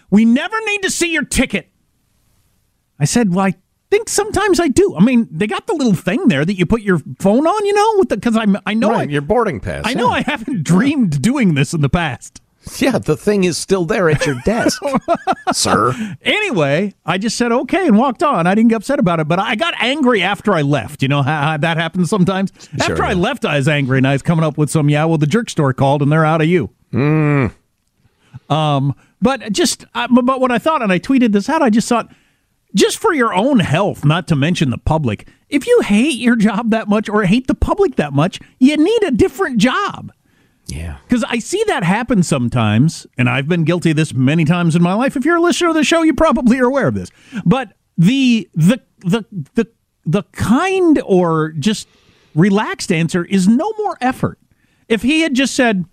We 0.09 0.26
never 0.26 0.57
need 0.66 0.84
to 0.84 0.89
see 0.89 1.13
your 1.13 1.24
ticket. 1.24 1.70
I 2.99 3.05
said, 3.05 3.34
Well, 3.34 3.45
I 3.45 3.53
think 3.91 4.09
sometimes 4.09 4.59
I 4.59 4.68
do. 4.68 4.93
I 4.97 5.05
mean, 5.05 5.30
they 5.32 5.47
got 5.47 5.68
the 5.68 5.74
little 5.74 5.93
thing 5.93 6.28
there 6.28 6.43
that 6.43 6.55
you 6.55 6.66
put 6.66 6.82
your 6.82 6.99
phone 7.20 7.47
on, 7.47 7.66
you 7.66 7.74
know, 7.74 8.03
because 8.03 8.36
I 8.36 8.45
I 8.66 8.74
know 8.74 8.89
Right, 8.89 9.07
I, 9.07 9.11
your 9.13 9.22
boarding 9.22 9.61
pass. 9.61 9.84
I 9.88 9.93
know. 9.93 10.09
I 10.09 10.20
haven't 10.20 10.63
dreamed 10.66 11.22
doing 11.22 11.53
this 11.53 11.74
in 11.74 11.80
the 11.80 11.88
past. 11.88 12.41
Yeah, 12.80 12.97
the 12.97 13.16
thing 13.16 13.45
is 13.45 13.57
still 13.57 13.86
there 13.86 14.09
at 14.09 14.26
your 14.26 14.39
desk, 14.43 14.82
sir. 15.53 15.93
Anyway, 16.22 16.93
I 17.05 17.18
just 17.18 17.38
said 17.38 17.51
okay 17.51 17.88
and 17.88 17.97
walked 17.97 18.22
on. 18.22 18.47
I 18.47 18.55
didn't 18.55 18.70
get 18.70 18.78
upset 18.78 18.99
about 18.99 19.20
it, 19.20 19.28
but 19.28 19.39
I 19.39 19.55
got 19.55 19.74
angry 19.80 20.22
after 20.22 20.53
I 20.53 20.61
left. 20.61 21.01
You 21.01 21.07
know 21.07 21.22
how, 21.22 21.57
that 21.57 21.78
happens 21.78 22.09
sometimes. 22.09 22.51
after 22.82 23.03
I 23.03 23.13
left, 23.13 23.45
I 23.45 23.57
was 23.57 23.68
angry 23.68 23.99
and 23.99 24.07
I 24.07 24.13
was 24.13 24.22
coming 24.22 24.43
up 24.43 24.57
with 24.57 24.70
some. 24.70 24.89
Yeah, 24.89 25.05
well, 25.05 25.18
the 25.18 25.28
jerk 25.28 25.49
store 25.49 25.74
called 25.74 26.01
and 26.01 26.11
they're 26.11 26.26
out 26.26 26.41
of 26.41 26.47
you. 26.47 26.70
Mm. 26.91 27.53
Um, 28.49 28.95
but 29.22 29.51
just 29.51 29.86
uh, 29.95 30.07
but 30.09 30.39
what 30.39 30.51
I 30.51 30.59
thought, 30.59 30.82
and 30.82 30.91
I 30.91 30.99
tweeted 30.99 31.32
this 31.32 31.49
out. 31.49 31.61
I 31.61 31.70
just 31.70 31.88
thought, 31.88 32.11
just 32.74 32.97
for 32.97 33.13
your 33.13 33.34
own 33.34 33.59
health, 33.59 34.03
not 34.05 34.28
to 34.28 34.36
mention 34.36 34.70
the 34.70 34.78
public. 34.78 35.28
If 35.49 35.66
you 35.66 35.82
hate 35.82 36.18
your 36.18 36.36
job 36.36 36.72
that 36.72 36.88
much 36.88 37.07
or 37.07 37.24
hate 37.24 37.47
the 37.47 37.55
public 37.55 37.95
that 37.95 38.13
much, 38.13 38.39
you 38.59 38.76
need 38.78 39.03
a 39.03 39.11
different 39.11 39.57
job. 39.57 40.11
Yeah. 40.68 40.97
Because 41.07 41.24
I 41.24 41.39
see 41.39 41.63
that 41.68 41.84
happen 41.84 42.24
sometimes, 42.24 43.05
and 43.18 43.30
I've 43.30 43.47
been 43.47 43.63
guilty 43.63 43.93
this 43.93 44.13
many 44.13 44.45
times 44.45 44.76
in 44.76 44.82
my 44.82 44.93
life. 44.93 45.16
If 45.16 45.26
you're 45.26 45.38
a 45.38 45.41
listener 45.41 45.70
of 45.70 45.76
the 45.76 45.84
show, 45.84 46.01
you 46.01 46.13
probably 46.13 46.59
are 46.59 46.66
aware 46.66 46.88
of 46.88 46.95
this. 46.95 47.11
But 47.45 47.74
the 47.97 48.49
the 48.53 48.82
the 48.99 49.26
the 49.53 49.68
the 50.05 50.24
kind 50.32 51.01
or 51.05 51.51
just 51.51 51.88
relaxed 52.34 52.91
answer 52.91 53.24
is 53.26 53.47
no 53.47 53.72
more 53.78 53.97
effort. 54.01 54.39
If 54.88 55.01
he 55.01 55.22
had 55.22 55.34
just 55.34 55.55
said 55.55 55.86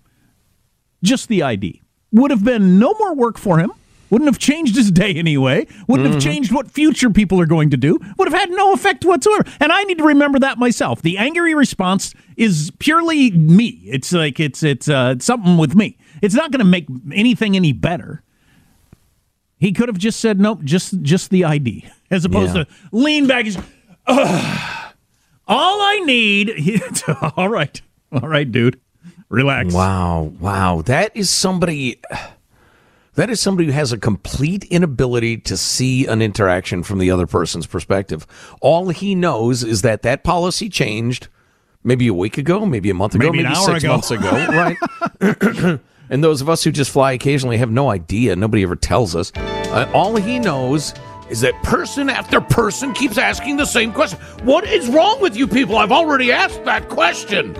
just 1.03 1.27
the 1.27 1.43
ID, 1.43 1.81
would 2.11 2.31
have 2.31 2.43
been 2.43 2.79
no 2.79 2.93
more 2.99 3.15
work 3.15 3.37
for 3.37 3.59
him. 3.59 3.71
Wouldn't 4.13 4.27
have 4.29 4.37
changed 4.37 4.75
his 4.75 4.91
day 4.91 5.11
anyway. 5.15 5.65
Wouldn't 5.87 6.07
have 6.07 6.19
Mhm. 6.19 6.23
changed 6.23 6.51
what 6.51 6.69
future 6.69 7.09
people 7.09 7.41
are 7.41 7.47
going 7.47 7.71
to 7.71 7.77
do. 7.77 7.99
Would 8.19 8.31
have 8.31 8.39
had 8.39 8.51
no 8.51 8.71
effect 8.71 9.03
whatsoever. 9.03 9.43
And 9.59 9.71
I 9.71 9.81
need 9.85 9.97
to 9.97 10.03
remember 10.03 10.37
that 10.37 10.59
myself. 10.59 11.01
The 11.01 11.17
angry 11.17 11.55
response 11.55 12.13
is 12.37 12.71
purely 12.77 13.31
me. 13.31 13.81
It's 13.85 14.11
like 14.13 14.39
it's 14.39 14.61
it's 14.61 14.87
uh, 14.87 15.15
something 15.19 15.57
with 15.57 15.73
me. 15.75 15.97
It's 16.21 16.35
not 16.35 16.51
going 16.51 16.59
to 16.59 16.65
make 16.65 16.85
anything 17.11 17.55
any 17.55 17.71
better. 17.73 18.21
He 19.57 19.71
could 19.71 19.89
have 19.89 19.97
just 19.97 20.19
said 20.19 20.39
nope, 20.39 20.63
just 20.63 21.01
just 21.01 21.31
the 21.31 21.43
ID, 21.45 21.85
as 22.11 22.23
opposed 22.23 22.55
Yeah. 22.55 22.65
to 22.65 22.69
lean 22.91 23.25
back. 23.25 23.47
and- 23.47 23.63
Ugh. 24.05 24.93
all 25.47 25.81
I 25.81 26.01
need. 26.05 26.51
all 27.37 27.49
right, 27.49 27.81
all 28.11 28.27
right, 28.29 28.49
dude, 28.51 28.79
relax. 29.29 29.73
Wow, 29.73 30.31
wow. 30.39 30.81
That 30.85 31.11
is 31.15 31.29
somebody 31.31 31.99
that 33.15 33.29
is 33.29 33.39
somebody 33.39 33.67
who 33.67 33.73
has 33.73 33.91
a 33.91 33.97
complete 33.97 34.63
inability 34.65 35.37
to 35.37 35.57
see 35.57 36.05
an 36.07 36.21
interaction 36.21 36.83
from 36.83 36.99
the 36.99 37.11
other 37.11 37.27
person's 37.27 37.65
perspective. 37.67 38.25
All 38.61 38.89
he 38.89 39.15
knows 39.15 39.63
is 39.63 39.81
that 39.83 40.01
that 40.01 40.23
policy 40.23 40.69
changed 40.69 41.27
maybe 41.83 42.07
a 42.07 42.13
week 42.13 42.37
ago, 42.37 42.65
maybe 42.65 42.89
a 42.89 42.93
month 42.93 43.15
ago, 43.15 43.31
Maybe 43.31 43.43
maybe, 43.43 43.55
six 43.55 43.83
ago. 43.83 43.93
months 43.93 44.11
ago, 44.11 44.31
right? 44.31 45.79
and 46.09 46.23
those 46.23 46.41
of 46.41 46.49
us 46.49 46.63
who 46.63 46.71
just 46.71 46.91
fly 46.91 47.11
occasionally 47.11 47.57
have 47.57 47.71
no 47.71 47.89
idea. 47.89 48.35
Nobody 48.35 48.63
ever 48.63 48.75
tells 48.75 49.15
us. 49.15 49.31
Uh, 49.35 49.89
all 49.93 50.15
he 50.15 50.39
knows 50.39 50.93
is 51.29 51.41
that 51.41 51.53
person 51.63 52.09
after 52.09 52.39
person 52.41 52.93
keeps 52.93 53.17
asking 53.17 53.57
the 53.57 53.65
same 53.65 53.91
question. 53.91 54.19
What 54.43 54.67
is 54.67 54.87
wrong 54.89 55.19
with 55.21 55.35
you 55.35 55.47
people? 55.47 55.77
I've 55.77 55.91
already 55.91 56.31
asked 56.31 56.63
that 56.65 56.89
question. 56.89 57.55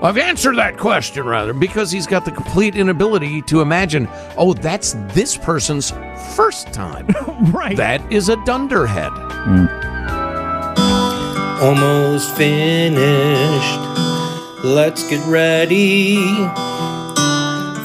I've 0.00 0.16
answered 0.16 0.56
that 0.58 0.76
question 0.76 1.26
rather 1.26 1.52
because 1.52 1.90
he's 1.90 2.06
got 2.06 2.24
the 2.24 2.30
complete 2.30 2.76
inability 2.76 3.42
to 3.42 3.60
imagine, 3.60 4.08
oh, 4.36 4.54
that's 4.54 4.92
this 5.08 5.36
person's 5.36 5.92
first 6.36 6.72
time. 6.72 7.06
right. 7.52 7.76
That 7.76 8.00
is 8.12 8.28
a 8.28 8.36
dunderhead. 8.44 9.10
Hmm. 9.12 9.66
Almost 11.60 12.36
finished. 12.36 13.80
Let's 14.64 15.08
get 15.10 15.26
ready. 15.26 16.16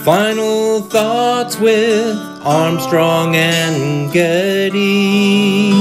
Final 0.03 0.81
thoughts 0.81 1.59
with 1.59 2.15
Armstrong 2.43 3.35
and 3.35 4.11
Getty. 4.11 5.71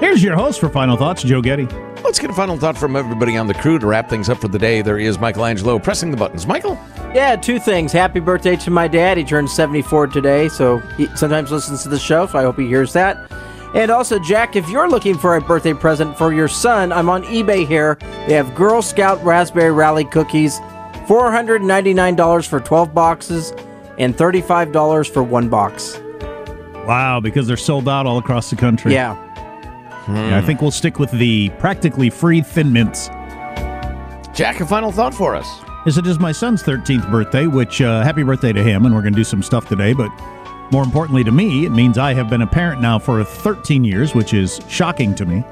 Here's 0.00 0.22
your 0.22 0.36
host 0.36 0.60
for 0.60 0.68
Final 0.68 0.98
Thoughts, 0.98 1.22
Joe 1.22 1.40
Getty. 1.40 1.66
Let's 2.04 2.18
get 2.18 2.28
a 2.28 2.34
final 2.34 2.58
thought 2.58 2.76
from 2.76 2.96
everybody 2.96 3.38
on 3.38 3.46
the 3.46 3.54
crew 3.54 3.78
to 3.78 3.86
wrap 3.86 4.10
things 4.10 4.28
up 4.28 4.38
for 4.38 4.48
the 4.48 4.58
day. 4.58 4.82
There 4.82 4.98
is 4.98 5.18
Michelangelo 5.18 5.78
pressing 5.78 6.10
the 6.10 6.18
buttons. 6.18 6.46
Michael? 6.46 6.78
Yeah, 7.14 7.34
two 7.34 7.58
things. 7.58 7.92
Happy 7.92 8.20
birthday 8.20 8.56
to 8.56 8.70
my 8.70 8.86
dad. 8.86 9.16
He 9.16 9.24
turned 9.24 9.48
74 9.48 10.08
today, 10.08 10.48
so 10.48 10.80
he 10.98 11.06
sometimes 11.16 11.50
listens 11.50 11.82
to 11.82 11.88
the 11.88 11.98
show, 11.98 12.26
so 12.26 12.38
I 12.38 12.42
hope 12.42 12.58
he 12.58 12.66
hears 12.66 12.92
that. 12.92 13.32
And 13.74 13.90
also, 13.90 14.18
Jack, 14.18 14.54
if 14.54 14.68
you're 14.68 14.88
looking 14.88 15.16
for 15.16 15.36
a 15.36 15.40
birthday 15.40 15.72
present 15.72 16.16
for 16.18 16.34
your 16.34 16.46
son, 16.46 16.92
I'm 16.92 17.08
on 17.08 17.24
eBay 17.24 17.66
here. 17.66 17.96
They 18.28 18.34
have 18.34 18.54
Girl 18.54 18.82
Scout 18.82 19.24
Raspberry 19.24 19.72
Rally 19.72 20.04
cookies, 20.04 20.60
$499 21.08 22.46
for 22.46 22.60
12 22.60 22.92
boxes, 22.94 23.52
and 23.98 24.14
$35 24.14 25.10
for 25.10 25.22
one 25.22 25.48
box. 25.48 25.98
Wow, 26.86 27.20
because 27.20 27.46
they're 27.46 27.56
sold 27.56 27.88
out 27.88 28.04
all 28.04 28.18
across 28.18 28.50
the 28.50 28.56
country. 28.56 28.92
Yeah. 28.92 29.23
Yeah, 30.08 30.38
I 30.38 30.42
think 30.42 30.60
we'll 30.60 30.70
stick 30.70 30.98
with 30.98 31.10
the 31.12 31.50
practically 31.58 32.10
free 32.10 32.42
Thin 32.42 32.72
Mints. 32.72 33.08
Jack, 34.34 34.60
a 34.60 34.66
final 34.66 34.90
thought 34.92 35.14
for 35.14 35.34
us. 35.34 35.46
Yes, 35.86 35.96
it 35.96 36.06
is 36.06 36.18
my 36.18 36.32
son's 36.32 36.62
13th 36.62 37.10
birthday, 37.10 37.46
which, 37.46 37.80
uh, 37.80 38.02
happy 38.02 38.22
birthday 38.22 38.52
to 38.52 38.62
him, 38.62 38.84
and 38.84 38.94
we're 38.94 39.02
going 39.02 39.12
to 39.12 39.18
do 39.18 39.24
some 39.24 39.42
stuff 39.42 39.68
today. 39.68 39.92
But 39.92 40.10
more 40.72 40.82
importantly 40.82 41.22
to 41.24 41.30
me, 41.30 41.66
it 41.66 41.70
means 41.70 41.98
I 41.98 42.14
have 42.14 42.28
been 42.28 42.42
a 42.42 42.46
parent 42.46 42.80
now 42.80 42.98
for 42.98 43.22
13 43.22 43.84
years, 43.84 44.14
which 44.14 44.34
is 44.34 44.60
shocking 44.68 45.14
to 45.16 45.26
me. 45.26 45.44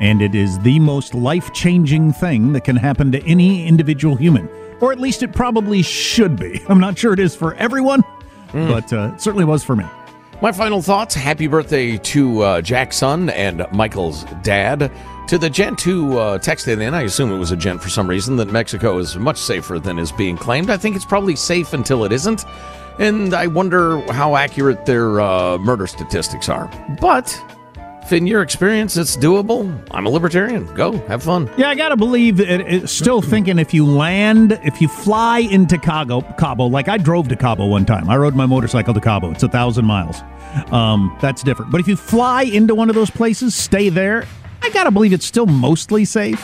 And 0.00 0.20
it 0.20 0.34
is 0.34 0.58
the 0.60 0.80
most 0.80 1.14
life 1.14 1.52
changing 1.52 2.12
thing 2.12 2.52
that 2.54 2.64
can 2.64 2.76
happen 2.76 3.12
to 3.12 3.22
any 3.24 3.66
individual 3.66 4.16
human. 4.16 4.48
Or 4.80 4.90
at 4.90 4.98
least 4.98 5.22
it 5.22 5.32
probably 5.32 5.82
should 5.82 6.36
be. 6.36 6.62
I'm 6.68 6.80
not 6.80 6.98
sure 6.98 7.12
it 7.12 7.20
is 7.20 7.36
for 7.36 7.54
everyone, 7.54 8.02
but 8.52 8.92
uh, 8.92 9.12
it 9.14 9.20
certainly 9.20 9.44
was 9.44 9.62
for 9.62 9.76
me. 9.76 9.84
My 10.42 10.52
final 10.52 10.82
thoughts 10.82 11.14
happy 11.14 11.46
birthday 11.46 11.96
to 11.96 12.40
uh, 12.40 12.60
Jack's 12.60 12.98
son 12.98 13.30
and 13.30 13.66
Michael's 13.72 14.24
dad. 14.42 14.90
To 15.28 15.38
the 15.38 15.48
gent 15.48 15.80
who 15.80 16.18
uh, 16.18 16.38
texted 16.38 16.82
in, 16.82 16.92
I 16.92 17.02
assume 17.02 17.32
it 17.32 17.38
was 17.38 17.50
a 17.50 17.56
gent 17.56 17.80
for 17.80 17.88
some 17.88 18.06
reason, 18.06 18.36
that 18.36 18.50
Mexico 18.50 18.98
is 18.98 19.16
much 19.16 19.38
safer 19.38 19.78
than 19.78 19.98
is 19.98 20.12
being 20.12 20.36
claimed. 20.36 20.68
I 20.68 20.76
think 20.76 20.96
it's 20.96 21.04
probably 21.04 21.34
safe 21.34 21.72
until 21.72 22.04
it 22.04 22.12
isn't. 22.12 22.44
And 22.98 23.32
I 23.32 23.46
wonder 23.46 24.00
how 24.12 24.36
accurate 24.36 24.84
their 24.84 25.20
uh, 25.20 25.56
murder 25.58 25.86
statistics 25.86 26.48
are. 26.50 26.70
But 27.00 27.42
in 28.12 28.26
your 28.26 28.42
experience 28.42 28.96
it's 28.96 29.16
doable, 29.16 29.76
I'm 29.90 30.06
a 30.06 30.10
libertarian. 30.10 30.66
Go, 30.74 30.92
have 31.06 31.22
fun. 31.22 31.50
Yeah, 31.56 31.70
I 31.70 31.74
gotta 31.74 31.96
believe 31.96 32.40
it, 32.40 32.60
it's 32.60 32.92
still 32.92 33.22
thinking 33.22 33.58
if 33.58 33.72
you 33.72 33.86
land, 33.86 34.58
if 34.62 34.80
you 34.80 34.88
fly 34.88 35.38
into 35.38 35.78
Cabo, 35.78 36.20
Cabo, 36.38 36.66
like 36.66 36.88
I 36.88 36.98
drove 36.98 37.28
to 37.28 37.36
Cabo 37.36 37.66
one 37.66 37.84
time. 37.84 38.08
I 38.08 38.16
rode 38.16 38.34
my 38.34 38.46
motorcycle 38.46 38.94
to 38.94 39.00
Cabo. 39.00 39.30
It's 39.30 39.42
a 39.42 39.48
thousand 39.48 39.84
miles. 39.84 40.22
Um, 40.72 41.16
that's 41.20 41.42
different. 41.42 41.72
But 41.72 41.80
if 41.80 41.88
you 41.88 41.96
fly 41.96 42.42
into 42.42 42.74
one 42.74 42.88
of 42.88 42.94
those 42.94 43.10
places, 43.10 43.54
stay 43.54 43.88
there. 43.88 44.26
I 44.62 44.70
gotta 44.70 44.90
believe 44.90 45.12
it's 45.12 45.26
still 45.26 45.46
mostly 45.46 46.04
safe. 46.04 46.42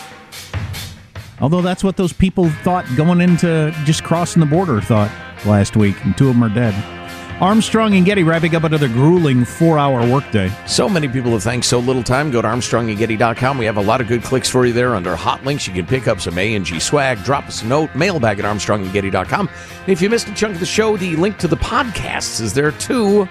Although 1.41 1.63
that's 1.63 1.83
what 1.83 1.97
those 1.97 2.13
people 2.13 2.51
thought 2.51 2.85
going 2.97 3.21
into 3.21 3.75
just 3.85 4.05
crossing 4.05 4.41
the 4.41 4.47
border 4.47 4.81
thought 4.81 5.11
last 5.47 5.77
week, 5.77 5.97
and 6.05 6.17
two 6.17 6.29
of 6.29 6.35
them 6.35 6.45
are 6.45 6.55
dead. 6.55 7.00
Armstrong 7.41 7.95
and 7.95 8.05
Getty 8.05 8.23
wrapping 8.23 8.55
up 8.55 8.65
another 8.65 8.87
grueling 8.87 9.47
four-hour 9.47 10.07
workday. 10.13 10.53
So 10.67 10.91
many 10.91 11.09
people 11.09 11.33
have 11.33 11.43
thanked 11.43 11.65
so 11.65 11.79
little 11.79 12.03
time. 12.03 12.31
Go 12.31 12.43
to 12.43 12.49
ArmstrongandGetty.com. 12.49 13.57
We 13.57 13.65
have 13.65 13.79
a 13.79 13.83
lot 13.83 14.03
of 14.03 14.09
good 14.09 14.23
clicks 14.23 14.51
for 14.51 14.67
you 14.67 14.75
there 14.75 14.95
under 14.95 15.17
hot 15.17 15.43
links. 15.43 15.67
You 15.67 15.73
can 15.73 15.87
pick 15.87 16.07
up 16.07 16.21
some 16.21 16.37
A 16.37 16.55
and 16.55 16.67
G 16.67 16.79
swag. 16.79 17.25
Drop 17.25 17.47
us 17.47 17.63
a 17.63 17.67
note. 17.67 17.95
Mailbag 17.95 18.39
at 18.39 18.45
ArmstrongandGetty.com. 18.45 19.49
And 19.49 19.89
if 19.89 20.03
you 20.03 20.11
missed 20.11 20.29
a 20.29 20.35
chunk 20.35 20.55
of 20.55 20.61
the 20.61 20.67
show, 20.67 20.99
the 20.99 21.17
link 21.17 21.39
to 21.39 21.49
the 21.49 21.57
podcasts 21.57 22.43
is 22.43 22.53
there 22.53 22.73
too. 22.73 23.27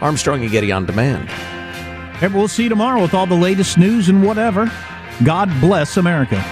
Armstrong 0.00 0.40
and 0.42 0.50
Getty 0.50 0.72
on 0.72 0.86
demand. 0.86 1.28
And 2.22 2.32
we'll 2.32 2.48
see 2.48 2.62
you 2.62 2.68
tomorrow 2.70 3.02
with 3.02 3.12
all 3.12 3.26
the 3.26 3.34
latest 3.34 3.76
news 3.76 4.08
and 4.08 4.24
whatever. 4.24 4.72
God 5.24 5.50
bless 5.60 5.98
America. 5.98 6.42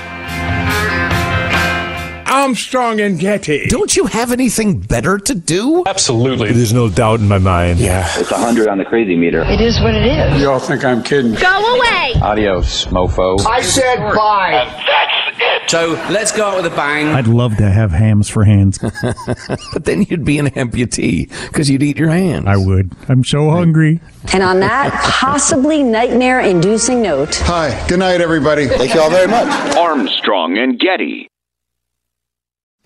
Armstrong 2.30 3.00
and 3.00 3.18
Getty. 3.18 3.66
Don't 3.66 3.96
you 3.96 4.06
have 4.06 4.30
anything 4.30 4.78
better 4.78 5.18
to 5.18 5.34
do? 5.34 5.82
Absolutely. 5.84 6.52
There's 6.52 6.72
no 6.72 6.88
doubt 6.88 7.18
in 7.18 7.26
my 7.26 7.38
mind. 7.38 7.80
Yeah. 7.80 8.06
It's 8.16 8.30
100 8.30 8.68
on 8.68 8.78
the 8.78 8.84
crazy 8.84 9.16
meter. 9.16 9.42
It 9.42 9.60
is 9.60 9.80
what 9.80 9.94
it 9.96 10.06
is. 10.06 10.40
You 10.40 10.48
all 10.48 10.60
think 10.60 10.84
I'm 10.84 11.02
kidding. 11.02 11.34
Go 11.34 11.76
away. 11.76 12.14
Adios, 12.22 12.84
mofo. 12.86 13.44
I 13.44 13.60
said 13.62 13.96
bye. 14.14 14.52
And 14.52 14.86
that's 14.86 15.64
it. 15.64 15.70
So 15.70 15.92
let's 16.12 16.30
go 16.30 16.46
out 16.46 16.62
with 16.62 16.72
a 16.72 16.76
bang. 16.76 17.08
I'd 17.08 17.26
love 17.26 17.56
to 17.56 17.68
have 17.68 17.90
hams 17.90 18.28
for 18.28 18.44
hands. 18.44 18.78
but 19.72 19.84
then 19.84 20.02
you'd 20.02 20.24
be 20.24 20.38
an 20.38 20.46
amputee 20.50 21.28
because 21.48 21.68
you'd 21.68 21.82
eat 21.82 21.98
your 21.98 22.10
hands. 22.10 22.46
I 22.46 22.56
would. 22.56 22.92
I'm 23.08 23.24
so 23.24 23.50
hungry. 23.50 24.00
And 24.32 24.44
on 24.44 24.60
that 24.60 24.92
possibly 25.02 25.82
nightmare 25.82 26.40
inducing 26.40 27.02
note. 27.02 27.36
Hi. 27.42 27.86
Good 27.88 27.98
night, 27.98 28.20
everybody. 28.20 28.68
Thank 28.68 28.94
you 28.94 29.00
all 29.00 29.10
very 29.10 29.26
much. 29.26 29.48
Armstrong 29.76 30.58
and 30.58 30.78
Getty. 30.78 31.28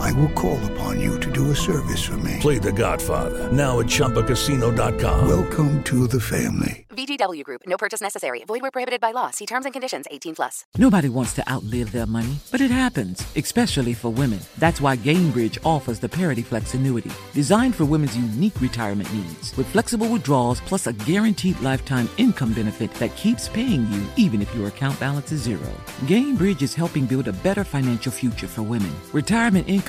I 0.00 0.12
will 0.12 0.30
call 0.30 0.58
upon 0.72 0.98
you 0.98 1.20
to 1.20 1.30
do 1.30 1.50
a 1.50 1.54
service 1.54 2.02
for 2.02 2.16
me. 2.18 2.38
Play 2.40 2.58
The 2.58 2.72
Godfather 2.72 3.52
now 3.52 3.80
at 3.80 3.86
ChumbaCasino.com. 3.86 5.28
Welcome 5.28 5.82
to 5.84 6.06
the 6.06 6.20
family. 6.20 6.86
VGW 6.90 7.44
Group. 7.44 7.62
No 7.66 7.76
purchase 7.76 8.00
necessary. 8.00 8.44
Void 8.44 8.62
where 8.62 8.70
prohibited 8.70 9.00
by 9.00 9.12
law. 9.12 9.30
See 9.30 9.46
terms 9.46 9.64
and 9.64 9.72
conditions. 9.72 10.06
18 10.10 10.34
plus. 10.34 10.64
Nobody 10.76 11.08
wants 11.08 11.34
to 11.34 11.50
outlive 11.50 11.92
their 11.92 12.06
money, 12.06 12.36
but 12.50 12.60
it 12.60 12.70
happens, 12.70 13.24
especially 13.36 13.94
for 13.94 14.10
women. 14.10 14.40
That's 14.58 14.80
why 14.80 14.96
Gainbridge 14.96 15.58
offers 15.64 15.98
the 15.98 16.08
Parity 16.08 16.42
Flex 16.42 16.74
annuity, 16.74 17.10
designed 17.32 17.74
for 17.74 17.84
women's 17.84 18.16
unique 18.16 18.60
retirement 18.60 19.12
needs, 19.14 19.56
with 19.56 19.66
flexible 19.68 20.08
withdrawals 20.08 20.60
plus 20.62 20.86
a 20.86 20.92
guaranteed 20.92 21.60
lifetime 21.60 22.08
income 22.18 22.52
benefit 22.52 22.92
that 22.94 23.14
keeps 23.16 23.48
paying 23.48 23.90
you 23.92 24.06
even 24.16 24.42
if 24.42 24.54
your 24.54 24.68
account 24.68 24.98
balance 25.00 25.32
is 25.32 25.42
zero. 25.42 25.72
Gainbridge 26.02 26.62
is 26.62 26.74
helping 26.74 27.06
build 27.06 27.28
a 27.28 27.32
better 27.32 27.64
financial 27.64 28.12
future 28.12 28.48
for 28.48 28.62
women. 28.62 28.92
Retirement 29.12 29.68